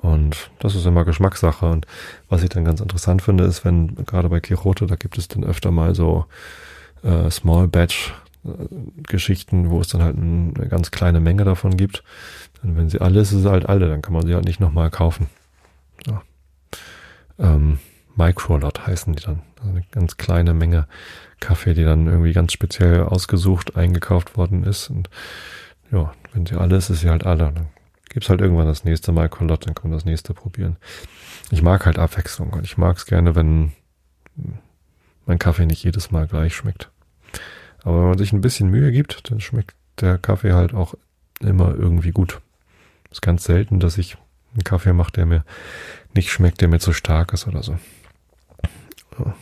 Und 0.00 0.50
das 0.60 0.74
ist 0.74 0.86
immer 0.86 1.04
Geschmackssache. 1.04 1.66
Und 1.66 1.86
was 2.28 2.42
ich 2.42 2.48
dann 2.48 2.64
ganz 2.64 2.80
interessant 2.80 3.20
finde, 3.20 3.44
ist, 3.44 3.64
wenn 3.64 3.94
gerade 4.06 4.28
bei 4.30 4.40
Quixote, 4.40 4.86
da 4.86 4.96
gibt 4.96 5.18
es 5.18 5.28
dann 5.28 5.44
öfter 5.44 5.70
mal 5.70 5.94
so 5.94 6.24
äh, 7.02 7.30
Small 7.30 7.68
Batch 7.68 8.14
äh, 8.44 8.48
Geschichten, 9.02 9.70
wo 9.70 9.80
es 9.80 9.88
dann 9.88 10.02
halt 10.02 10.16
eine 10.16 10.68
ganz 10.68 10.90
kleine 10.90 11.20
Menge 11.20 11.44
davon 11.44 11.76
gibt. 11.76 12.02
Und 12.62 12.76
wenn 12.76 12.88
sie 12.88 13.00
alle 13.00 13.20
ist, 13.20 13.32
ist 13.32 13.40
es 13.40 13.46
halt 13.46 13.68
alle, 13.68 13.88
dann 13.88 14.00
kann 14.00 14.14
man 14.14 14.26
sie 14.26 14.34
halt 14.34 14.46
nicht 14.46 14.60
nochmal 14.60 14.90
kaufen. 14.90 15.28
Ja. 16.06 16.22
Ähm, 17.38 17.78
Microlot 18.16 18.86
heißen 18.86 19.14
die 19.14 19.22
dann. 19.22 19.42
Also 19.58 19.70
eine 19.70 19.84
ganz 19.90 20.16
kleine 20.16 20.54
Menge 20.54 20.86
Kaffee, 21.40 21.74
die 21.74 21.84
dann 21.84 22.06
irgendwie 22.06 22.32
ganz 22.32 22.52
speziell 22.52 23.02
ausgesucht, 23.02 23.76
eingekauft 23.76 24.36
worden 24.36 24.64
ist. 24.64 24.88
Und 24.88 25.10
ja, 25.92 26.12
wenn 26.32 26.46
sie 26.46 26.54
alle 26.54 26.76
ist, 26.76 26.88
ist 26.88 27.00
sie 27.00 27.10
halt 27.10 27.24
alle. 27.26 27.52
Dann 27.52 27.68
gibt's 28.10 28.28
halt 28.28 28.40
irgendwann 28.40 28.66
das 28.66 28.84
nächste 28.84 29.12
Mal 29.12 29.28
Kolott, 29.28 29.66
dann 29.66 29.74
kann 29.74 29.90
man 29.90 29.96
das 29.96 30.04
nächste 30.04 30.34
probieren. 30.34 30.76
Ich 31.50 31.62
mag 31.62 31.86
halt 31.86 31.98
Abwechslung 31.98 32.50
und 32.50 32.64
ich 32.64 32.76
mag 32.76 32.96
es 32.96 33.06
gerne, 33.06 33.34
wenn 33.34 33.72
mein 35.26 35.38
Kaffee 35.38 35.66
nicht 35.66 35.82
jedes 35.82 36.10
Mal 36.10 36.26
gleich 36.26 36.54
schmeckt. 36.54 36.90
Aber 37.82 38.00
wenn 38.00 38.08
man 38.08 38.18
sich 38.18 38.32
ein 38.32 38.40
bisschen 38.40 38.68
Mühe 38.68 38.92
gibt, 38.92 39.30
dann 39.30 39.40
schmeckt 39.40 39.74
der 40.00 40.18
Kaffee 40.18 40.52
halt 40.52 40.74
auch 40.74 40.94
immer 41.40 41.74
irgendwie 41.74 42.10
gut. 42.10 42.40
Ist 43.10 43.22
ganz 43.22 43.44
selten, 43.44 43.80
dass 43.80 43.98
ich 43.98 44.16
einen 44.52 44.64
Kaffee 44.64 44.92
macht, 44.92 45.16
der 45.16 45.26
mir 45.26 45.44
nicht 46.14 46.30
schmeckt, 46.30 46.60
der 46.60 46.68
mir 46.68 46.78
zu 46.78 46.92
stark 46.92 47.32
ist 47.32 47.46
oder 47.46 47.62
so. 47.62 47.78
so. 49.16 49.32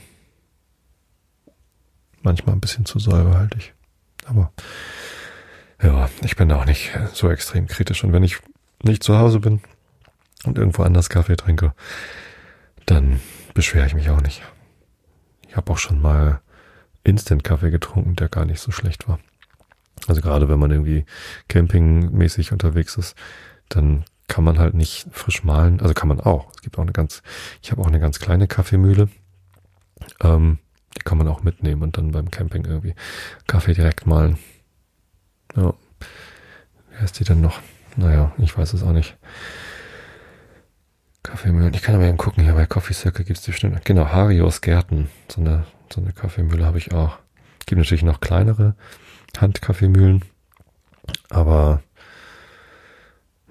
Manchmal 2.22 2.54
ein 2.54 2.60
bisschen 2.60 2.84
zu 2.84 2.98
säurehaltig. 2.98 3.74
Aber 4.26 4.52
ja, 5.82 6.08
ich 6.22 6.36
bin 6.36 6.52
auch 6.52 6.64
nicht 6.64 6.90
so 7.14 7.30
extrem 7.30 7.66
kritisch. 7.66 8.04
Und 8.04 8.12
wenn 8.12 8.22
ich 8.22 8.38
nicht 8.82 9.02
zu 9.02 9.18
Hause 9.18 9.40
bin 9.40 9.60
und 10.44 10.58
irgendwo 10.58 10.82
anders 10.82 11.08
Kaffee 11.08 11.36
trinke, 11.36 11.74
dann 12.86 13.20
beschwere 13.54 13.86
ich 13.86 13.94
mich 13.94 14.10
auch 14.10 14.20
nicht. 14.20 14.42
Ich 15.48 15.56
habe 15.56 15.72
auch 15.72 15.78
schon 15.78 16.00
mal 16.00 16.40
Instant-Kaffee 17.04 17.70
getrunken, 17.70 18.16
der 18.16 18.28
gar 18.28 18.44
nicht 18.44 18.60
so 18.60 18.70
schlecht 18.70 19.08
war. 19.08 19.18
Also 20.06 20.20
gerade 20.20 20.48
wenn 20.48 20.58
man 20.58 20.70
irgendwie 20.70 21.04
campingmäßig 21.48 22.52
unterwegs 22.52 22.96
ist, 22.96 23.16
dann 23.68 24.04
kann 24.28 24.44
man 24.44 24.58
halt 24.58 24.74
nicht 24.74 25.06
frisch 25.10 25.42
mahlen. 25.42 25.80
Also 25.80 25.94
kann 25.94 26.08
man 26.08 26.20
auch. 26.20 26.52
Es 26.54 26.62
gibt 26.62 26.78
auch 26.78 26.82
eine 26.82 26.92
ganz, 26.92 27.22
ich 27.62 27.70
habe 27.70 27.82
auch 27.82 27.86
eine 27.86 28.00
ganz 28.00 28.18
kleine 28.18 28.46
Kaffeemühle. 28.46 29.08
Ähm, 30.20 30.58
die 30.96 31.02
kann 31.02 31.18
man 31.18 31.28
auch 31.28 31.42
mitnehmen 31.42 31.82
und 31.82 31.96
dann 31.96 32.12
beim 32.12 32.30
Camping 32.30 32.64
irgendwie 32.64 32.94
Kaffee 33.46 33.74
direkt 33.74 34.06
mahlen. 34.06 34.38
Ja. 35.56 35.74
Wer 36.90 37.00
ist 37.02 37.18
die 37.18 37.24
denn 37.24 37.40
noch? 37.40 37.60
Naja, 37.98 38.30
ich 38.38 38.56
weiß 38.56 38.74
es 38.74 38.84
auch 38.84 38.92
nicht. 38.92 39.16
Kaffeemühlen. 41.24 41.74
Ich 41.74 41.82
kann 41.82 41.96
aber 41.96 42.04
eben 42.04 42.16
gucken, 42.16 42.44
hier 42.44 42.54
bei 42.54 42.64
Coffee 42.64 42.94
Circle 42.94 43.24
gibt 43.24 43.38
es 43.38 43.44
die 43.44 43.50
bestimmt. 43.50 43.84
Genau, 43.84 44.06
Harios 44.06 44.60
Gärten. 44.60 45.10
So 45.28 45.40
eine, 45.40 45.64
so 45.92 46.00
eine 46.00 46.12
Kaffeemühle 46.12 46.64
habe 46.64 46.78
ich 46.78 46.92
auch. 46.92 47.18
Gibt 47.66 47.80
natürlich 47.80 48.04
noch 48.04 48.20
kleinere 48.20 48.76
Handkaffeemühlen. 49.36 50.24
Aber 51.28 51.82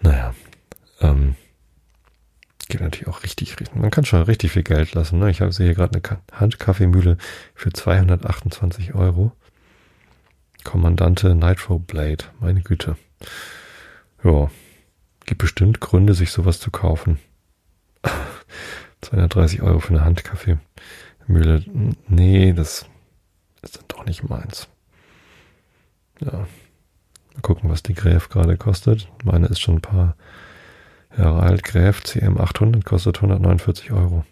naja, 0.02 0.34
ähm, 1.02 1.36
geht 2.70 2.80
natürlich 2.80 3.08
auch 3.08 3.24
richtig, 3.24 3.60
richtig, 3.60 3.76
man 3.76 3.92
kann 3.92 4.06
schon 4.06 4.22
richtig 4.22 4.54
viel 4.54 4.64
Geld 4.64 4.94
lassen. 4.94 5.20
Ne? 5.20 5.30
Ich 5.30 5.42
habe 5.42 5.52
hier 5.52 5.74
gerade 5.74 6.00
eine 6.00 6.40
Handkaffeemühle 6.40 7.18
für 7.54 7.74
228 7.74 8.96
Euro. 8.96 9.34
Kommandante 10.64 11.36
Nitro 11.36 11.80
Blade, 11.80 12.24
meine 12.40 12.62
Güte. 12.62 12.96
Ja, 14.24 14.50
gibt 15.26 15.42
bestimmt 15.42 15.80
Gründe, 15.80 16.14
sich 16.14 16.32
sowas 16.32 16.60
zu 16.60 16.72
kaufen. 16.72 17.20
230 19.02 19.62
Euro 19.62 19.80
für 19.80 19.94
eine 19.94 20.06
Handkaffeemühle. 20.06 21.64
Nee, 22.08 22.54
das 22.54 22.86
ist 23.62 23.78
dann 23.78 23.86
doch 23.88 24.06
nicht 24.06 24.28
meins. 24.28 24.68
Ja. 26.20 26.32
Mal 27.34 27.42
gucken, 27.42 27.70
was 27.70 27.84
die 27.84 27.94
Gräf 27.94 28.30
gerade 28.30 28.58
kostet. 28.58 29.08
Meine 29.24 29.48
ist 29.48 29.60
schon 29.60 29.76
ein 29.76 29.82
paar 29.82 30.16
Jahre 31.16 31.44
alt. 31.44 31.64
Gräf 31.64 32.02
CM800 32.02 32.84
kostet 32.84 33.18
149 33.18 33.92
Euro. 33.92 34.26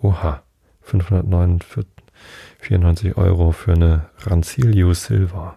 Oha. 0.00 0.42
594 0.82 3.16
Euro 3.16 3.52
für 3.52 3.72
eine 3.72 4.10
Rancilio 4.18 4.92
Silva. 4.92 5.56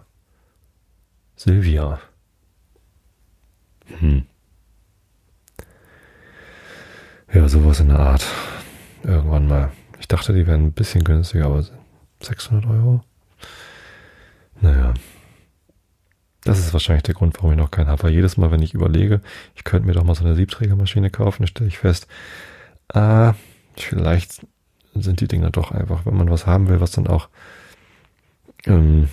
Silvia. 1.36 2.00
Hm. 3.98 4.26
Ja, 7.32 7.48
sowas 7.48 7.80
in 7.80 7.88
der 7.88 7.98
Art. 7.98 8.26
Irgendwann 9.02 9.48
mal. 9.48 9.72
Ich 10.00 10.08
dachte, 10.08 10.32
die 10.32 10.46
wären 10.46 10.66
ein 10.66 10.72
bisschen 10.72 11.04
günstiger, 11.04 11.46
aber 11.46 11.64
600 12.20 12.66
Euro? 12.66 13.02
Naja. 14.60 14.94
Das 16.44 16.58
ist 16.58 16.72
wahrscheinlich 16.72 17.02
der 17.02 17.14
Grund, 17.14 17.36
warum 17.36 17.52
ich 17.52 17.58
noch 17.58 17.70
keinen 17.70 17.88
habe. 17.88 18.04
Weil 18.04 18.12
jedes 18.12 18.36
Mal, 18.36 18.50
wenn 18.50 18.62
ich 18.62 18.74
überlege, 18.74 19.20
ich 19.54 19.64
könnte 19.64 19.86
mir 19.86 19.92
doch 19.92 20.04
mal 20.04 20.14
so 20.14 20.24
eine 20.24 20.34
Siebträgermaschine 20.34 21.10
kaufen, 21.10 21.42
dann 21.42 21.48
stelle 21.48 21.68
ich 21.68 21.78
fest, 21.78 22.06
ah, 22.92 23.34
vielleicht 23.76 24.46
sind 24.94 25.20
die 25.20 25.28
Dinger 25.28 25.50
doch 25.50 25.72
einfach, 25.72 26.06
wenn 26.06 26.16
man 26.16 26.30
was 26.30 26.46
haben 26.46 26.68
will, 26.68 26.80
was 26.80 26.92
dann 26.92 27.06
auch 27.06 27.28
ähm, 28.66 29.08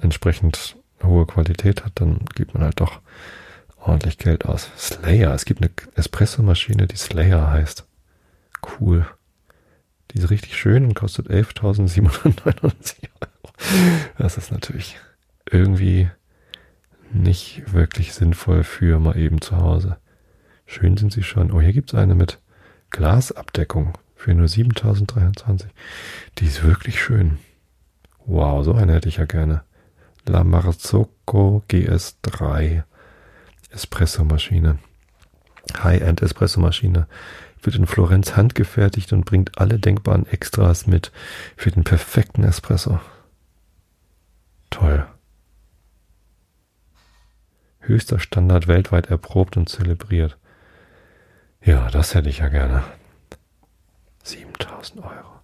entsprechend 0.00 0.76
hohe 1.02 1.26
Qualität 1.26 1.84
hat, 1.84 1.92
dann 1.96 2.20
gibt 2.34 2.54
man 2.54 2.64
halt 2.64 2.80
doch 2.80 3.00
ordentlich 3.88 4.18
Geld 4.18 4.44
aus. 4.44 4.70
Slayer, 4.76 5.34
es 5.34 5.44
gibt 5.44 5.62
eine 5.62 5.70
Espresso-Maschine, 5.94 6.86
die 6.86 6.96
Slayer 6.96 7.50
heißt. 7.50 7.86
Cool. 8.80 9.06
Die 10.10 10.18
ist 10.18 10.30
richtig 10.30 10.56
schön 10.56 10.84
und 10.84 10.94
kostet 10.94 11.28
11.799 11.28 13.08
Euro. 13.20 13.52
Das 14.16 14.36
ist 14.36 14.50
natürlich 14.52 14.96
irgendwie 15.50 16.08
nicht 17.12 17.72
wirklich 17.72 18.14
sinnvoll 18.14 18.64
für 18.64 18.98
mal 18.98 19.16
eben 19.16 19.40
zu 19.40 19.56
Hause. 19.56 19.98
Schön 20.66 20.96
sind 20.96 21.12
sie 21.12 21.22
schon. 21.22 21.50
Oh, 21.50 21.60
hier 21.60 21.72
gibt's 21.72 21.94
eine 21.94 22.14
mit 22.14 22.38
Glasabdeckung 22.90 23.96
für 24.14 24.34
nur 24.34 24.48
7023. 24.48 25.70
Die 26.38 26.46
ist 26.46 26.62
wirklich 26.62 27.00
schön. 27.00 27.38
Wow, 28.26 28.64
so 28.64 28.74
eine 28.74 28.94
hätte 28.94 29.08
ich 29.08 29.16
ja 29.16 29.24
gerne. 29.24 29.62
La 30.26 30.44
Marzocco 30.44 31.64
GS3 31.70 32.82
Espressomaschine. 33.70 34.78
High-End 35.82 36.22
Espressomaschine 36.22 37.06
wird 37.62 37.76
in 37.76 37.86
Florenz 37.86 38.36
handgefertigt 38.36 39.12
und 39.12 39.24
bringt 39.24 39.58
alle 39.58 39.78
denkbaren 39.78 40.26
Extras 40.26 40.86
mit 40.86 41.12
für 41.56 41.70
den 41.70 41.84
perfekten 41.84 42.44
Espresso. 42.44 43.00
Toll. 44.70 45.06
Höchster 47.80 48.20
Standard 48.20 48.68
weltweit 48.68 49.06
erprobt 49.06 49.56
und 49.56 49.68
zelebriert. 49.68 50.36
Ja, 51.62 51.90
das 51.90 52.14
hätte 52.14 52.28
ich 52.28 52.38
ja 52.38 52.48
gerne. 52.48 52.84
7000 54.22 55.02
Euro. 55.02 55.40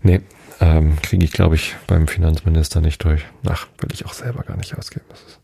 Nee, 0.00 0.22
ähm, 0.60 1.00
kriege 1.02 1.24
ich, 1.24 1.32
glaube 1.32 1.56
ich, 1.56 1.76
beim 1.86 2.06
Finanzminister 2.06 2.80
nicht 2.80 3.02
durch. 3.04 3.24
Ach, 3.46 3.66
will 3.78 3.90
ich 3.92 4.06
auch 4.06 4.12
selber 4.12 4.42
gar 4.44 4.56
nicht 4.56 4.76
ausgeben. 4.78 5.04
Das 5.08 5.22
ist 5.22 5.40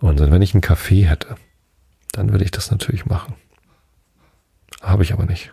und 0.00 0.18
wenn 0.18 0.42
ich 0.42 0.54
einen 0.54 0.60
Kaffee 0.60 1.06
hätte, 1.06 1.36
dann 2.12 2.32
würde 2.32 2.44
ich 2.44 2.50
das 2.50 2.70
natürlich 2.70 3.06
machen. 3.06 3.34
Habe 4.80 5.02
ich 5.02 5.12
aber 5.12 5.26
nicht. 5.26 5.52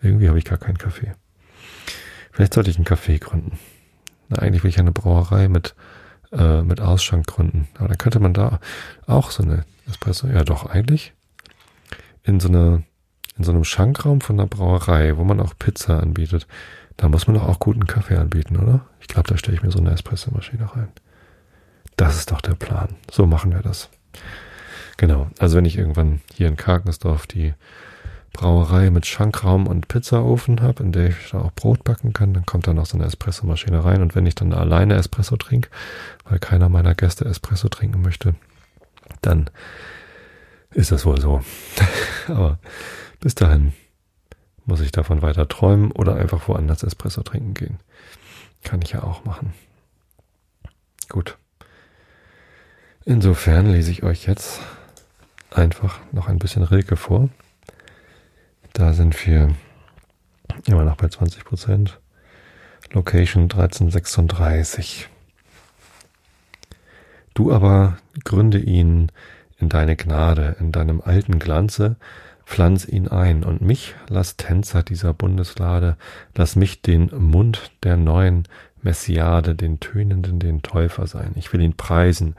Irgendwie 0.00 0.28
habe 0.28 0.38
ich 0.38 0.44
gar 0.44 0.58
keinen 0.58 0.78
Kaffee. 0.78 1.12
Vielleicht 2.30 2.54
sollte 2.54 2.70
ich 2.70 2.76
einen 2.76 2.84
Kaffee 2.84 3.18
gründen. 3.18 3.58
Na, 4.28 4.38
eigentlich 4.38 4.62
will 4.62 4.70
ich 4.70 4.78
eine 4.78 4.92
Brauerei 4.92 5.48
mit, 5.48 5.74
äh, 6.32 6.62
mit 6.62 6.80
Ausschank 6.80 7.26
gründen. 7.26 7.68
Aber 7.78 7.88
dann 7.88 7.98
könnte 7.98 8.20
man 8.20 8.32
da 8.32 8.60
auch 9.06 9.30
so 9.30 9.42
eine 9.42 9.64
Espresso, 9.88 10.28
ja 10.28 10.44
doch, 10.44 10.66
eigentlich 10.66 11.14
in 12.22 12.40
so 12.40 12.48
eine, 12.48 12.84
in 13.36 13.44
so 13.44 13.52
einem 13.52 13.64
Schankraum 13.64 14.20
von 14.20 14.38
einer 14.38 14.46
Brauerei, 14.46 15.16
wo 15.16 15.24
man 15.24 15.40
auch 15.40 15.54
Pizza 15.58 16.00
anbietet. 16.00 16.46
Da 16.96 17.08
muss 17.08 17.26
man 17.26 17.34
doch 17.34 17.48
auch 17.48 17.58
guten 17.58 17.86
Kaffee 17.86 18.16
anbieten, 18.16 18.56
oder? 18.56 18.86
Ich 19.00 19.08
glaube, 19.08 19.28
da 19.28 19.36
stelle 19.36 19.56
ich 19.56 19.62
mir 19.62 19.70
so 19.70 19.78
eine 19.78 19.92
Espressomaschine 19.92 20.74
rein. 20.74 20.88
Das 21.98 22.16
ist 22.16 22.30
doch 22.30 22.40
der 22.40 22.54
Plan. 22.54 22.94
So 23.10 23.26
machen 23.26 23.52
wir 23.52 23.60
das. 23.60 23.90
Genau. 24.98 25.28
Also 25.38 25.56
wenn 25.56 25.64
ich 25.64 25.76
irgendwann 25.76 26.20
hier 26.32 26.46
in 26.46 26.56
Karkensdorf 26.56 27.26
die 27.26 27.54
Brauerei 28.32 28.90
mit 28.90 29.04
Schankraum 29.04 29.66
und 29.66 29.88
Pizzaofen 29.88 30.62
habe, 30.62 30.84
in 30.84 30.92
der 30.92 31.08
ich 31.08 31.30
da 31.32 31.40
auch 31.40 31.52
Brot 31.52 31.82
backen 31.82 32.12
kann, 32.12 32.34
dann 32.34 32.46
kommt 32.46 32.68
da 32.68 32.72
noch 32.72 32.86
so 32.86 32.96
eine 32.96 33.04
Espressomaschine 33.04 33.84
rein. 33.84 34.00
Und 34.00 34.14
wenn 34.14 34.26
ich 34.26 34.36
dann 34.36 34.52
alleine 34.52 34.94
Espresso 34.94 35.36
trinke, 35.36 35.70
weil 36.24 36.38
keiner 36.38 36.68
meiner 36.68 36.94
Gäste 36.94 37.24
Espresso 37.24 37.68
trinken 37.68 38.00
möchte, 38.00 38.36
dann 39.20 39.50
ist 40.70 40.92
das 40.92 41.04
wohl 41.04 41.20
so. 41.20 41.42
Aber 42.28 42.60
bis 43.18 43.34
dahin 43.34 43.72
muss 44.66 44.80
ich 44.80 44.92
davon 44.92 45.20
weiter 45.20 45.48
träumen 45.48 45.90
oder 45.90 46.14
einfach 46.14 46.46
woanders 46.46 46.84
Espresso 46.84 47.24
trinken 47.24 47.54
gehen. 47.54 47.80
Kann 48.62 48.82
ich 48.82 48.92
ja 48.92 49.02
auch 49.02 49.24
machen. 49.24 49.52
Gut. 51.08 51.36
Insofern 53.04 53.66
lese 53.66 53.90
ich 53.90 54.02
euch 54.02 54.26
jetzt 54.26 54.60
einfach 55.50 55.98
noch 56.12 56.28
ein 56.28 56.38
bisschen 56.38 56.62
Rilke 56.62 56.96
vor. 56.96 57.28
Da 58.72 58.92
sind 58.92 59.26
wir 59.26 59.54
immer 60.66 60.84
noch 60.84 60.96
bei 60.96 61.08
20 61.08 61.44
Prozent. 61.44 61.98
Location 62.92 63.44
1336. 63.44 65.08
Du 67.34 67.52
aber 67.52 67.98
gründe 68.24 68.58
ihn 68.58 69.12
in 69.58 69.68
deine 69.68 69.96
Gnade, 69.96 70.56
in 70.60 70.72
deinem 70.72 71.00
alten 71.00 71.38
Glanze, 71.38 71.96
pflanz 72.46 72.86
ihn 72.86 73.08
ein 73.08 73.44
und 73.44 73.60
mich 73.60 73.94
lass 74.08 74.36
Tänzer 74.36 74.82
dieser 74.82 75.12
Bundeslade, 75.12 75.96
lass 76.34 76.56
mich 76.56 76.82
den 76.82 77.10
Mund 77.16 77.70
der 77.82 77.96
neuen 77.96 78.44
Messiade, 78.82 79.54
den 79.54 79.80
Tönenden, 79.80 80.38
den 80.38 80.62
Täufer 80.62 81.06
sein. 81.06 81.32
Ich 81.34 81.52
will 81.52 81.60
ihn 81.60 81.76
preisen, 81.76 82.36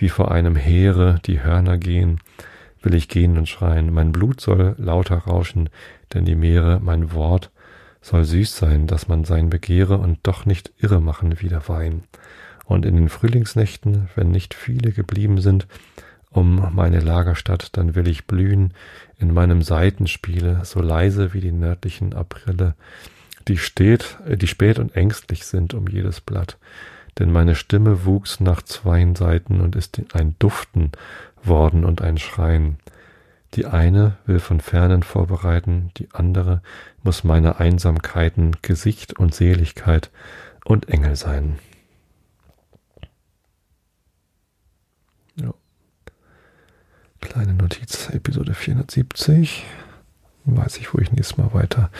wie 0.00 0.08
vor 0.08 0.30
einem 0.30 0.56
Heere 0.56 1.20
die 1.26 1.42
Hörner 1.42 1.78
gehen, 1.78 2.20
will 2.82 2.94
ich 2.94 3.08
gehen 3.08 3.36
und 3.36 3.48
schreien. 3.48 3.92
Mein 3.92 4.12
Blut 4.12 4.40
soll 4.40 4.74
lauter 4.78 5.18
rauschen, 5.18 5.68
denn 6.14 6.24
die 6.24 6.34
Meere, 6.34 6.80
mein 6.80 7.12
Wort, 7.12 7.50
soll 8.00 8.24
süß 8.24 8.56
sein, 8.56 8.86
dass 8.86 9.08
man 9.08 9.24
sein 9.24 9.50
begehre 9.50 9.98
und 9.98 10.20
doch 10.22 10.46
nicht 10.46 10.72
irre 10.78 11.00
machen 11.00 11.40
wie 11.40 11.48
der 11.48 11.68
Wein. 11.68 12.04
Und 12.64 12.86
in 12.86 12.96
den 12.96 13.08
Frühlingsnächten, 13.10 14.08
wenn 14.14 14.30
nicht 14.30 14.54
viele 14.54 14.92
geblieben 14.92 15.40
sind, 15.40 15.66
um 16.30 16.68
meine 16.72 17.00
Lagerstadt, 17.00 17.76
dann 17.76 17.94
will 17.94 18.08
ich 18.08 18.26
blühen 18.26 18.72
in 19.18 19.34
meinem 19.34 19.62
Seitenspiele, 19.62 20.60
so 20.64 20.80
leise 20.80 21.34
wie 21.34 21.40
die 21.40 21.52
nördlichen 21.52 22.14
Aprille, 22.14 22.74
die 23.48 23.58
steht, 23.58 24.18
die 24.26 24.46
spät 24.46 24.78
und 24.78 24.94
ängstlich 24.94 25.44
sind 25.44 25.74
um 25.74 25.88
jedes 25.88 26.20
Blatt. 26.20 26.56
Denn 27.18 27.32
meine 27.32 27.54
Stimme 27.54 28.04
wuchs 28.04 28.40
nach 28.40 28.62
zweien 28.62 29.14
Seiten 29.14 29.60
und 29.60 29.76
ist 29.76 30.00
ein 30.14 30.36
Duften 30.38 30.92
worden 31.42 31.84
und 31.84 32.02
ein 32.02 32.18
Schreien. 32.18 32.78
Die 33.54 33.66
eine 33.66 34.16
will 34.26 34.38
von 34.38 34.60
Fernen 34.60 35.02
vorbereiten, 35.02 35.90
die 35.96 36.08
andere 36.12 36.62
muss 37.02 37.24
meine 37.24 37.58
Einsamkeiten 37.58 38.56
Gesicht 38.62 39.14
und 39.14 39.34
Seligkeit 39.34 40.10
und 40.64 40.88
Engel 40.88 41.16
sein. 41.16 41.58
Ja. 45.34 45.52
Kleine 47.20 47.54
Notiz, 47.54 48.08
Episode 48.10 48.54
470. 48.54 49.64
Weiß 50.44 50.78
ich, 50.78 50.94
wo 50.94 50.98
ich 50.98 51.10
nächstes 51.10 51.36
Mal 51.36 51.52
weiter 51.52 51.90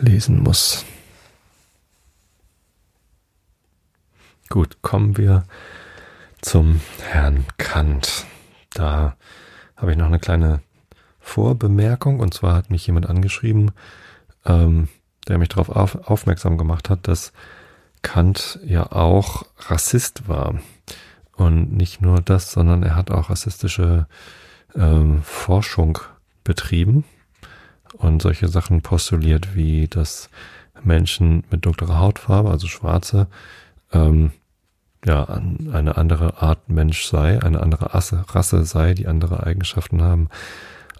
lesen 0.00 0.42
muss. 0.42 0.84
Gut, 4.54 4.82
kommen 4.82 5.16
wir 5.16 5.42
zum 6.40 6.80
Herrn 7.02 7.44
Kant. 7.58 8.24
Da 8.72 9.16
habe 9.76 9.90
ich 9.90 9.98
noch 9.98 10.06
eine 10.06 10.20
kleine 10.20 10.60
Vorbemerkung. 11.18 12.20
Und 12.20 12.34
zwar 12.34 12.54
hat 12.54 12.70
mich 12.70 12.86
jemand 12.86 13.10
angeschrieben, 13.10 13.72
ähm, 14.44 14.86
der 15.26 15.38
mich 15.38 15.48
darauf 15.48 15.70
auf, 15.70 16.08
aufmerksam 16.08 16.56
gemacht 16.56 16.88
hat, 16.88 17.08
dass 17.08 17.32
Kant 18.02 18.60
ja 18.64 18.92
auch 18.92 19.44
Rassist 19.58 20.28
war. 20.28 20.54
Und 21.32 21.72
nicht 21.72 22.00
nur 22.00 22.20
das, 22.20 22.52
sondern 22.52 22.84
er 22.84 22.94
hat 22.94 23.10
auch 23.10 23.30
rassistische 23.30 24.06
ähm, 24.76 25.20
Forschung 25.24 25.98
betrieben 26.44 27.02
und 27.94 28.22
solche 28.22 28.46
Sachen 28.46 28.82
postuliert, 28.82 29.56
wie 29.56 29.88
dass 29.88 30.30
Menschen 30.84 31.42
mit 31.50 31.66
dunklerer 31.66 31.98
Hautfarbe, 31.98 32.52
also 32.52 32.68
Schwarze, 32.68 33.26
ähm, 33.92 34.30
ja, 35.04 35.24
eine 35.24 35.96
andere 35.96 36.42
Art 36.42 36.68
Mensch 36.68 37.04
sei, 37.04 37.42
eine 37.42 37.60
andere 37.60 37.94
Rasse, 37.94 38.24
Rasse 38.28 38.64
sei, 38.64 38.94
die 38.94 39.06
andere 39.06 39.42
Eigenschaften 39.44 40.02
haben 40.02 40.28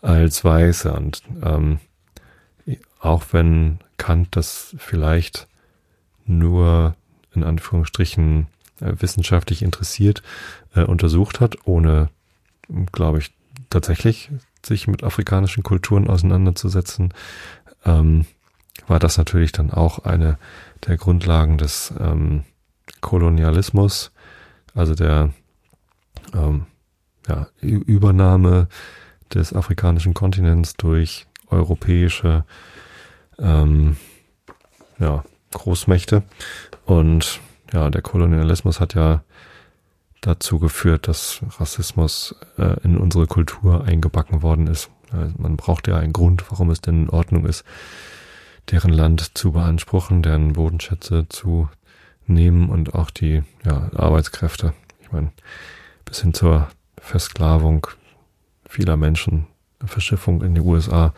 als 0.03 0.45
Weiße. 0.45 0.93
Und 0.93 1.23
ähm, 1.43 1.79
auch 3.01 3.25
wenn 3.33 3.79
Kant 3.97 4.37
das 4.37 4.75
vielleicht 4.79 5.47
nur 6.27 6.95
in 7.35 7.45
Anführungsstrichen 7.45 8.47
äh, 8.81 8.93
wissenschaftlich 8.99 9.63
interessiert 9.63 10.23
äh, 10.75 10.83
untersucht 10.83 11.41
hat, 11.41 11.57
ohne, 11.65 12.11
glaube 12.93 13.19
ich, 13.19 13.33
tatsächlich 13.71 14.31
sich 14.65 14.87
mit 14.87 15.03
afrikanischen 15.03 15.63
Kulturen 15.63 16.09
auseinanderzusetzen, 16.09 17.13
ähm, 17.85 18.27
war 18.87 18.99
das 18.99 19.17
natürlich 19.19 19.53
dann 19.53 19.71
auch 19.71 20.01
eine 20.05 20.39
der 20.87 20.97
Grundlagen 20.97 21.59
des 21.59 21.93
ähm, 21.99 22.45
Kolonialismus, 23.05 24.13
also 24.75 24.95
der 24.95 25.31
ähm, 26.33 26.65
ja, 27.29 27.49
Übernahme 27.61 28.69
des 29.33 29.53
afrikanischen 29.53 30.15
Kontinents 30.15 30.75
durch 30.75 31.27
europäische 31.49 32.45
ähm, 33.39 33.99
ja, 34.99 35.23
Großmächte. 35.53 36.23
Und 36.87 37.41
ja, 37.75 37.91
der 37.91 38.01
Kolonialismus 38.01 38.81
hat 38.81 38.95
ja 38.95 39.23
dazu 40.23 40.59
geführt, 40.59 41.07
dass 41.07 41.43
Rassismus 41.59 42.35
äh, 42.57 42.81
in 42.85 42.97
unsere 42.97 43.27
Kultur 43.27 43.85
eingebacken 43.85 44.41
worden 44.41 44.67
ist. 44.67 44.89
Also 45.13 45.35
man 45.37 45.59
braucht 45.59 45.89
ja 45.89 45.99
einen 45.99 46.15
Grund, 46.15 46.51
warum 46.51 46.71
es 46.71 46.81
denn 46.81 47.03
in 47.03 47.11
Ordnung 47.11 47.45
ist, 47.45 47.65
deren 48.71 48.95
Land 48.95 49.37
zu 49.37 49.53
beanspruchen, 49.53 50.23
deren 50.23 50.55
Bodenschätze 50.55 51.27
zu 51.29 51.69
nehmen 52.27 52.71
und 52.71 52.95
auch 52.95 53.11
die 53.11 53.43
ja, 53.65 53.91
Arbeitskräfte. 53.95 54.73
Ich 55.03 55.13
meine, 55.13 55.33
bis 56.05 56.21
hin 56.21 56.35
zur 56.35 56.69
Versklavung 56.99 57.87
vieler 58.69 58.97
Menschen, 58.97 59.47
Verschiffung 59.85 60.43
in 60.43 60.55
die 60.55 60.61
USA, 60.61 61.13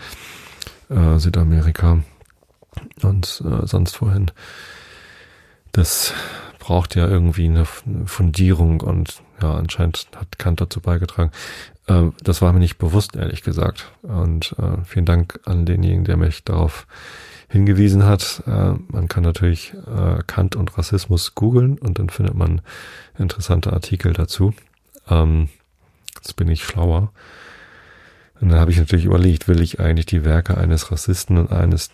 äh, 0.90 1.18
Südamerika 1.18 1.98
und 3.02 3.42
äh, 3.44 3.66
sonst 3.66 4.00
wohin. 4.02 4.30
Das 5.72 6.12
braucht 6.58 6.96
ja 6.96 7.06
irgendwie 7.06 7.46
eine 7.46 7.64
Fundierung 7.64 8.80
und 8.80 9.22
ja, 9.40 9.54
anscheinend 9.54 10.08
hat 10.16 10.38
Kant 10.38 10.60
dazu 10.60 10.80
beigetragen. 10.80 11.30
Äh, 11.86 12.10
das 12.22 12.42
war 12.42 12.52
mir 12.52 12.58
nicht 12.58 12.78
bewusst, 12.78 13.16
ehrlich 13.16 13.42
gesagt. 13.42 13.92
Und 14.02 14.54
äh, 14.58 14.84
vielen 14.84 15.04
Dank 15.04 15.40
an 15.44 15.66
denjenigen, 15.66 16.04
der 16.04 16.16
mich 16.16 16.44
darauf 16.44 16.86
hingewiesen 17.48 18.04
hat. 18.04 18.42
Äh, 18.46 18.74
man 18.88 19.08
kann 19.08 19.22
natürlich 19.22 19.72
äh, 19.74 20.22
Kant 20.26 20.56
und 20.56 20.76
Rassismus 20.76 21.34
googeln 21.34 21.78
und 21.78 21.98
dann 21.98 22.10
findet 22.10 22.34
man 22.34 22.60
interessante 23.18 23.72
Artikel 23.72 24.12
dazu. 24.12 24.52
Ähm, 25.08 25.48
jetzt 26.16 26.36
bin 26.36 26.48
ich 26.48 26.64
schlauer. 26.64 27.12
Und 28.40 28.50
dann 28.50 28.60
habe 28.60 28.70
ich 28.70 28.76
natürlich 28.76 29.06
überlegt, 29.06 29.48
will 29.48 29.62
ich 29.62 29.80
eigentlich 29.80 30.04
die 30.06 30.24
Werke 30.24 30.56
eines 30.58 30.92
Rassisten 30.92 31.38
und 31.38 31.50
eines, 31.52 31.90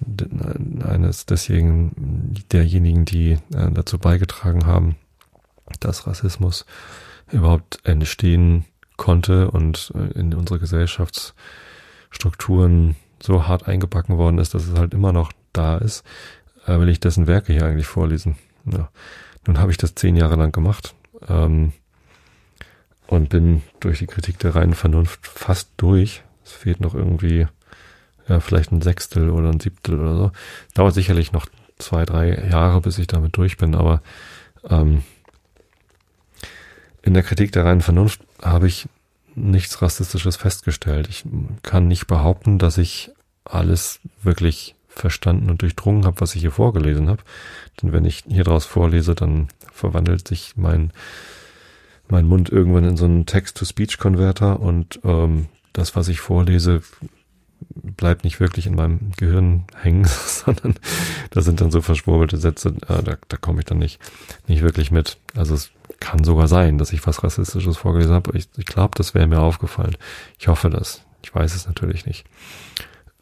eines 0.84 1.24
desjenigen, 1.24 2.34
derjenigen, 2.50 3.04
die 3.04 3.38
äh, 3.54 3.70
dazu 3.72 3.98
beigetragen 3.98 4.66
haben, 4.66 4.96
dass 5.78 6.08
Rassismus 6.08 6.66
überhaupt 7.30 7.78
entstehen 7.84 8.64
konnte 8.96 9.48
und 9.50 9.92
in 10.14 10.34
unsere 10.34 10.58
Gesellschaftsstrukturen 10.58 12.96
so 13.22 13.46
hart 13.46 13.68
eingebacken 13.68 14.18
worden 14.18 14.38
ist, 14.38 14.54
dass 14.54 14.66
es 14.66 14.78
halt 14.78 14.94
immer 14.94 15.12
noch 15.12 15.30
da 15.52 15.78
ist, 15.78 16.04
äh, 16.66 16.78
will 16.78 16.88
ich 16.88 17.00
dessen 17.00 17.26
Werke 17.26 17.52
hier 17.52 17.64
eigentlich 17.64 17.86
vorlesen. 17.86 18.36
Ja. 18.64 18.90
Nun 19.46 19.58
habe 19.58 19.70
ich 19.70 19.78
das 19.78 19.94
zehn 19.94 20.16
Jahre 20.16 20.36
lang 20.36 20.52
gemacht 20.52 20.94
ähm, 21.28 21.72
und 23.06 23.28
bin 23.28 23.62
durch 23.80 23.98
die 23.98 24.06
Kritik 24.06 24.38
der 24.38 24.54
reinen 24.54 24.74
Vernunft 24.74 25.26
fast 25.26 25.70
durch 25.76 26.22
es 26.44 26.52
fehlt 26.52 26.80
noch 26.80 26.94
irgendwie, 26.94 27.46
ja, 28.28 28.40
vielleicht 28.40 28.72
ein 28.72 28.82
Sechstel 28.82 29.30
oder 29.30 29.50
ein 29.50 29.60
Siebtel 29.60 30.00
oder 30.00 30.16
so. 30.16 30.32
Dauert 30.74 30.94
sicherlich 30.94 31.32
noch 31.32 31.46
zwei, 31.78 32.04
drei 32.04 32.48
Jahre, 32.50 32.80
bis 32.80 32.98
ich 32.98 33.06
damit 33.06 33.36
durch 33.36 33.56
bin, 33.56 33.74
aber 33.74 34.02
ähm, 34.68 35.02
in 37.02 37.14
der 37.14 37.22
Kritik 37.22 37.52
der 37.52 37.64
reinen 37.64 37.80
Vernunft 37.80 38.20
habe 38.40 38.68
ich 38.68 38.88
nichts 39.34 39.82
Rassistisches 39.82 40.36
festgestellt. 40.36 41.08
Ich 41.08 41.24
kann 41.62 41.88
nicht 41.88 42.06
behaupten, 42.06 42.58
dass 42.58 42.78
ich 42.78 43.10
alles 43.44 44.00
wirklich 44.22 44.74
verstanden 44.94 45.50
und 45.50 45.62
durchdrungen 45.62 46.04
habe, 46.04 46.20
was 46.20 46.34
ich 46.34 46.42
hier 46.42 46.50
vorgelesen 46.50 47.08
habe. 47.08 47.22
Denn 47.80 47.92
wenn 47.92 48.04
ich 48.04 48.24
hier 48.28 48.44
draus 48.44 48.64
vorlese, 48.64 49.14
dann 49.14 49.48
verwandelt 49.72 50.28
sich 50.28 50.54
mein, 50.56 50.92
mein 52.08 52.26
Mund 52.26 52.50
irgendwann 52.50 52.84
in 52.84 52.96
so 52.96 53.04
einen 53.04 53.26
Text-to-Speech-Konverter 53.26 54.60
und 54.60 55.00
ähm, 55.04 55.46
das, 55.72 55.96
was 55.96 56.08
ich 56.08 56.20
vorlese, 56.20 56.82
bleibt 57.74 58.24
nicht 58.24 58.40
wirklich 58.40 58.66
in 58.66 58.74
meinem 58.74 59.12
Gehirn 59.16 59.64
hängen, 59.80 60.04
sondern 60.26 60.74
da 61.30 61.40
sind 61.40 61.60
dann 61.60 61.70
so 61.70 61.80
verschwurbelte 61.80 62.36
Sätze, 62.36 62.74
äh, 62.88 63.02
da, 63.02 63.16
da 63.28 63.36
komme 63.36 63.60
ich 63.60 63.66
dann 63.66 63.78
nicht, 63.78 63.98
nicht 64.46 64.62
wirklich 64.62 64.90
mit. 64.90 65.16
Also 65.34 65.54
es 65.54 65.70
kann 66.00 66.24
sogar 66.24 66.48
sein, 66.48 66.78
dass 66.78 66.92
ich 66.92 67.06
was 67.06 67.22
Rassistisches 67.22 67.76
vorgelesen 67.76 68.14
habe. 68.14 68.36
Ich, 68.36 68.48
ich 68.56 68.66
glaube, 68.66 68.92
das 68.96 69.14
wäre 69.14 69.26
mir 69.26 69.40
aufgefallen. 69.40 69.96
Ich 70.38 70.48
hoffe 70.48 70.68
das. 70.68 71.02
Ich 71.22 71.34
weiß 71.34 71.54
es 71.54 71.66
natürlich 71.66 72.06
nicht. 72.06 72.26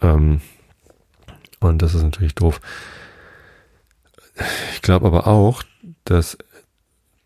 Ähm, 0.00 0.40
und 1.60 1.82
das 1.82 1.94
ist 1.94 2.02
natürlich 2.02 2.34
doof. 2.34 2.60
Ich 4.72 4.82
glaube 4.82 5.06
aber 5.06 5.26
auch, 5.26 5.62
dass 6.04 6.38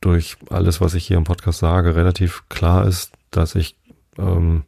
durch 0.01 0.37
alles, 0.51 0.81
was 0.81 0.95
ich 0.95 1.07
hier 1.07 1.17
im 1.17 1.25
Podcast 1.25 1.61
sage, 1.61 1.97
relativ 1.97 2.45
klar 2.49 2.87
ist, 2.87 3.13
dass 3.31 3.55
ich 3.55 3.77
ähm, 4.19 4.65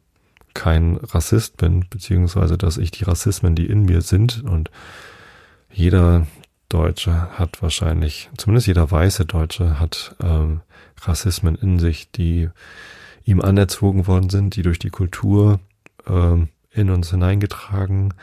kein 0.53 0.97
Rassist 0.97 1.57
bin, 1.57 1.85
beziehungsweise 1.89 2.57
dass 2.57 2.77
ich 2.77 2.91
die 2.91 3.03
Rassismen, 3.03 3.53
die 3.53 3.67
in 3.67 3.83
mir 3.83 4.01
sind 4.01 4.43
und 4.43 4.71
jeder, 5.71 6.25
Deutsche 6.69 7.39
hat 7.39 7.61
wahrscheinlich, 7.61 8.29
zumindest 8.37 8.67
jeder 8.67 8.91
weiße 8.91 9.25
Deutsche 9.25 9.79
hat 9.79 10.15
ähm, 10.21 10.61
Rassismen 10.99 11.55
in 11.55 11.79
sich, 11.79 12.11
die 12.11 12.49
ihm 13.23 13.41
anerzogen 13.41 14.07
worden 14.07 14.29
sind, 14.29 14.55
die 14.55 14.63
durch 14.63 14.79
die 14.79 14.89
Kultur 14.89 15.59
ähm, 16.07 16.49
in 16.71 16.89
uns 16.89 17.11
hineingetragen 17.11 18.13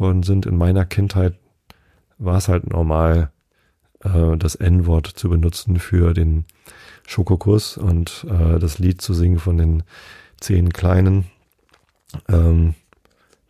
worden 0.00 0.22
sind. 0.22 0.46
In 0.46 0.56
meiner 0.56 0.84
Kindheit 0.84 1.34
war 2.18 2.36
es 2.36 2.48
halt 2.48 2.68
normal, 2.68 3.30
äh, 4.02 4.36
das 4.36 4.54
N-Wort 4.54 5.06
zu 5.06 5.28
benutzen 5.28 5.78
für 5.78 6.14
den 6.14 6.44
Schokokuss 7.06 7.76
und 7.76 8.26
äh, 8.28 8.58
das 8.58 8.78
Lied 8.78 9.00
zu 9.00 9.14
singen 9.14 9.38
von 9.38 9.56
den 9.56 9.82
zehn 10.40 10.72
Kleinen. 10.72 11.26
Ähm, 12.28 12.74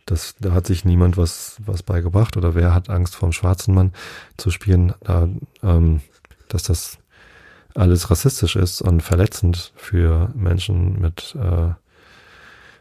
das, 0.05 0.35
da 0.39 0.53
hat 0.53 0.65
sich 0.65 0.85
niemand 0.85 1.17
was, 1.17 1.57
was 1.65 1.83
beigebracht 1.83 2.35
oder 2.35 2.55
wer 2.55 2.73
hat 2.73 2.89
Angst 2.89 3.15
vom 3.15 3.31
schwarzen 3.31 3.75
Mann 3.75 3.93
zu 4.37 4.49
spielen, 4.49 4.93
da, 5.01 5.29
ähm, 5.61 6.01
dass 6.47 6.63
das 6.63 6.97
alles 7.75 8.09
rassistisch 8.09 8.55
ist 8.55 8.81
und 8.81 9.01
verletzend 9.01 9.71
für 9.75 10.31
Menschen 10.35 10.99
mit, 10.99 11.35
äh, 11.39 11.73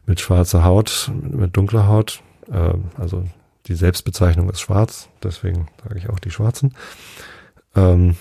mit 0.06 0.20
schwarzer 0.20 0.64
Haut, 0.64 1.10
mit 1.22 1.56
dunkler 1.56 1.86
Haut. 1.86 2.22
Äh, 2.50 2.74
also 2.96 3.24
die 3.68 3.74
Selbstbezeichnung 3.74 4.48
ist 4.50 4.60
schwarz, 4.60 5.08
deswegen 5.22 5.68
sage 5.82 5.98
ich 5.98 6.08
auch 6.08 6.18
die 6.18 6.30
Schwarzen. 6.30 6.74
Ähm, 7.76 8.16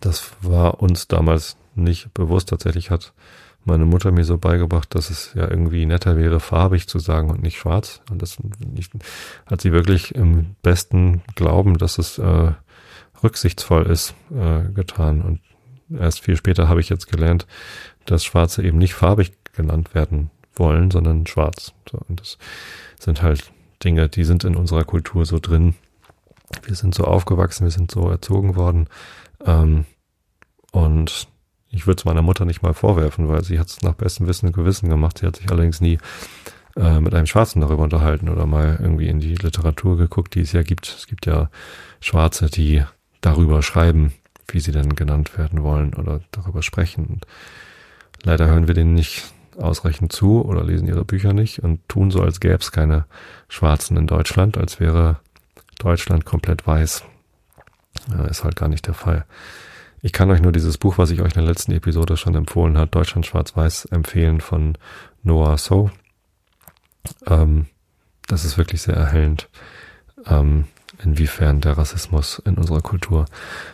das 0.00 0.32
war 0.40 0.82
uns 0.82 1.08
damals 1.08 1.56
nicht 1.74 2.12
bewusst. 2.14 2.48
Tatsächlich 2.48 2.90
hat 2.90 3.12
meine 3.64 3.84
Mutter 3.84 4.10
mir 4.10 4.24
so 4.24 4.38
beigebracht, 4.38 4.94
dass 4.94 5.10
es 5.10 5.34
ja 5.34 5.48
irgendwie 5.48 5.86
netter 5.86 6.16
wäre, 6.16 6.40
farbig 6.40 6.88
zu 6.88 6.98
sagen 6.98 7.30
und 7.30 7.42
nicht 7.42 7.58
schwarz. 7.58 8.00
Und 8.10 8.22
das 8.22 8.38
nicht, 8.74 8.92
hat 9.46 9.60
sie 9.60 9.72
wirklich 9.72 10.14
im 10.14 10.56
besten 10.62 11.22
Glauben, 11.34 11.78
dass 11.78 11.98
es 11.98 12.18
äh, 12.18 12.52
rücksichtsvoll 13.22 13.86
ist, 13.86 14.14
äh, 14.30 14.72
getan. 14.72 15.22
Und 15.22 15.40
erst 15.96 16.20
viel 16.20 16.36
später 16.36 16.68
habe 16.68 16.80
ich 16.80 16.88
jetzt 16.88 17.10
gelernt, 17.10 17.46
dass 18.06 18.24
Schwarze 18.24 18.62
eben 18.62 18.78
nicht 18.78 18.94
farbig 18.94 19.32
genannt 19.52 19.94
werden 19.94 20.30
wollen, 20.54 20.90
sondern 20.90 21.26
schwarz. 21.26 21.74
So, 21.90 21.98
und 22.08 22.20
das 22.20 22.38
sind 22.98 23.22
halt 23.22 23.52
Dinge, 23.84 24.08
die 24.08 24.24
sind 24.24 24.44
in 24.44 24.56
unserer 24.56 24.84
Kultur 24.84 25.24
so 25.24 25.38
drin. 25.38 25.74
Wir 26.62 26.74
sind 26.74 26.94
so 26.94 27.04
aufgewachsen, 27.04 27.64
wir 27.64 27.70
sind 27.70 27.90
so 27.90 28.08
erzogen 28.08 28.56
worden. 28.56 28.88
Ähm, 29.44 29.84
und 30.72 31.28
ich 31.70 31.86
würde 31.86 32.00
es 32.00 32.04
meiner 32.04 32.22
Mutter 32.22 32.44
nicht 32.44 32.62
mal 32.62 32.74
vorwerfen, 32.74 33.28
weil 33.28 33.44
sie 33.44 33.58
hat 33.58 33.68
es 33.68 33.82
nach 33.82 33.94
bestem 33.94 34.26
Wissen 34.26 34.46
und 34.46 34.52
Gewissen 34.54 34.88
gemacht. 34.88 35.18
Sie 35.18 35.26
hat 35.26 35.36
sich 35.36 35.50
allerdings 35.50 35.80
nie 35.80 35.98
äh, 36.76 37.00
mit 37.00 37.14
einem 37.14 37.26
Schwarzen 37.26 37.60
darüber 37.60 37.82
unterhalten 37.82 38.28
oder 38.28 38.46
mal 38.46 38.78
irgendwie 38.80 39.08
in 39.08 39.20
die 39.20 39.34
Literatur 39.34 39.96
geguckt, 39.96 40.34
die 40.34 40.40
es 40.40 40.52
ja 40.52 40.62
gibt. 40.62 40.88
Es 40.88 41.06
gibt 41.06 41.26
ja 41.26 41.50
Schwarze, 42.00 42.46
die 42.46 42.84
darüber 43.20 43.62
schreiben, 43.62 44.12
wie 44.48 44.60
sie 44.60 44.72
denn 44.72 44.94
genannt 44.94 45.36
werden 45.36 45.62
wollen 45.62 45.94
oder 45.94 46.20
darüber 46.30 46.62
sprechen. 46.62 47.06
Und 47.06 47.26
leider 48.22 48.46
hören 48.46 48.66
wir 48.66 48.74
denen 48.74 48.94
nicht 48.94 49.24
ausreichend 49.58 50.12
zu 50.12 50.44
oder 50.44 50.64
lesen 50.64 50.88
ihre 50.88 51.04
Bücher 51.04 51.32
nicht 51.32 51.60
und 51.60 51.86
tun 51.88 52.10
so, 52.10 52.22
als 52.22 52.40
gäbe 52.40 52.56
es 52.56 52.72
keine 52.72 53.06
Schwarzen 53.48 53.96
in 53.96 54.06
Deutschland, 54.06 54.56
als 54.56 54.80
wäre 54.80 55.20
Deutschland 55.78 56.24
komplett 56.24 56.66
weiß. 56.66 57.04
Ja, 58.10 58.24
ist 58.26 58.44
halt 58.44 58.56
gar 58.56 58.68
nicht 58.68 58.86
der 58.86 58.94
Fall. 58.94 59.24
Ich 60.00 60.12
kann 60.12 60.30
euch 60.30 60.40
nur 60.40 60.52
dieses 60.52 60.78
Buch, 60.78 60.98
was 60.98 61.10
ich 61.10 61.20
euch 61.20 61.32
in 61.34 61.40
der 61.40 61.48
letzten 61.48 61.72
Episode 61.72 62.16
schon 62.16 62.34
empfohlen 62.34 62.78
hat, 62.78 62.94
Deutschland 62.94 63.26
Schwarz-Weiß, 63.26 63.86
empfehlen 63.86 64.40
von 64.40 64.78
Noah 65.22 65.58
So. 65.58 65.90
Ähm, 67.26 67.66
das 68.28 68.44
ist 68.44 68.58
wirklich 68.58 68.82
sehr 68.82 68.94
erhellend. 68.94 69.48
Ähm, 70.26 70.66
inwiefern 71.02 71.60
der 71.60 71.78
Rassismus 71.78 72.40
in 72.44 72.56
unserer 72.56 72.80
Kultur 72.80 73.26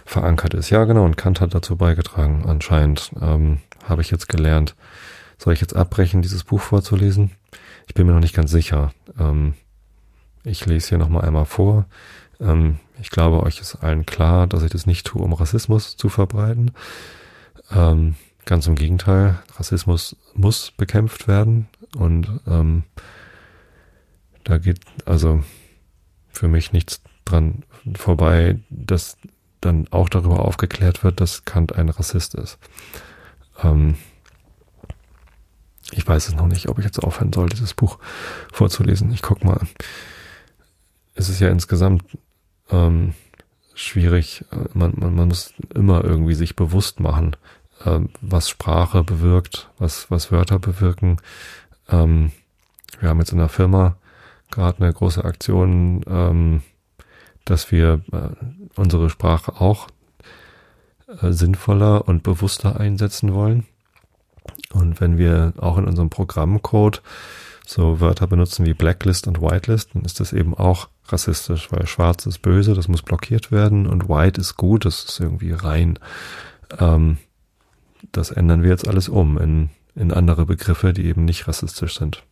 verankert 0.05 0.55
ist. 0.55 0.71
Ja, 0.71 0.85
genau, 0.85 1.05
und 1.05 1.17
Kant 1.17 1.41
hat 1.41 1.55
dazu 1.55 1.77
beigetragen, 1.77 2.45
anscheinend. 2.47 3.13
Ähm, 3.21 3.59
Habe 3.87 4.03
ich 4.03 4.11
jetzt 4.11 4.29
gelernt. 4.29 4.75
Soll 5.45 5.53
ich 5.53 5.61
jetzt 5.61 5.77
abbrechen, 5.77 6.23
dieses 6.23 6.43
Buch 6.43 6.63
vorzulesen? 6.63 7.31
Ich 7.87 7.93
bin 7.93 8.07
mir 8.07 8.15
noch 8.15 8.21
nicht 8.21 8.35
ganz 8.35 8.51
sicher. 8.51 8.95
Ähm, 9.19 9.53
ich 10.43 10.65
lese 10.65 10.89
hier 10.89 10.97
nochmal 10.97 11.27
einmal 11.27 11.45
vor. 11.45 11.85
Ähm, 12.41 12.79
ich 12.99 13.11
glaube, 13.11 13.43
euch 13.43 13.61
ist 13.61 13.75
allen 13.77 14.07
klar, 14.07 14.47
dass 14.47 14.63
ich 14.63 14.71
das 14.71 14.87
nicht 14.87 15.07
tue, 15.07 15.21
um 15.21 15.35
Rassismus 15.35 15.99
zu 15.99 16.09
verbreiten. 16.09 16.71
Ähm, 17.71 18.15
ganz 18.47 18.67
im 18.67 18.75
Gegenteil, 18.75 19.39
Rassismus 19.59 20.17
muss 20.33 20.71
bekämpft 20.71 21.29
werden 21.29 21.69
und 21.95 22.41
ähm, 22.47 22.85
da 24.45 24.57
geht 24.57 24.81
also 25.05 25.45
für 26.31 26.49
mich 26.49 26.73
nichts 26.73 27.03
dran 27.27 27.65
vorbei, 27.95 28.61
dass 28.71 29.19
dann 29.61 29.89
auch 29.91 30.09
darüber 30.09 30.47
aufgeklärt 30.47 31.05
wird, 31.05 31.21
dass 31.21 31.45
Kant 31.45 31.75
ein 31.75 31.91
Rassist 31.91 32.35
ist. 32.35 32.59
Ähm, 33.63 33.97
ich 35.97 36.07
weiß 36.07 36.29
es 36.29 36.35
noch 36.35 36.47
nicht, 36.47 36.69
ob 36.69 36.79
ich 36.79 36.85
jetzt 36.85 37.03
aufhören 37.03 37.33
soll, 37.33 37.49
dieses 37.49 37.75
Buch 37.75 37.99
vorzulesen. 38.53 39.13
Ich 39.13 39.23
guck 39.23 39.45
mal. 39.45 39.61
Es 41.15 41.29
ist 41.29 41.41
ja 41.41 41.49
insgesamt 41.49 42.05
ähm, 42.71 43.15
schwierig. 43.75 44.45
Man, 44.73 44.95
man, 44.97 45.15
man 45.15 45.29
muss 45.29 45.55
immer 45.75 46.05
irgendwie 46.05 46.35
sich 46.35 46.57
bewusst 46.57 47.01
machen, 47.01 47.37
äh, 47.85 48.01
was 48.21 48.49
Sprache 48.49 49.05
bewirkt, 49.05 49.71
was, 49.79 50.11
was 50.11 50.33
Wörter 50.33 50.59
bewirken. 50.59 51.19
Ähm, 51.89 52.33
wir 53.01 53.09
haben 53.09 53.19
jetzt 53.19 53.33
in 53.33 53.39
der 53.39 53.49
Firma 53.49 53.97
gerade 54.51 54.83
eine 54.83 54.93
große 54.93 55.25
Aktion, 55.25 56.03
ähm, 56.09 56.63
dass 57.45 57.71
wir 57.71 58.01
äh, 58.13 58.29
unsere 58.77 59.11
Sprache 59.11 59.61
auch 59.61 59.89
äh, 61.21 61.33
sinnvoller 61.33 62.09
und 62.09 62.23
bewusster 62.23 62.79
einsetzen 62.81 63.35
wollen. 63.35 63.67
Und 64.75 65.01
wenn 65.01 65.19
wir 65.19 65.53
auch 65.57 65.79
in 65.79 65.85
unserem 65.85 66.11
Programmcode 66.11 67.01
so 67.67 68.01
Wörter 68.01 68.27
benutzen 68.27 68.67
wie 68.67 68.75
Blacklist 68.75 69.27
und 69.27 69.41
Whitelist, 69.41 69.95
dann 69.95 70.05
ist 70.05 70.21
das 70.21 70.33
eben 70.33 70.55
auch 70.55 70.89
rassistisch, 71.07 71.71
weil 71.71 71.87
schwarz 71.87 72.27
ist 72.27 72.43
böse, 72.43 72.75
das 72.75 72.89
muss 72.89 73.03
blockiert 73.03 73.53
werden 73.53 73.87
und 73.87 74.09
white 74.09 74.41
ist 74.41 74.57
gut, 74.57 74.85
das 74.85 75.05
ist 75.05 75.21
irgendwie 75.21 75.53
rein. 75.53 75.99
Ähm, 76.79 77.19
das 78.13 78.31
ändern 78.31 78.63
wir 78.63 78.71
jetzt 78.71 78.89
alles 78.89 79.09
um 79.09 79.39
in, 79.39 79.71
in 79.95 80.13
andere 80.13 80.45
Begriffe, 80.45 80.93
die 80.93 81.07
eben 81.07 81.25
nicht 81.25 81.47
rassistisch 81.47 81.99
sind. 81.99 82.23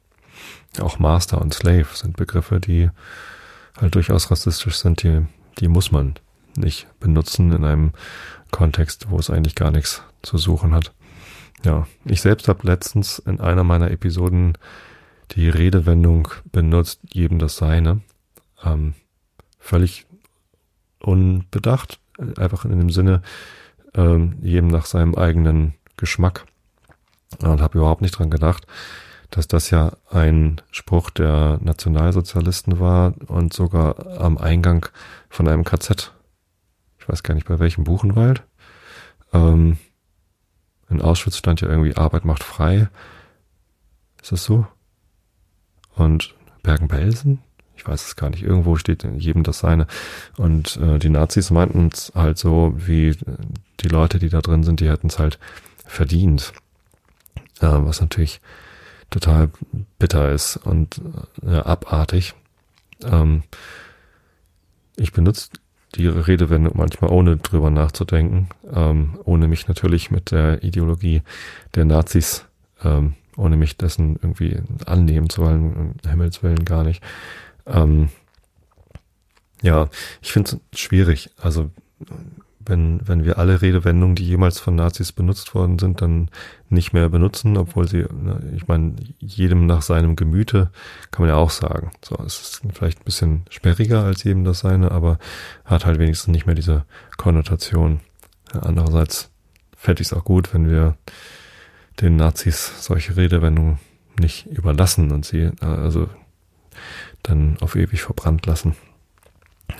Auch 0.81 0.99
Master 0.99 1.41
und 1.41 1.55
Slave 1.55 1.87
sind 1.95 2.17
Begriffe, 2.17 2.61
die 2.61 2.91
halt 3.81 3.95
durchaus 3.95 4.31
rassistisch 4.31 4.77
sind, 4.77 5.03
die, 5.03 5.27
die 5.59 5.69
muss 5.69 5.93
man 5.93 6.15
nicht 6.57 6.89
benutzen 6.99 7.53
in 7.53 7.65
einem 7.65 7.93
Kontext, 8.51 9.11
wo 9.11 9.19
es 9.19 9.31
eigentlich 9.31 9.55
gar 9.55 9.71
nichts 9.71 10.03
zu 10.23 10.37
suchen 10.39 10.75
hat. 10.75 10.93
Ja, 11.65 11.87
ich 12.05 12.21
selbst 12.21 12.49
habe 12.49 12.67
letztens 12.67 13.21
in 13.21 13.41
einer 13.41 13.63
meiner 13.65 13.91
Episoden 13.91 14.59
die 15.33 15.49
Redewendung 15.49 16.29
benutzt, 16.51 17.01
jedem 17.13 17.39
das 17.39 17.57
Seine. 17.57 18.01
Ähm, 18.65 18.95
völlig 19.59 20.07
unbedacht, 20.99 22.01
einfach 22.37 22.65
in 22.65 22.79
dem 22.79 22.91
Sinne, 22.91 23.23
ähm, 23.95 24.39
jedem 24.41 24.69
nach 24.69 24.87
seinem 24.87 25.15
eigenen 25.15 25.75
Geschmack. 25.97 26.47
Und 27.41 27.61
habe 27.61 27.79
überhaupt 27.79 28.03
nicht 28.03 28.19
dran 28.19 28.31
gedacht, 28.31 28.67
dass 29.31 29.49
das 29.49 29.71
ja 29.71 29.93
ein 30.11 30.61
Spruch 30.71 31.11
der 31.11 31.59
Nationalsozialisten 31.63 32.79
war 32.79 33.15
und 33.29 33.55
sogar 33.55 34.21
am 34.21 34.37
Eingang 34.37 34.87
von 35.31 35.49
einem 35.49 35.65
KZ. 35.65 36.13
Ich 36.99 37.09
weiß 37.09 37.23
gar 37.23 37.35
nicht 37.35 37.49
bei 37.49 37.59
welchem 37.59 37.85
Buchenwald. 37.85 38.43
Ähm, 39.33 39.79
in 40.93 41.03
Auschwitz 41.03 41.37
stand 41.37 41.61
ja 41.61 41.69
irgendwie 41.69 41.97
Arbeit 41.97 42.25
macht 42.25 42.45
frei. 42.45 42.89
Ist 44.21 44.33
das 44.33 44.45
so? 44.45 44.67
Und 45.95 46.35
Bergen-Belsen? 46.63 47.41
Ich 47.77 47.87
weiß 47.87 48.07
es 48.07 48.17
gar 48.17 48.31
nicht. 48.31 48.43
Irgendwo 48.43 48.77
steht 48.77 49.03
jedem 49.03 49.43
das 49.43 49.59
seine. 49.59 49.87
Und 50.37 50.77
äh, 50.77 50.99
die 50.99 51.09
Nazis 51.09 51.51
meinten 51.51 51.91
es 51.93 52.13
halt 52.15 52.39
so, 52.39 52.75
wie 52.77 53.17
die 53.81 53.89
Leute, 53.89 54.19
die 54.19 54.29
da 54.29 54.41
drin 54.41 54.63
sind, 54.63 54.81
die 54.81 54.89
hätten 54.89 55.09
es 55.09 55.19
halt 55.19 55.39
verdient. 55.85 56.53
Äh, 57.61 57.67
was 57.67 58.01
natürlich 58.01 58.41
total 59.11 59.51
bitter 59.99 60.31
ist 60.31 60.57
und 60.57 61.01
äh, 61.45 61.57
abartig. 61.57 62.35
Ähm, 63.05 63.43
ich 64.97 65.13
benutze 65.13 65.49
die 65.95 66.07
Redewendung 66.07 66.73
manchmal 66.77 67.11
ohne 67.11 67.37
drüber 67.37 67.71
nachzudenken, 67.71 68.49
ähm, 68.73 69.19
ohne 69.25 69.49
mich 69.49 69.69
natürlich 69.69 70.11
mit 70.11 70.31
der 70.31 70.63
Ideologie 70.63 71.23
der 71.75 71.85
Nazis, 71.85 72.47
ähm, 72.83 73.15
ohne 73.37 73.57
mich 73.57 73.77
dessen 73.77 74.17
irgendwie 74.23 74.59
annehmen 74.87 75.29
zu 75.29 75.43
wollen, 75.43 75.75
um 75.75 76.11
Himmels 76.11 76.43
Willen 76.43 76.65
gar 76.65 76.85
nicht. 76.85 77.03
Ähm, 77.67 78.09
ja, 79.63 79.89
ich 80.21 80.33
finde 80.33 80.61
es 80.73 80.79
schwierig. 80.79 81.31
Also 81.41 81.71
wenn, 82.67 83.07
wenn 83.07 83.25
wir 83.25 83.39
alle 83.39 83.63
Redewendungen, 83.63 84.15
die 84.15 84.27
jemals 84.27 84.59
von 84.59 84.75
Nazis 84.75 85.13
benutzt 85.13 85.55
worden 85.55 85.79
sind, 85.79 86.01
dann 86.01 86.31
nicht 86.69 86.93
mehr 86.93 87.09
benutzen, 87.09 87.57
obwohl 87.57 87.89
sie, 87.89 88.07
ich 88.55 88.69
meine, 88.69 88.95
jedem 89.19 89.67
nach 89.67 89.83
seinem 89.83 90.17
Gemüte, 90.17 90.71
kann 91.11 91.23
man 91.23 91.35
ja 91.35 91.37
auch 91.37 91.51
sagen. 91.51 91.91
So, 92.05 92.17
es 92.25 92.41
ist 92.41 92.63
vielleicht 92.73 93.01
ein 93.01 93.05
bisschen 93.05 93.43
sperriger 93.51 94.05
als 94.05 94.25
jedem 94.25 94.45
das 94.45 94.61
seine, 94.61 94.91
aber 94.91 95.19
hat 95.65 95.87
halt 95.87 95.99
wenigstens 95.99 96.33
nicht 96.33 96.47
mehr 96.47 96.55
diese 96.55 96.85
Konnotation. 97.17 98.01
Andererseits 98.53 99.31
fände 99.77 100.03
ich 100.03 100.09
es 100.09 100.13
auch 100.13 100.25
gut, 100.25 100.55
wenn 100.55 100.71
wir 100.71 100.97
den 102.01 102.17
Nazis 102.17 102.85
solche 102.85 103.17
Redewendungen 103.17 103.79
nicht 104.19 104.47
überlassen 104.47 105.11
und 105.11 105.25
sie 105.25 105.51
also 105.61 106.09
dann 107.23 107.57
auf 107.61 107.77
ewig 107.77 108.03
verbrannt 108.03 108.47
lassen. 108.47 108.75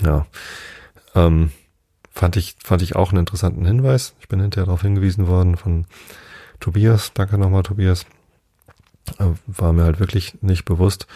Ja. 0.05 0.27
Ähm, 1.15 1.51
fand 2.13 2.37
ich, 2.37 2.57
fand 2.63 2.83
ich 2.83 2.97
auch 2.97 3.11
einen 3.11 3.21
interessanten 3.21 3.65
Hinweis. 3.65 4.15
Ich 4.21 4.29
bin 4.29 4.41
hinterher 4.41 4.67
darauf 4.67 4.83
hingewiesen 4.83 5.27
worden 5.27 5.57
von 5.57 5.87
Tobias. 6.61 7.13
Danke 7.15 7.39
nochmal, 7.39 7.63
Tobias. 7.63 8.07
Äh, 9.19 9.31
war 9.47 9.73
mir 9.73 9.85
halt 9.85 9.99
wirklich 9.99 10.39
nicht 10.43 10.65
bewusst. 10.65 11.07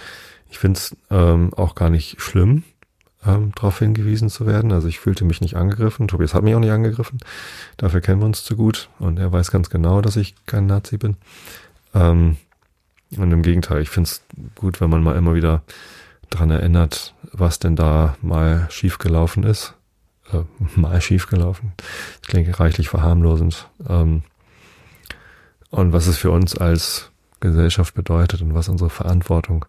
Ich 0.51 0.59
finde 0.59 0.79
es 0.79 0.97
ähm, 1.11 1.53
auch 1.55 1.75
gar 1.75 1.91
nicht 1.91 2.21
schlimm, 2.21 2.65
ähm, 3.25 3.53
darauf 3.55 3.79
hingewiesen 3.79 4.31
zu 4.31 4.47
werden. 4.47 4.73
Also 4.73 4.89
ich 4.89 4.99
fühlte 4.99 5.25
mich 5.25 5.41
nicht 5.41 5.57
angegriffen. 5.57 6.09
Tobias 6.09 6.35
hat 6.35 6.43
mich 6.43 6.55
auch 6.55 6.61
nicht 6.61 6.73
angegriffen. 6.73 7.19
Dafür 7.77 8.01
kennen 8.01 8.21
wir 8.21 8.27
uns 8.27 8.45
zu 8.45 8.57
gut. 8.57 8.89
Und 8.99 9.19
er 9.19 9.33
weiß 9.33 9.51
ganz 9.51 9.71
genau, 9.71 10.01
dass 10.01 10.17
ich 10.17 10.35
kein 10.47 10.67
Nazi 10.67 10.99
bin. 10.99 11.17
Ähm, 11.95 12.37
und 13.17 13.31
im 13.31 13.43
Gegenteil, 13.43 13.83
ich 13.83 13.91
finde 13.91 14.09
es 14.09 14.23
gut, 14.57 14.81
wenn 14.81 14.91
man 14.91 15.03
mal 15.03 15.17
immer 15.17 15.35
wieder 15.35 15.63
dran 16.31 16.51
erinnert, 16.51 17.15
was 17.33 17.59
denn 17.59 17.77
da 17.77 18.17
mal 18.21 18.67
schiefgelaufen 18.71 19.45
ist. 19.45 19.76
Äh, 20.33 20.43
mal 20.81 21.01
schiefgelaufen. 21.01 21.73
Das 22.21 22.31
klingt 22.31 22.61
reichlich 22.61 22.89
verharmlosend. 22.89 23.69
Ähm, 23.89 24.23
und 25.71 25.93
was 25.93 26.07
es 26.07 26.17
für 26.17 26.31
uns 26.31 26.57
als 26.57 27.11
Gesellschaft 27.41 27.95
bedeutet 27.95 28.41
und 28.43 28.55
was 28.55 28.69
unsere 28.69 28.91
Verantwortung 28.91 29.67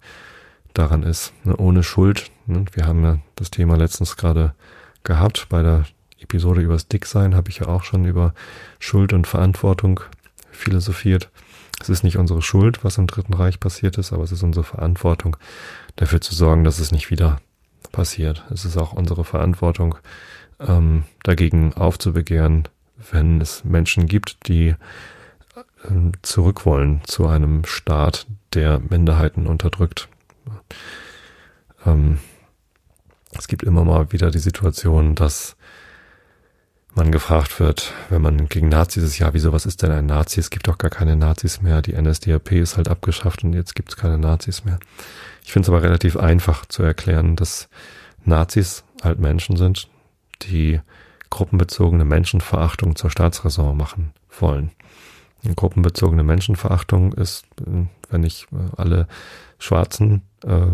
daran 0.73 1.03
ist. 1.03 1.33
Ne, 1.43 1.55
ohne 1.57 1.83
Schuld. 1.83 2.31
Ne, 2.45 2.65
wir 2.71 2.85
haben 2.85 3.03
ja 3.03 3.19
das 3.35 3.51
Thema 3.51 3.77
letztens 3.77 4.15
gerade 4.15 4.53
gehabt. 5.03 5.47
Bei 5.49 5.61
der 5.61 5.85
Episode 6.19 6.61
übers 6.61 6.87
Dicksein 6.87 7.35
habe 7.35 7.49
ich 7.49 7.59
ja 7.59 7.67
auch 7.67 7.83
schon 7.83 8.05
über 8.05 8.33
Schuld 8.79 9.13
und 9.13 9.27
Verantwortung 9.27 9.99
philosophiert. 10.51 11.29
Es 11.79 11.89
ist 11.89 12.03
nicht 12.03 12.17
unsere 12.17 12.41
Schuld, 12.41 12.83
was 12.83 12.97
im 12.97 13.05
Dritten 13.05 13.33
Reich 13.33 13.59
passiert 13.59 13.97
ist, 13.97 14.11
aber 14.11 14.23
es 14.23 14.31
ist 14.31 14.43
unsere 14.43 14.63
Verantwortung, 14.63 15.37
dafür 15.95 16.21
zu 16.21 16.33
sorgen, 16.33 16.63
dass 16.63 16.79
es 16.79 16.91
nicht 16.91 17.11
wieder 17.11 17.39
passiert. 17.91 18.43
Es 18.49 18.65
ist 18.65 18.77
auch 18.77 18.93
unsere 18.93 19.23
Verantwortung, 19.23 19.95
ähm, 20.59 21.03
dagegen 21.23 21.73
aufzubegehren, 21.73 22.67
wenn 23.11 23.41
es 23.41 23.63
Menschen 23.63 24.07
gibt, 24.07 24.47
die 24.47 24.69
äh, 24.69 26.11
zurück 26.21 26.65
wollen 26.65 27.01
zu 27.05 27.27
einem 27.27 27.65
Staat, 27.65 28.27
der 28.53 28.79
Minderheiten 28.79 29.45
unterdrückt. 29.47 30.07
Ähm, 31.85 32.19
es 33.37 33.47
gibt 33.47 33.63
immer 33.63 33.83
mal 33.83 34.11
wieder 34.11 34.31
die 34.31 34.39
Situation, 34.39 35.15
dass 35.15 35.55
man 36.95 37.11
gefragt 37.11 37.59
wird, 37.59 37.93
wenn 38.09 38.23
man 38.23 38.49
gegen 38.49 38.69
Nazis 38.69 39.03
ist, 39.03 39.19
ja, 39.19 39.33
wieso, 39.33 39.53
was 39.53 39.67
ist 39.67 39.83
denn 39.83 39.91
ein 39.91 40.07
Nazi? 40.07 40.39
Es 40.39 40.49
gibt 40.49 40.67
doch 40.67 40.79
gar 40.79 40.89
keine 40.89 41.15
Nazis 41.15 41.61
mehr. 41.61 41.83
Die 41.83 41.93
NSDAP 41.93 42.53
ist 42.53 42.75
halt 42.75 42.87
abgeschafft 42.87 43.43
und 43.43 43.53
jetzt 43.53 43.75
gibt 43.75 43.89
es 43.89 43.97
keine 43.97 44.17
Nazis 44.17 44.65
mehr. 44.65 44.79
Ich 45.45 45.51
finde 45.51 45.67
es 45.67 45.69
aber 45.69 45.83
relativ 45.83 46.17
einfach 46.17 46.65
zu 46.65 46.81
erklären, 46.81 47.35
dass 47.35 47.69
Nazis 48.25 48.83
halt 49.03 49.19
Menschen 49.19 49.57
sind, 49.57 49.87
die 50.43 50.79
gruppenbezogene 51.29 52.05
Menschenverachtung 52.05 52.95
zur 52.95 53.09
Staatsräson 53.09 53.75
machen 53.75 54.13
wollen. 54.39 54.71
Eine 55.43 55.55
gruppenbezogene 55.55 56.23
Menschenverachtung 56.23 57.13
ist, 57.13 57.45
wenn 58.09 58.23
ich 58.23 58.47
alle 58.75 59.07
Schwarzen 59.59 60.21
äh, 60.43 60.67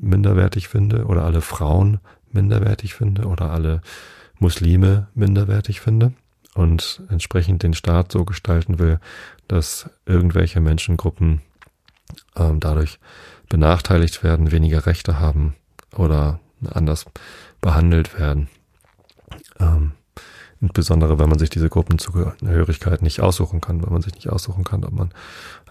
minderwertig 0.00 0.68
finde 0.68 1.06
oder 1.06 1.24
alle 1.24 1.40
Frauen 1.40 2.00
minderwertig 2.30 2.94
finde 2.94 3.26
oder 3.26 3.50
alle 3.50 3.80
Muslime 4.38 5.08
minderwertig 5.14 5.80
finde 5.80 6.12
und 6.54 7.02
entsprechend 7.08 7.62
den 7.62 7.74
Staat 7.74 8.12
so 8.12 8.24
gestalten 8.24 8.78
will, 8.78 9.00
dass 9.48 9.90
irgendwelche 10.04 10.60
Menschengruppen 10.60 11.40
ähm, 12.36 12.60
dadurch 12.60 12.98
benachteiligt 13.48 14.22
werden, 14.22 14.52
weniger 14.52 14.86
Rechte 14.86 15.18
haben 15.20 15.54
oder 15.94 16.40
anders 16.64 17.04
behandelt 17.60 18.18
werden. 18.18 18.48
Ähm, 19.60 19.92
insbesondere 20.60 21.18
wenn 21.18 21.28
man 21.28 21.38
sich 21.38 21.50
diese 21.50 21.68
Gruppenzugehörigkeit 21.68 23.02
nicht 23.02 23.20
aussuchen 23.20 23.60
kann, 23.60 23.84
wenn 23.84 23.92
man 23.92 24.02
sich 24.02 24.14
nicht 24.14 24.30
aussuchen 24.30 24.64
kann, 24.64 24.84
ob 24.84 24.92
man 24.92 25.10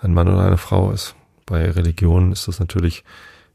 ein 0.01 0.13
Mann 0.13 0.27
oder 0.27 0.45
eine 0.45 0.57
Frau 0.57 0.91
ist. 0.91 1.15
Bei 1.45 1.69
Religionen 1.69 2.31
ist 2.31 2.47
das 2.47 2.59
natürlich 2.59 3.03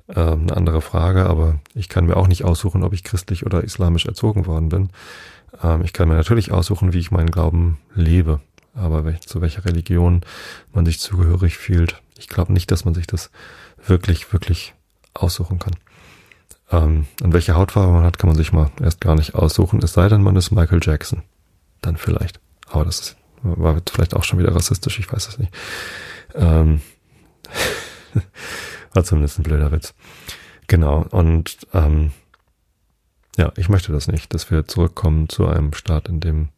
äh, 0.09 0.21
eine 0.21 0.57
andere 0.57 0.81
Frage, 0.81 1.27
aber 1.27 1.61
ich 1.75 1.89
kann 1.89 2.07
mir 2.07 2.17
auch 2.17 2.29
nicht 2.29 2.45
aussuchen, 2.45 2.83
ob 2.83 2.93
ich 2.93 3.05
christlich 3.05 3.47
oder 3.47 3.63
islamisch 3.65 4.07
erzogen 4.07 4.47
worden 4.47 4.69
bin. 4.69 4.91
Ähm, 5.63 5.83
ich 5.83 5.93
kann 5.93 6.09
mir 6.09 6.15
natürlich 6.15 6.53
aussuchen, 6.53 6.93
wie 6.93 6.99
ich 6.99 7.11
meinen 7.11 7.31
Glauben 7.31 7.79
lebe, 7.95 8.41
aber 8.75 9.05
welch, 9.05 9.21
zu 9.23 9.41
welcher 9.41 9.65
Religion 9.65 10.23
man 10.73 10.87
sich 10.87 11.01
zugehörig 11.01 11.57
fühlt. 11.59 12.01
Ich 12.19 12.29
glaube 12.29 12.53
nicht, 12.53 12.71
dass 12.71 12.85
man 12.85 12.95
sich 12.95 13.07
das 13.07 13.31
wirklich, 13.87 14.33
wirklich 14.33 14.75
aussuchen 15.15 15.59
kann. 15.59 15.75
Ähm, 16.71 17.07
und 17.23 17.33
welche 17.33 17.55
Hautfarbe 17.55 17.93
man 17.93 18.05
hat, 18.05 18.19
kann 18.19 18.29
man 18.29 18.37
sich 18.37 18.53
mal 18.53 18.71
erst 18.81 19.01
gar 19.01 19.15
nicht 19.15 19.35
aussuchen, 19.35 19.81
es 19.83 19.93
sei 19.93 20.09
denn, 20.09 20.23
man 20.23 20.37
ist 20.37 20.51
Michael 20.51 20.81
Jackson. 20.83 21.23
Dann 21.81 21.97
vielleicht. 21.97 22.41
Aber 22.69 22.85
das 22.85 23.01
ist, 23.01 23.17
war 23.43 23.81
vielleicht 23.91 24.15
auch 24.15 24.25
schon 24.25 24.39
wieder 24.39 24.55
rassistisch, 24.55 24.99
ich 24.99 25.13
weiß 25.13 25.29
es 25.29 25.39
nicht. 25.39 25.53
Ähm, 26.35 26.81
war 28.95 29.05
zumindest 29.05 29.39
ein 29.39 29.43
blöder 29.43 29.73
Witz. 29.73 29.95
Genau, 30.67 31.05
und 31.11 31.59
ähm, 31.75 32.13
ja, 33.37 33.53
ich 33.57 33.69
möchte 33.69 33.93
das 33.93 34.07
nicht, 34.07 34.33
dass 34.35 34.51
wir 34.51 34.67
zurückkommen 34.67 35.29
zu 35.29 35.47
einem 35.47 35.73
Staat, 35.73 36.09
in 36.09 36.21
dem, 36.21 36.49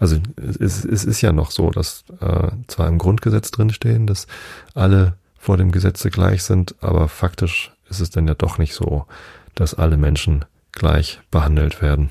also 0.00 0.16
es, 0.36 0.84
es 0.84 1.04
ist 1.04 1.20
ja 1.20 1.32
noch 1.32 1.50
so, 1.50 1.70
dass 1.70 2.04
äh, 2.20 2.50
zwar 2.66 2.88
im 2.88 2.98
Grundgesetz 2.98 3.50
drinstehen, 3.50 4.06
dass 4.06 4.26
alle 4.74 5.16
vor 5.38 5.56
dem 5.56 5.72
Gesetze 5.72 6.10
gleich 6.10 6.42
sind, 6.42 6.74
aber 6.80 7.08
faktisch 7.08 7.72
ist 7.88 8.00
es 8.00 8.10
dann 8.10 8.26
ja 8.26 8.34
doch 8.34 8.58
nicht 8.58 8.74
so, 8.74 9.06
dass 9.54 9.74
alle 9.74 9.96
Menschen 9.96 10.44
gleich 10.72 11.20
behandelt 11.30 11.82
werden. 11.82 12.10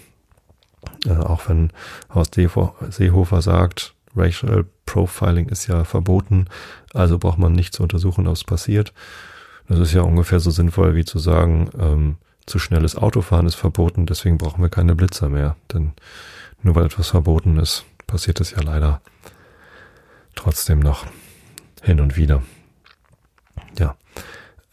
Äh, 1.05 1.13
auch 1.13 1.47
wenn 1.47 1.71
Horst 2.13 2.35
Seehofer 2.35 3.41
sagt, 3.41 3.93
Racial 4.15 4.65
Profiling 4.85 5.47
ist 5.47 5.67
ja 5.67 5.83
verboten, 5.83 6.47
also 6.93 7.17
braucht 7.17 7.37
man 7.37 7.53
nicht 7.53 7.73
zu 7.73 7.83
untersuchen, 7.83 8.27
ob 8.27 8.33
es 8.33 8.43
passiert. 8.43 8.93
Das 9.67 9.79
ist 9.79 9.93
ja 9.93 10.01
ungefähr 10.01 10.39
so 10.39 10.51
sinnvoll 10.51 10.95
wie 10.95 11.05
zu 11.05 11.17
sagen, 11.17 11.69
ähm, 11.79 12.17
zu 12.45 12.59
schnelles 12.59 12.95
Autofahren 12.97 13.45
ist 13.45 13.55
verboten, 13.55 14.05
deswegen 14.05 14.37
brauchen 14.37 14.61
wir 14.61 14.69
keine 14.69 14.95
Blitzer 14.95 15.29
mehr. 15.29 15.55
Denn 15.71 15.93
nur 16.61 16.75
weil 16.75 16.85
etwas 16.85 17.09
verboten 17.09 17.57
ist, 17.57 17.85
passiert 18.07 18.41
es 18.41 18.51
ja 18.51 18.61
leider 18.61 19.01
trotzdem 20.35 20.79
noch 20.79 21.05
hin 21.81 22.01
und 22.01 22.17
wieder. 22.17 22.41
Ja. 23.77 23.95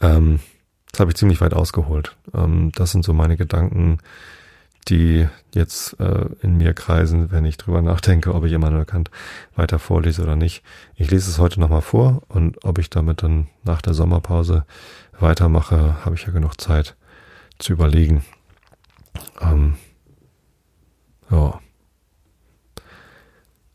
Ähm, 0.01 0.41
das 0.93 1.01
habe 1.01 1.11
ich 1.11 1.17
ziemlich 1.17 1.41
weit 1.41 1.55
ausgeholt. 1.55 2.17
Ähm, 2.35 2.73
das 2.75 2.93
sind 2.93 3.05
so 3.05 3.13
meine 3.13 3.37
Gedanken, 3.37 3.99
die 4.89 5.29
jetzt 5.55 5.99
äh, 6.01 6.27
in 6.41 6.57
mir 6.57 6.73
kreisen, 6.73 7.31
wenn 7.31 7.45
ich 7.45 7.59
drüber 7.59 7.83
nachdenke, 7.83 8.35
ob 8.35 8.45
ich 8.45 8.53
Immanuel 8.53 8.87
Kant 8.87 9.11
weiter 9.55 9.79
vorlese 9.79 10.23
oder 10.23 10.37
nicht. 10.37 10.63
Ich 10.95 11.11
lese 11.11 11.31
es 11.31 11.39
heute 11.39 11.61
nochmal 11.61 11.83
vor 11.83 12.23
und 12.29 12.65
ob 12.65 12.79
ich 12.79 12.89
damit 12.89 13.23
dann 13.23 13.49
nach 13.65 13.83
der 13.83 13.95
Sommerpause 13.95 14.65
weitermache, 15.19 16.05
habe 16.05 16.15
ich 16.15 16.25
ja 16.25 16.33
genug 16.33 16.61
Zeit 16.61 16.97
zu 17.59 17.73
überlegen. 17.73 18.25
Ähm, 19.41 19.75
ja. 21.31 21.61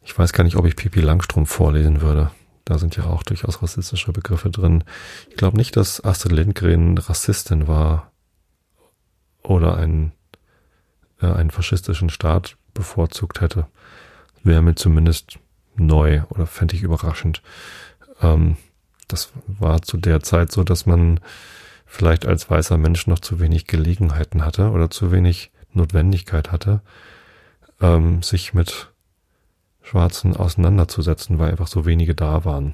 Ich 0.01 0.18
weiß 0.18 0.34
gar 0.34 0.43
nicht, 0.43 0.55
ob 0.55 0.66
ich 0.66 0.76
Pipi 0.76 0.99
Langstrom 0.99 1.45
vorlesen 1.45 2.01
würde. 2.01 2.32
Da 2.66 2.78
sind 2.78 2.95
ja 2.95 3.05
auch 3.05 3.24
durchaus 3.24 3.61
rassistische 3.61 4.14
Begriffe 4.14 4.49
drin. 4.49 4.84
Ich 5.30 5.36
glaube 5.36 5.57
nicht, 5.57 5.76
dass 5.76 6.03
Astrid 6.03 6.32
Lindgren 6.32 6.97
Rassistin 6.97 7.68
war 7.68 8.11
oder 9.41 9.78
einen, 9.78 10.14
äh, 11.22 11.28
einen 11.28 11.51
faschistischen 11.51 12.09
Staat 12.09 12.57
bevorzugt 12.74 13.41
hätte. 13.41 13.68
Wäre 14.43 14.61
mir 14.61 14.76
zumindest 14.76 15.39
neu 15.76 16.24
oder 16.30 16.47
fände 16.47 16.76
ich 16.76 16.84
überraschend. 16.84 17.41
Ähm, 18.22 18.57
das 19.07 19.32
war 19.45 19.82
zu 19.82 19.97
der 19.97 20.22
Zeit 20.22 20.51
so, 20.51 20.64
dass 20.64 20.86
man 20.86 21.20
vielleicht 21.86 22.26
als 22.26 22.49
weißer 22.49 22.78
Mensch 22.78 23.07
noch 23.07 23.20
zu 23.20 23.39
wenig 23.39 23.68
Gelegenheiten 23.68 24.45
hatte 24.45 24.72
oder 24.72 24.89
zu 24.89 25.11
wenig 25.11 25.51
Notwendigkeit 25.74 26.51
hatte, 26.51 26.82
ähm, 27.82 28.24
sich 28.24 28.53
mit 28.53 28.93
Schwarzen 29.84 30.36
auseinanderzusetzen, 30.36 31.38
weil 31.38 31.51
einfach 31.51 31.67
so 31.67 31.86
wenige 31.86 32.15
da 32.15 32.45
waren. 32.45 32.73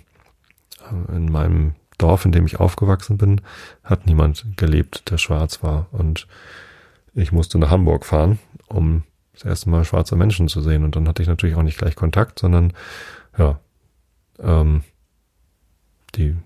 Äh, 0.89 1.15
in 1.15 1.31
meinem 1.31 1.73
Dorf, 1.97 2.23
in 2.23 2.31
dem 2.31 2.45
ich 2.45 2.59
aufgewachsen 2.59 3.17
bin, 3.17 3.41
hat 3.83 4.05
niemand 4.05 4.45
gelebt, 4.55 5.09
der 5.11 5.17
schwarz 5.17 5.61
war. 5.63 5.87
Und 5.91 6.27
ich 7.13 7.31
musste 7.31 7.59
nach 7.59 7.71
Hamburg 7.71 8.05
fahren, 8.05 8.39
um 8.67 9.03
das 9.33 9.43
erste 9.43 9.69
Mal 9.69 9.83
schwarze 9.83 10.15
Menschen 10.15 10.47
zu 10.47 10.61
sehen. 10.61 10.85
Und 10.85 10.95
dann 10.95 11.07
hatte 11.07 11.21
ich 11.21 11.27
natürlich 11.27 11.55
auch 11.55 11.63
nicht 11.63 11.77
gleich 11.77 11.95
Kontakt, 11.95 12.39
sondern 12.39 12.73
ja, 13.37 13.59
ähm, 14.39 14.83
die 16.15 16.37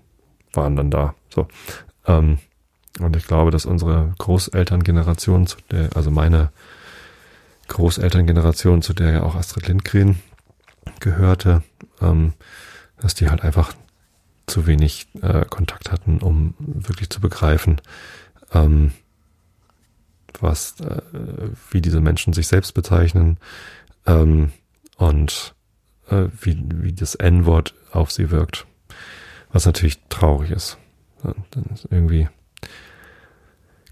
waren 0.52 0.76
dann 0.76 0.90
da. 0.90 1.14
So. 1.28 1.46
Ähm, 2.06 2.38
und 3.00 3.16
ich 3.16 3.26
glaube, 3.26 3.50
dass 3.50 3.66
unsere 3.66 4.14
Großelterngeneration, 4.18 5.46
zu 5.46 5.58
der, 5.70 5.90
also 5.94 6.10
meine 6.10 6.50
Großelterngeneration, 7.68 8.82
zu 8.82 8.92
der 8.92 9.10
ja 9.10 9.22
auch 9.22 9.34
Astrid 9.34 9.68
Lindgren 9.68 10.20
gehörte, 11.00 11.62
ähm, 12.00 12.34
dass 13.00 13.14
die 13.14 13.28
halt 13.28 13.42
einfach 13.42 13.74
zu 14.46 14.66
wenig 14.66 15.06
äh, 15.22 15.44
Kontakt 15.46 15.90
hatten, 15.90 16.18
um 16.18 16.54
wirklich 16.58 17.10
zu 17.10 17.20
begreifen, 17.20 17.80
ähm, 18.52 18.92
was, 20.40 20.80
äh, 20.80 21.00
wie 21.70 21.80
diese 21.80 22.00
Menschen 22.00 22.32
sich 22.32 22.46
selbst 22.46 22.74
bezeichnen 22.74 23.38
ähm, 24.06 24.52
und 24.96 25.54
äh, 26.10 26.26
wie, 26.40 26.62
wie 26.68 26.92
das 26.92 27.14
N-Wort 27.14 27.74
auf 27.92 28.10
sie 28.10 28.30
wirkt. 28.30 28.66
Was 29.50 29.66
natürlich 29.66 30.00
traurig 30.08 30.50
ist. 30.50 30.78
Dann 31.22 31.64
ist 31.72 31.86
irgendwie 31.90 32.28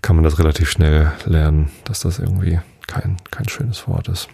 kann 0.03 0.17
man 0.17 0.25
das 0.25 0.39
relativ 0.39 0.69
schnell 0.69 1.13
lernen, 1.25 1.71
dass 1.85 2.01
das 2.01 2.19
irgendwie 2.19 2.61
kein, 2.87 3.17
kein 3.31 3.49
schönes 3.49 3.87
Wort 3.87 4.09
ist. 4.09 4.29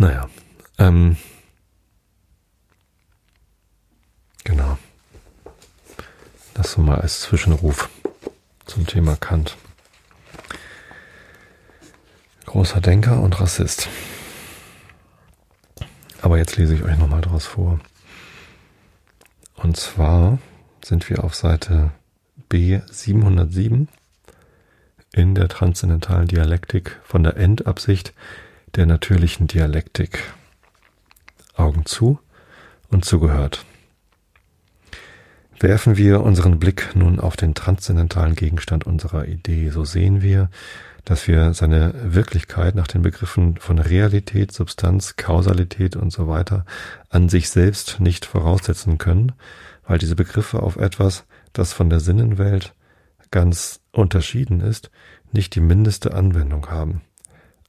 Naja, 0.00 0.30
ähm, 0.78 1.16
genau. 4.44 4.78
Das 6.54 6.70
so 6.72 6.80
mal 6.80 7.00
als 7.00 7.22
Zwischenruf 7.22 7.90
zum 8.64 8.86
Thema 8.86 9.16
Kant. 9.16 9.56
Großer 12.46 12.80
Denker 12.80 13.20
und 13.20 13.40
Rassist. 13.40 13.88
Aber 16.22 16.38
jetzt 16.38 16.56
lese 16.56 16.76
ich 16.76 16.84
euch 16.84 16.96
nochmal 16.96 17.20
daraus 17.20 17.46
vor. 17.46 17.80
Und 19.56 19.76
zwar 19.76 20.38
sind 20.84 21.10
wir 21.10 21.24
auf 21.24 21.34
Seite 21.34 21.90
B 22.48 22.80
707 22.88 23.88
in 25.12 25.34
der 25.34 25.48
transzendentalen 25.48 26.28
Dialektik 26.28 27.00
von 27.02 27.24
der 27.24 27.36
Endabsicht 27.36 28.14
der 28.78 28.86
natürlichen 28.86 29.48
Dialektik. 29.48 30.22
Augen 31.56 31.84
zu 31.84 32.20
und 32.88 33.04
zugehört. 33.04 33.64
Werfen 35.58 35.96
wir 35.96 36.20
unseren 36.20 36.60
Blick 36.60 36.94
nun 36.94 37.18
auf 37.18 37.34
den 37.34 37.54
transzendentalen 37.56 38.36
Gegenstand 38.36 38.86
unserer 38.86 39.26
Idee, 39.26 39.70
so 39.70 39.84
sehen 39.84 40.22
wir, 40.22 40.48
dass 41.04 41.26
wir 41.26 41.54
seine 41.54 41.92
Wirklichkeit 42.14 42.76
nach 42.76 42.86
den 42.86 43.02
Begriffen 43.02 43.56
von 43.56 43.80
Realität, 43.80 44.52
Substanz, 44.52 45.16
Kausalität 45.16 45.96
und 45.96 46.12
so 46.12 46.28
weiter 46.28 46.64
an 47.10 47.28
sich 47.28 47.50
selbst 47.50 47.98
nicht 47.98 48.26
voraussetzen 48.26 48.96
können, 48.96 49.32
weil 49.88 49.98
diese 49.98 50.14
Begriffe 50.14 50.62
auf 50.62 50.76
etwas, 50.76 51.24
das 51.52 51.72
von 51.72 51.90
der 51.90 51.98
Sinnenwelt 51.98 52.74
ganz 53.32 53.80
unterschieden 53.90 54.60
ist, 54.60 54.92
nicht 55.32 55.56
die 55.56 55.60
mindeste 55.60 56.14
Anwendung 56.14 56.70
haben. 56.70 57.02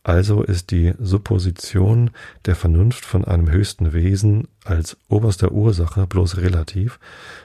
Also 0.04 0.44
ist 0.44 0.72
die 0.72 0.94
Supposition 0.98 2.12
der 2.46 2.56
Vernunft 2.56 3.06
von 3.06 3.26
einem 3.26 3.52
höchsten 3.52 3.94
Wesen 3.94 4.48
als 4.64 4.98
oberster 5.10 5.52
Ursache 5.52 6.08
bloß 6.08 6.38
relativ 6.38 7.00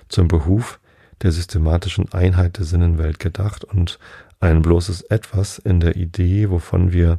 zum 0.09 0.29
Behuf 0.29 0.79
der 1.23 1.33
systematischen 1.33 2.13
Einheit 2.13 2.59
der 2.59 2.65
Sinnenwelt 2.65 3.19
gedacht 3.19 3.65
und 3.65 3.99
ein 4.41 4.63
bloßes 4.63 5.03
Etwas 5.03 5.59
in 5.59 5.81
der 5.81 5.97
Idee, 5.97 6.51
wovon 6.51 6.93
wir, 6.93 7.19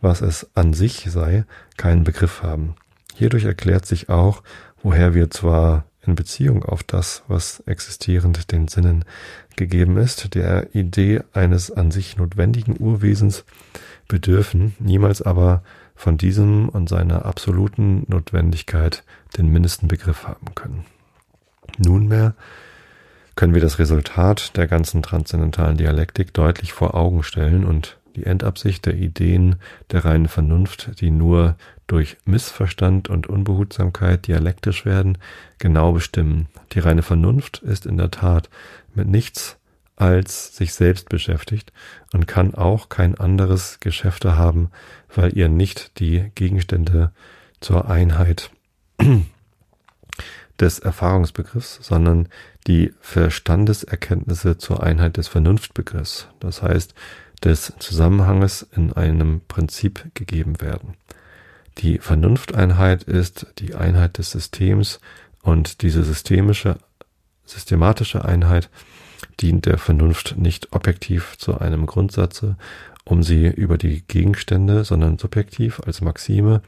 was 0.00 0.20
es 0.20 0.48
an 0.54 0.74
sich 0.74 1.06
sei, 1.08 1.44
keinen 1.76 2.04
Begriff 2.04 2.42
haben. 2.42 2.74
Hierdurch 3.14 3.44
erklärt 3.44 3.86
sich 3.86 4.08
auch, 4.08 4.42
woher 4.82 5.14
wir 5.14 5.30
zwar 5.30 5.86
in 6.06 6.14
Beziehung 6.14 6.64
auf 6.64 6.82
das, 6.82 7.22
was 7.26 7.60
existierend 7.66 8.52
den 8.52 8.68
Sinnen 8.68 9.04
gegeben 9.56 9.96
ist, 9.96 10.34
der 10.34 10.74
Idee 10.74 11.20
eines 11.32 11.70
an 11.70 11.90
sich 11.90 12.16
notwendigen 12.16 12.76
Urwesens 12.78 13.44
bedürfen, 14.08 14.74
niemals 14.78 15.22
aber 15.22 15.62
von 15.94 16.16
diesem 16.16 16.68
und 16.68 16.88
seiner 16.88 17.24
absoluten 17.26 18.04
Notwendigkeit 18.08 19.04
den 19.36 19.48
mindesten 19.48 19.88
Begriff 19.88 20.26
haben 20.26 20.54
können. 20.54 20.84
Nunmehr 21.76 22.34
können 23.36 23.54
wir 23.54 23.60
das 23.60 23.78
Resultat 23.78 24.56
der 24.56 24.66
ganzen 24.66 25.02
transzendentalen 25.02 25.76
Dialektik 25.76 26.34
deutlich 26.34 26.72
vor 26.72 26.94
Augen 26.94 27.22
stellen 27.22 27.64
und 27.64 27.98
die 28.16 28.26
Endabsicht 28.26 28.84
der 28.86 28.94
Ideen 28.94 29.56
der 29.92 30.04
reinen 30.04 30.26
Vernunft, 30.26 31.00
die 31.00 31.10
nur 31.10 31.56
durch 31.86 32.16
Missverstand 32.24 33.08
und 33.08 33.28
Unbehutsamkeit 33.28 34.26
dialektisch 34.26 34.84
werden, 34.84 35.18
genau 35.58 35.92
bestimmen. 35.92 36.48
Die 36.72 36.80
reine 36.80 37.02
Vernunft 37.02 37.58
ist 37.58 37.86
in 37.86 37.96
der 37.96 38.10
Tat 38.10 38.50
mit 38.94 39.06
nichts 39.06 39.56
als 39.98 40.56
sich 40.56 40.74
selbst 40.74 41.08
beschäftigt 41.08 41.72
und 42.12 42.28
kann 42.28 42.54
auch 42.54 42.88
kein 42.88 43.16
anderes 43.16 43.80
Geschäfte 43.80 44.36
haben, 44.36 44.70
weil 45.14 45.36
ihr 45.36 45.48
nicht 45.48 45.98
die 45.98 46.30
Gegenstände 46.34 47.12
zur 47.60 47.90
Einheit 47.90 48.50
des 50.60 50.78
Erfahrungsbegriffs, 50.78 51.80
sondern 51.82 52.28
die 52.66 52.94
Verstandeserkenntnisse 53.00 54.58
zur 54.58 54.82
Einheit 54.82 55.16
des 55.16 55.26
Vernunftbegriffs, 55.28 56.28
das 56.38 56.62
heißt 56.62 56.94
des 57.42 57.72
Zusammenhanges 57.78 58.66
in 58.74 58.92
einem 58.92 59.40
Prinzip 59.46 60.10
gegeben 60.14 60.60
werden. 60.60 60.94
Die 61.78 61.98
Vernunfteinheit 61.98 63.04
ist 63.04 63.46
die 63.58 63.74
Einheit 63.74 64.18
des 64.18 64.32
Systems 64.32 65.00
und 65.42 65.82
diese 65.82 66.02
systemische, 66.02 66.78
systematische 67.44 68.24
Einheit 68.24 68.70
dient 69.40 69.66
der 69.66 69.78
Vernunft 69.78 70.36
nicht 70.36 70.72
objektiv 70.72 71.36
zu 71.38 71.58
einem 71.58 71.86
Grundsatze, 71.86 72.56
um 73.04 73.22
sie 73.22 73.46
über 73.46 73.78
die 73.78 74.02
Gegenstände, 74.06 74.84
sondern 74.84 75.18
subjektiv 75.18 75.80
als 75.86 76.00
Maxime, 76.00 76.62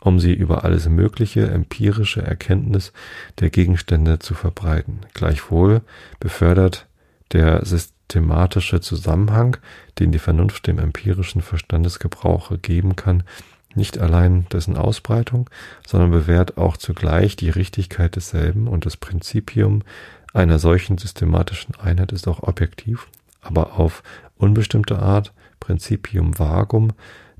um 0.00 0.18
sie 0.18 0.32
über 0.32 0.64
alles 0.64 0.88
mögliche 0.88 1.48
empirische 1.48 2.22
Erkenntnis 2.22 2.92
der 3.40 3.50
Gegenstände 3.50 4.18
zu 4.18 4.34
verbreiten. 4.34 5.00
Gleichwohl 5.12 5.82
befördert 6.18 6.86
der 7.32 7.64
systematische 7.64 8.80
Zusammenhang, 8.80 9.58
den 9.98 10.12
die 10.12 10.18
Vernunft 10.18 10.66
dem 10.66 10.78
empirischen 10.78 11.42
Verstandesgebrauche 11.42 12.58
geben 12.58 12.96
kann, 12.96 13.22
nicht 13.74 13.98
allein 13.98 14.46
dessen 14.52 14.76
Ausbreitung, 14.76 15.48
sondern 15.86 16.10
bewährt 16.10 16.58
auch 16.58 16.76
zugleich 16.76 17.36
die 17.36 17.50
Richtigkeit 17.50 18.16
desselben 18.16 18.68
und 18.68 18.84
das 18.86 18.96
Prinzipium 18.96 19.82
einer 20.32 20.58
solchen 20.58 20.98
systematischen 20.98 21.74
Einheit 21.76 22.12
ist 22.12 22.26
auch 22.28 22.42
objektiv, 22.42 23.08
aber 23.40 23.78
auf 23.78 24.02
unbestimmte 24.36 24.98
Art, 24.98 25.32
Prinzipium 25.60 26.38
vagum, 26.38 26.92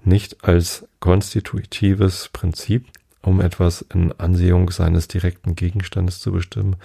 nicht 0.05 0.45
als 0.45 0.86
konstitutives 1.01 2.28
Prinzip, 2.32 2.86
um 3.22 3.40
etwas 3.40 3.82
in 3.82 4.12
Ansehung 4.12 4.70
seines 4.70 5.09
direkten 5.09 5.55
Gegenstandes 5.55 6.20
zu 6.20 6.32
bestimmen, 6.32 6.76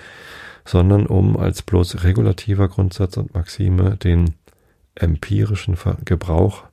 sondern 0.65 1.07
um 1.07 1.37
als 1.37 1.61
bloß 1.61 2.03
regulativer 2.03 2.67
Grundsatz 2.67 3.17
und 3.17 3.33
Maxime 3.33 3.97
den 3.97 4.35
empirischen 4.95 5.77
Gebrauch 6.05 6.63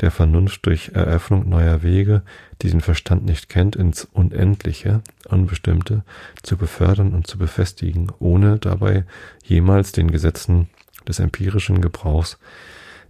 der 0.00 0.10
Vernunft 0.10 0.66
durch 0.66 0.90
Eröffnung 0.94 1.48
neuer 1.48 1.82
Wege, 1.82 2.22
die 2.62 2.70
den 2.70 2.80
Verstand 2.80 3.24
nicht 3.24 3.48
kennt, 3.48 3.76
ins 3.76 4.04
Unendliche, 4.04 5.02
Unbestimmte 5.28 6.02
zu 6.42 6.56
befördern 6.56 7.14
und 7.14 7.26
zu 7.26 7.38
befestigen, 7.38 8.10
ohne 8.18 8.58
dabei 8.58 9.04
jemals 9.44 9.92
den 9.92 10.10
Gesetzen 10.10 10.68
des 11.06 11.18
empirischen 11.18 11.80
Gebrauchs 11.80 12.38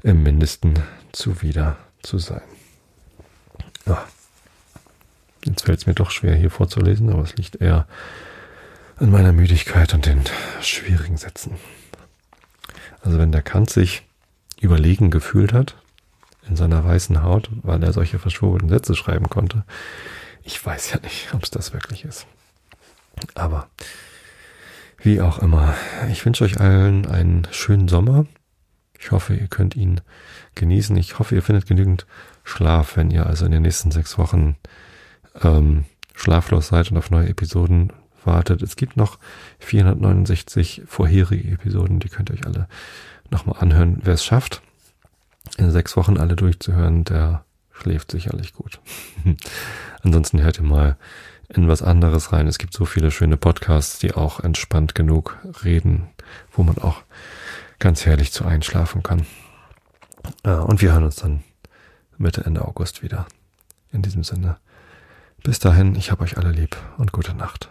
im 0.03 0.23
mindesten 0.23 0.75
zuwider 1.13 1.77
zu 2.03 2.19
sein. 2.19 2.43
Ja. 3.87 4.05
Jetzt 5.45 5.65
fällt 5.65 5.79
es 5.79 5.87
mir 5.87 5.95
doch 5.95 6.11
schwer 6.11 6.35
hier 6.35 6.51
vorzulesen, 6.51 7.11
aber 7.11 7.23
es 7.23 7.37
liegt 7.37 7.57
eher 7.57 7.87
an 8.97 9.11
meiner 9.11 9.33
Müdigkeit 9.33 9.95
und 9.95 10.05
den 10.05 10.23
schwierigen 10.61 11.17
Sätzen. 11.17 11.57
Also 13.01 13.19
wenn 13.19 13.33
der 13.33 13.43
Kant 13.43 13.71
sich 13.71 14.03
überlegen 14.61 15.11
gefühlt 15.11 15.55
hat, 15.55 15.80
in 16.49 16.57
seiner 16.57 16.85
weißen 16.85 17.23
Haut, 17.23 17.51
weil 17.63 17.83
er 17.83 17.93
solche 17.93 18.19
verschwobenen 18.19 18.69
Sätze 18.69 18.95
schreiben 18.95 19.29
konnte. 19.29 19.65
Ich 20.43 20.65
weiß 20.65 20.93
ja 20.93 21.01
nicht, 21.01 21.33
ob 21.35 21.45
es 21.45 21.51
das 21.51 21.73
wirklich 21.73 22.05
ist. 22.05 22.27
Aber 23.35 23.69
wie 24.99 25.21
auch 25.21 25.39
immer, 25.39 25.75
ich 26.11 26.25
wünsche 26.25 26.45
euch 26.45 26.61
allen 26.61 27.07
einen 27.07 27.47
schönen 27.51 27.89
Sommer. 27.89 28.27
Ich 28.99 29.13
hoffe, 29.13 29.35
ihr 29.35 29.49
könnt 29.49 29.77
ihn 29.77 30.01
genießen. 30.55 30.97
Ich 30.97 31.19
hoffe, 31.19 31.35
ihr 31.35 31.43
findet 31.43 31.67
genügend 31.67 32.07
Schlaf, 32.45 32.97
wenn 32.97 33.11
ihr 33.11 33.27
also 33.27 33.47
in 33.47 33.53
den 33.53 33.63
nächsten 33.63 33.91
sechs 33.91 34.19
Wochen 34.19 34.57
ähm, 35.43 35.85
schlaflos 36.15 36.69
seid 36.69 36.91
und 36.91 36.99
auf 36.99 37.11
neue 37.11 37.29
Episoden 37.29 37.93
wartet. 38.25 38.63
Es 38.63 38.77
gibt 38.77 38.97
noch 38.97 39.19
469 39.61 40.83
vorherige 40.87 41.51
Episoden, 41.53 42.01
die 42.01 42.09
könnt 42.09 42.31
ihr 42.31 42.35
euch 42.35 42.47
alle 42.47 42.69
nochmal 43.31 43.57
anhören, 43.61 44.01
wer 44.03 44.15
es 44.15 44.25
schafft 44.25 44.63
in 45.57 45.71
sechs 45.71 45.97
Wochen 45.97 46.17
alle 46.17 46.37
durchzuhören, 46.37 47.05
der 47.05 47.45
schläft 47.73 48.11
sicherlich 48.11 48.55
gut. 48.55 48.81
Ansonsten 50.03 50.43
hört 50.43 50.59
ihr 50.59 50.65
mal 50.65 50.97
in 51.49 51.69
was 51.69 51.83
anderes 51.83 52.33
rein. 52.33 52.47
Es 52.47 52.59
gibt 52.59 52.75
so 52.75 52.85
viele 52.85 53.11
schöne 53.11 53.37
Podcasts, 53.37 53.99
die 53.99 54.15
auch 54.15 54.41
entspannt 54.41 54.95
genug 54.95 55.39
reden, 55.65 56.09
wo 56.53 56.63
man 56.63 56.79
auch 56.79 57.03
ganz 57.79 58.07
herrlich 58.07 58.33
zu 58.33 58.45
einschlafen 58.45 59.03
kann. 59.03 59.27
Und 60.43 60.81
wir 60.81 60.93
hören 60.93 61.05
uns 61.05 61.17
dann 61.17 61.43
Mitte, 62.19 62.45
Ende 62.45 62.67
August 62.67 63.03
wieder. 63.03 63.27
In 63.93 64.03
diesem 64.03 64.23
Sinne. 64.23 64.59
Bis 65.43 65.59
dahin, 65.59 65.97
ich 65.97 66.11
hab 66.11 66.21
euch 66.21 66.37
alle 66.37 66.53
lieb 66.53 66.77
und 66.99 67.13
gute 67.13 67.35
Nacht. 67.35 67.71